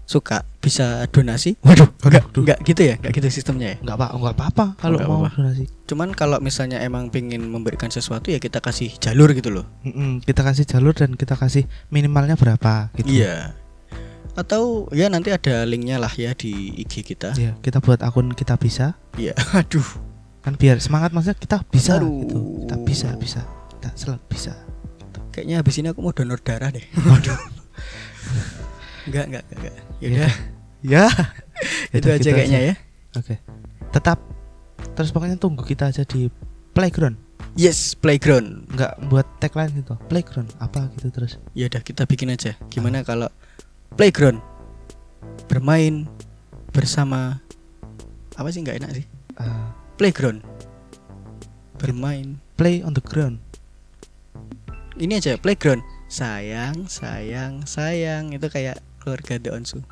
suka 0.04 0.44
bisa 0.60 1.04
donasi. 1.08 1.56
Waduh, 1.60 1.88
enggak, 2.04 2.24
enggak 2.36 2.58
gitu 2.60 2.82
ya, 2.84 2.94
enggak 2.96 3.12
gitu 3.16 3.28
sistemnya 3.30 3.72
ya. 3.72 3.76
nggak 3.80 3.96
apa 3.96 4.06
nggak 4.12 4.34
apa-apa 4.36 4.64
kalau 4.76 4.96
Nggak 5.00 5.08
mau 5.08 5.18
apa-apa. 5.24 5.36
donasi. 5.40 5.64
Cuman 5.84 6.08
kalau 6.12 6.38
misalnya 6.40 6.80
emang 6.80 7.08
pengen 7.08 7.48
memberikan 7.48 7.88
sesuatu 7.88 8.28
ya 8.28 8.36
kita 8.36 8.60
kasih 8.60 8.92
jalur 9.00 9.32
gitu 9.32 9.48
loh. 9.48 9.64
Mm-mm, 9.80 10.20
kita 10.20 10.44
kasih 10.44 10.64
jalur 10.64 10.92
dan 10.92 11.16
kita 11.16 11.36
kasih 11.36 11.64
minimalnya 11.88 12.36
berapa 12.36 12.92
gitu. 12.96 13.20
Iya. 13.20 13.56
Atau 14.34 14.90
ya 14.90 15.08
nanti 15.08 15.32
ada 15.32 15.64
linknya 15.64 15.96
lah 15.96 16.12
ya 16.12 16.36
di 16.36 16.52
IG 16.76 17.00
kita. 17.06 17.32
Iya, 17.36 17.56
kita 17.60 17.80
buat 17.80 18.04
akun 18.04 18.32
kita 18.32 18.60
bisa 18.60 18.96
Iya. 19.16 19.32
Aduh. 19.60 19.84
Kan 20.44 20.52
biar 20.60 20.76
semangat 20.76 21.16
maksudnya 21.16 21.40
kita 21.40 21.64
bisa 21.72 21.96
Aduh. 21.96 22.28
gitu. 22.28 22.38
Kita 22.68 22.76
bisa 22.84 23.08
bisa. 23.16 23.40
Kita 23.72 23.88
selalu 23.96 24.20
bisa. 24.28 24.52
Kayaknya 25.32 25.56
habis 25.64 25.74
ini 25.80 25.88
aku 25.90 26.04
mau 26.04 26.12
donor 26.12 26.38
darah 26.44 26.68
deh. 26.68 26.84
Waduh. 27.00 27.40
enggak, 29.08 29.24
enggak, 29.32 29.44
enggak. 29.50 29.72
enggak. 29.72 29.74
Ya 29.98 30.08
udah, 30.12 30.32
Ya. 30.84 31.04
itu 31.96 32.06
Yaudah, 32.06 32.20
aja 32.20 32.28
gitu 32.28 32.36
kayaknya 32.36 32.60
ya. 32.60 32.74
Oke. 33.16 33.34
Tetap 33.88 34.18
terus 34.92 35.10
pokoknya 35.10 35.40
tunggu 35.40 35.64
kita 35.64 35.88
aja 35.88 36.04
di 36.04 36.28
playground. 36.76 37.16
Yes, 37.56 37.96
playground. 37.96 38.68
Nggak 38.68 38.92
buat 39.08 39.26
tagline 39.40 39.72
gitu. 39.80 39.96
Playground 40.12 40.52
apa 40.60 40.92
gitu 41.00 41.08
terus. 41.08 41.40
Ya 41.56 41.72
udah 41.72 41.80
kita 41.80 42.04
bikin 42.04 42.28
aja. 42.36 42.52
Gimana 42.68 43.00
kalau 43.00 43.32
playground 43.96 44.44
bermain 45.48 46.04
bersama 46.74 47.40
apa 48.36 48.48
sih 48.52 48.60
nggak 48.60 48.76
enak 48.82 48.90
sih? 48.92 49.06
Eh, 49.40 49.68
Playground 49.94 50.42
bermain. 51.78 52.40
play 52.56 52.80
on 52.82 52.94
the 52.94 53.04
ground. 53.04 53.38
Ini 54.96 55.18
aja 55.18 55.34
playground. 55.36 55.82
Sayang, 56.06 56.86
sayang, 56.86 57.66
sayang 57.66 58.30
itu 58.30 58.46
kayak 58.46 58.78
keluarga 59.02 59.36
The 59.42 59.50
Onsu. 59.50 59.82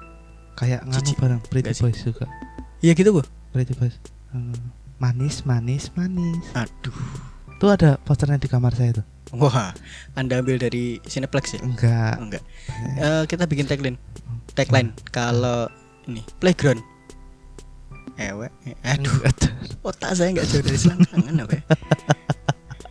Kayak 0.55 0.86
nganu 0.86 1.03
Cici. 1.03 1.18
bareng 1.18 1.40
Pretty? 1.50 1.74
Boys 1.82 1.98
juga. 2.00 2.30
Iya 2.78 2.94
gitu, 2.94 3.11
Bu. 3.18 3.22
Pretty 3.50 3.74
Boys. 3.74 3.98
Eh, 4.30 4.59
manis, 5.03 5.42
manis, 5.42 5.90
manis. 5.98 6.46
Aduh. 6.55 6.94
Tuh 7.59 7.70
ada 7.74 7.98
posternya 8.07 8.38
di 8.38 8.46
kamar 8.46 8.74
saya 8.74 9.03
tuh. 9.03 9.07
Wah, 9.34 9.72
Anda 10.14 10.44
ambil 10.44 10.61
dari 10.61 11.00
Cineplex 11.03 11.57
ya? 11.57 11.61
Enggak. 11.64 12.14
Enggak. 12.20 12.42
Eh, 12.98 13.24
kita 13.26 13.48
bikin 13.48 13.66
tagline. 13.66 13.98
Tagline 14.55 14.94
kalau 15.11 15.66
ini 16.07 16.22
playground. 16.38 16.82
Ewe, 18.20 18.46
aduh, 18.82 19.16
otak 19.88 20.12
saya 20.12 20.30
nggak 20.30 20.46
jauh 20.46 20.62
dari 20.62 20.78
selangkangan 20.78 21.34
apa 21.42 21.52
ya? 21.58 21.62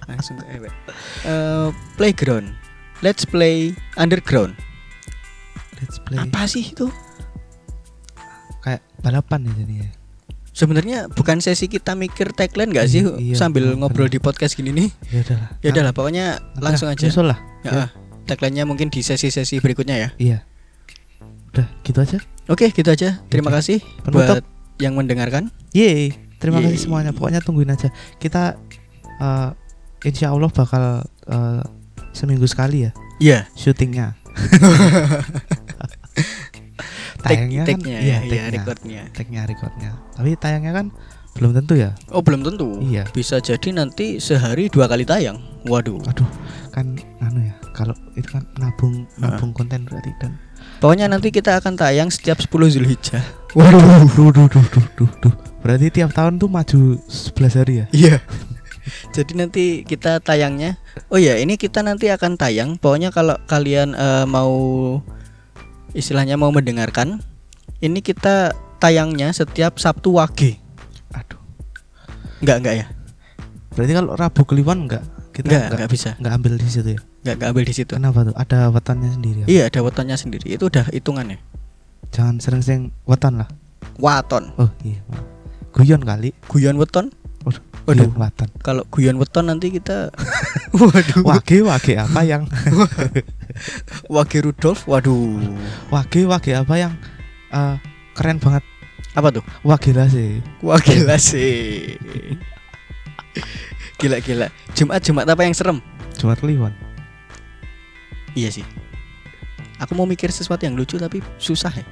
Langsung 0.10 0.36
ke 0.36 0.46
ewe. 0.52 0.70
Eh, 1.24 1.70
playground. 1.96 2.52
Let's 3.00 3.24
play 3.24 3.74
underground. 3.96 4.58
Let's 5.78 5.98
play. 5.98 6.18
Apa 6.20 6.46
sih 6.46 6.66
itu? 6.68 6.90
Kayak 8.62 8.82
balapan 9.00 9.46
ya 9.46 9.54
jadinya. 9.58 9.90
Sebenarnya 10.52 10.98
bukan 11.08 11.40
sesi 11.40 11.66
kita 11.66 11.96
mikir 11.96 12.36
tagline 12.36 12.70
nggak 12.70 12.86
sih 12.86 13.02
Iya, 13.02 13.16
iya, 13.18 13.36
sambil 13.40 13.72
benar, 13.72 13.78
ngobrol 13.80 14.06
benar. 14.06 14.14
di 14.14 14.20
podcast 14.20 14.54
gini 14.54 14.70
nih? 14.70 14.90
Ya 15.10 15.20
udahlah. 15.24 15.50
Ya 15.64 15.70
udahlah, 15.72 15.94
pokoknya 15.96 16.26
Nanti 16.38 16.60
langsung 16.60 16.88
lah, 16.92 16.96
aja. 16.98 17.06
nyusul 17.08 17.26
lah. 17.26 17.40
Ya, 17.64 17.72
tagline-nya 18.28 18.64
mungkin 18.68 18.92
di 18.92 19.00
sesi-sesi 19.00 19.58
berikutnya 19.58 19.96
ya. 19.98 20.10
Iya. 20.20 20.38
Udah, 21.56 21.66
gitu 21.82 21.98
aja. 21.98 22.18
Oke, 22.46 22.68
gitu 22.70 22.86
aja. 22.86 23.24
Terima 23.32 23.48
Oke. 23.50 23.58
kasih 23.64 23.80
Penutup. 24.04 24.44
buat 24.44 24.44
yang 24.82 24.98
mendengarkan. 24.98 25.54
Yeay. 25.72 26.18
Terima 26.42 26.58
Yeay. 26.58 26.74
kasih 26.74 26.90
semuanya. 26.90 27.14
Pokoknya 27.14 27.46
tungguin 27.46 27.70
aja. 27.70 27.94
Kita 28.18 28.58
eh 29.22 29.50
insya 30.02 30.34
Allah 30.34 30.50
bakal 30.50 31.06
eh, 31.30 31.62
seminggu 32.12 32.50
sekali 32.50 32.90
ya 32.90 32.92
Iya. 33.22 33.40
syutingnya. 33.54 34.18
tayangnya 37.22 37.70
kan, 37.70 37.80
iya, 37.86 38.00
ya, 38.02 38.18
iya, 38.26 38.44
recordnya. 38.50 39.02
Tag-nya, 39.14 39.46
recordnya. 39.46 39.92
Tapi 40.18 40.34
tayangnya 40.42 40.74
kan 40.74 40.86
belum 41.38 41.54
tentu 41.54 41.78
ya. 41.78 41.94
Oh, 42.10 42.26
belum 42.26 42.42
tentu. 42.42 42.82
Iya. 42.82 43.06
Bisa 43.14 43.38
jadi 43.38 43.70
nanti 43.72 44.18
sehari 44.18 44.68
dua 44.74 44.90
kali 44.90 45.06
tayang. 45.06 45.38
Waduh. 45.70 46.02
Aduh, 46.10 46.26
kan 46.74 46.98
anu 47.22 47.46
ya. 47.46 47.54
Kalau 47.78 47.94
itu 48.18 48.26
kan 48.28 48.44
nabung 48.58 49.06
nabung 49.22 49.54
konten 49.54 49.86
berarti 49.86 50.12
dan. 50.18 50.36
Pokoknya 50.82 51.06
nanti 51.06 51.30
kita 51.30 51.62
akan 51.62 51.78
tayang 51.78 52.10
setiap 52.10 52.42
10 52.42 52.50
Zulhijjah. 52.74 53.22
Waduh, 53.52 54.08
duh, 54.16 54.30
duh, 54.32 54.48
duh, 54.48 54.66
duh, 54.72 54.88
duh, 54.96 55.12
duh. 55.20 55.34
Berarti 55.62 55.92
tiap 55.92 56.16
tahun 56.16 56.40
tuh 56.40 56.48
maju 56.48 56.98
11 57.06 57.60
hari 57.60 57.74
ya? 57.84 57.86
Iya. 57.92 58.16
Jadi 59.16 59.38
nanti 59.38 59.64
kita 59.84 60.24
tayangnya. 60.24 60.80
Oh 61.12 61.20
ya, 61.20 61.38
ini 61.38 61.60
kita 61.60 61.84
nanti 61.84 62.08
akan 62.10 62.40
tayang. 62.40 62.80
Pokoknya 62.80 63.12
kalau 63.12 63.36
kalian 63.46 63.94
eh, 63.94 64.26
mau 64.26 64.52
istilahnya 65.92 66.40
mau 66.40 66.50
mendengarkan, 66.50 67.20
ini 67.84 68.00
kita 68.00 68.56
tayangnya 68.80 69.36
setiap 69.36 69.78
Sabtu 69.78 70.16
Wage. 70.16 70.58
Aduh. 71.14 71.38
Enggak, 72.40 72.58
enggak 72.64 72.76
ya? 72.80 72.86
Berarti 73.76 73.94
kalau 73.94 74.12
Rabu 74.16 74.42
Kliwon 74.44 74.88
enggak 74.88 75.04
kita 75.32 75.48
Enggak, 75.48 75.62
nggak 75.62 75.72
enggak 75.80 75.92
bisa. 75.92 76.10
nggak 76.20 76.34
ambil 76.36 76.54
di 76.60 76.68
situ 76.68 76.90
ya 76.92 77.00
Enggak 77.24 77.34
enggak 77.40 77.50
ambil 77.56 77.64
di 77.64 77.74
situ. 77.76 77.92
kenapa 77.96 78.20
tuh 78.28 78.36
ada 78.36 78.58
wetonnya 78.68 79.10
sendiri 79.16 79.38
ya? 79.44 79.48
Iya, 79.48 79.64
ada 79.72 79.80
wetonnya 79.80 80.18
sendiri. 80.20 80.46
Itu 80.52 80.68
udah 80.68 80.92
hitungannya. 80.92 81.40
Jangan 82.10 82.38
sering-sering 82.38 82.90
weton 83.06 83.38
lah 83.38 83.50
Waton. 83.96 84.50
oh 84.58 84.72
iya 84.82 84.98
guyon 85.72 86.02
kali 86.02 86.34
Guyon 86.48 86.76
weton. 86.76 87.14
Waduh, 87.42 87.62
Waduh. 87.86 88.06
guyon 88.06 88.18
weton 88.20 88.50
Kalau 88.60 88.84
guyon 88.88 89.18
weton 89.18 89.46
nanti 89.46 89.70
kita 89.70 90.10
Waduh. 90.76 91.22
wage 91.24 91.62
wage 91.62 91.94
apa 91.96 92.22
yang 92.22 92.44
Wage 94.14 94.38
Rudolf. 94.40 94.86
Waduh. 94.86 95.38
wage 95.90 96.22
wage 96.24 96.52
apa 96.52 96.74
yang 96.76 96.94
eh, 97.50 97.76
keren 98.14 98.38
banget 98.38 98.62
Apa 99.12 99.30
tuh? 99.30 99.44
wage 99.62 99.92
lah 99.92 100.06
sih 100.06 100.42
Wah 100.60 100.78
gila 100.78 101.18
sih. 101.18 101.96
Gila 103.96 104.18
gila. 104.20 104.48
Jumat 104.74 105.00
Jumat 105.00 105.26
apa 105.26 105.42
yang 105.42 105.54
serem? 105.54 105.78
cuma 106.14 106.34
kliwon 106.34 106.74
Iya 108.32 108.50
sih. 108.52 108.66
Aku 109.82 109.98
mau 109.98 110.06
mikir 110.06 110.30
sesuatu 110.30 110.62
yang 110.64 110.78
lucu 110.78 110.96
tapi 110.96 111.20
susah 111.42 111.74
ya. 111.74 111.86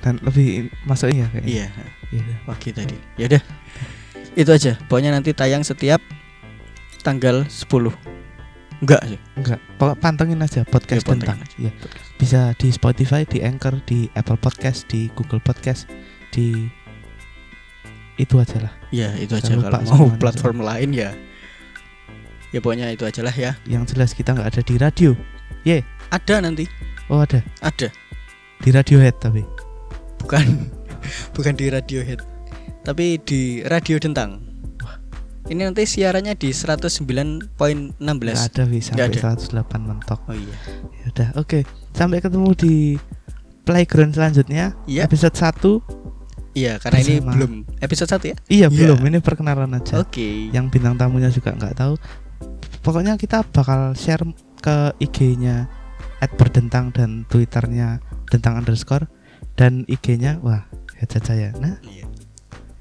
dan 0.00 0.16
lebih 0.24 0.72
masuknya 0.88 1.28
kayaknya 1.28 1.68
Iya. 1.68 1.68
Iya. 2.08 2.34
Wagi 2.48 2.72
tadi. 2.72 2.96
Ya 3.20 3.28
udah. 3.28 3.42
Itu 4.32 4.48
aja. 4.48 4.72
Pokoknya 4.88 5.12
nanti 5.12 5.36
tayang 5.36 5.60
setiap 5.60 6.00
tanggal 7.04 7.44
10. 7.44 7.92
Enggak 8.80 9.04
sih. 9.04 9.20
enggak 9.36 9.60
pokok 9.76 9.96
pantengin 10.00 10.40
aja 10.40 10.64
podcast 10.64 11.04
pantengin 11.04 11.36
tentang 11.36 11.38
aja. 11.44 11.56
Iya. 11.60 11.72
bisa 12.16 12.40
di 12.56 12.72
Spotify 12.72 13.28
di 13.28 13.44
Anchor 13.44 13.76
di 13.84 14.08
Apple 14.16 14.40
Podcast 14.40 14.88
di 14.88 15.12
Google 15.12 15.44
Podcast 15.44 15.84
di 16.32 16.64
itu 18.16 18.40
aja 18.40 18.56
lah 18.56 18.72
Ya, 18.88 19.12
itu 19.20 19.36
aja 19.36 19.52
lupa 19.52 19.84
kalau 19.84 20.08
mau 20.08 20.16
platform 20.16 20.64
lain 20.64 20.96
ya. 20.96 21.12
Ya 22.50 22.58
pokoknya 22.64 22.88
itu 22.96 23.04
aja 23.04 23.20
lah 23.20 23.36
ya. 23.36 23.52
yang 23.68 23.84
jelas 23.84 24.16
kita 24.16 24.32
nggak 24.32 24.48
ada 24.48 24.62
di 24.64 24.74
radio 24.80 25.12
Ada 26.08 26.40
nanti. 26.42 26.64
Oh 27.10 27.20
ada 27.20 27.42
Ada. 27.60 27.90
di 28.58 28.70
Radiohead 28.70 29.18
tapi 29.18 29.42
Bukan 30.18 30.46
bukan 31.34 31.52
di 31.52 31.66
Radiohead. 31.66 32.20
Tapi 32.80 33.18
di 33.18 33.40
Radio 33.62 33.96
Dentang. 33.96 34.40
Ini 35.42 35.66
nanti 35.66 35.82
siarannya 35.82 36.32
di 36.32 36.48
109.16. 36.48 37.50
nggak 37.98 38.46
ada 38.46 38.64
bisa 38.64 38.92
sampai 38.94 39.18
108 39.18 39.50
mentok 39.80 40.20
Oh 40.24 40.36
iya. 40.36 40.56
ya 40.94 41.06
udah 41.10 41.28
oke 41.34 41.58
sampai 41.90 42.20
ketemu 42.20 42.50
di 42.54 42.74
playground 43.62 44.14
selanjutnya 44.14 44.76
Iya. 44.86 45.04
episode 45.04 45.34
1 45.34 45.82
Iya, 46.52 46.78
karena 46.78 46.98
ini 47.00 47.14
Bersama- 47.16 47.32
belum 47.34 47.52
episode 47.78 48.10
1 48.12 48.24
ya. 48.26 48.36
iya 48.46 48.66
Iya. 48.66 48.68
belum 48.68 49.00
ini 49.02 49.18
perkenalan 49.18 49.70
aja 49.72 49.98
Oke. 49.98 50.50
yang 50.50 50.68
bintang 50.68 50.94
tamunya 50.94 51.28
juga 51.28 51.50
nggak 51.50 51.74
tahu 51.74 51.94
pokoknya 52.80 53.16
kita 53.16 53.42
bakal 53.44 53.92
share 53.92 54.22
ke 54.56 54.76
IG-nya 54.98 55.66
@berdentang 56.36 56.92
dan 56.92 57.24
Twitternya 57.26 58.00
dentang 58.28 58.60
underscore 58.60 59.08
dan 59.56 59.84
IG-nya 59.88 60.40
wah 60.44 60.68
headset 61.00 61.24
saya 61.24 61.48
nah 61.56 61.80
Iya. 61.84 62.04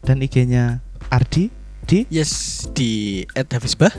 dan 0.03 0.19
IG-nya 0.19 0.83
Ardi 1.09 1.47
di 1.87 2.05
Yes, 2.11 2.65
di 2.75 3.23
@hafizbah. 3.33 3.91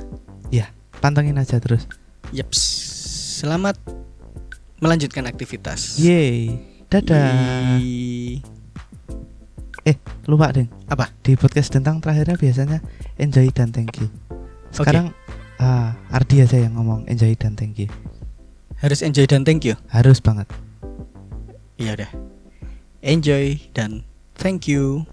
pantengin 1.01 1.41
aja 1.41 1.57
terus 1.57 1.88
Yaps. 2.28 2.61
Selamat 3.41 3.72
melanjutkan 4.84 5.24
aktivitas. 5.24 5.97
yeay 5.97 6.61
dadah 6.93 7.80
Yeay. 7.80 8.45
lupa 10.28 10.53
deh 10.53 10.68
Apa? 10.93 11.09
di 11.24 11.34
podcast 11.41 11.72
tentang 11.72 12.05
terakhirnya 12.05 12.36
biasanya 12.36 12.78
enjoy 13.16 13.49
dan 13.51 13.72
thank 13.72 13.97
you 13.97 14.12
sekarang 14.70 15.11
ah, 15.57 15.97
Ardi 16.12 16.45
aja 16.45 16.61
yang 16.61 16.76
ngomong 16.76 17.09
enjoy 17.09 17.32
dan 17.34 17.57
thank 17.57 17.80
you 17.80 17.88
Harus 18.81 19.05
enjoy 19.05 19.28
dan 19.28 19.45
thank 19.45 19.62
you. 19.68 19.76
harus 19.93 20.18
banget 20.20 20.49
Iya 21.81 21.97
udah. 21.97 22.11
Enjoy 23.01 23.57
dan 23.72 24.05
thank 24.37 24.68
you. 24.68 25.09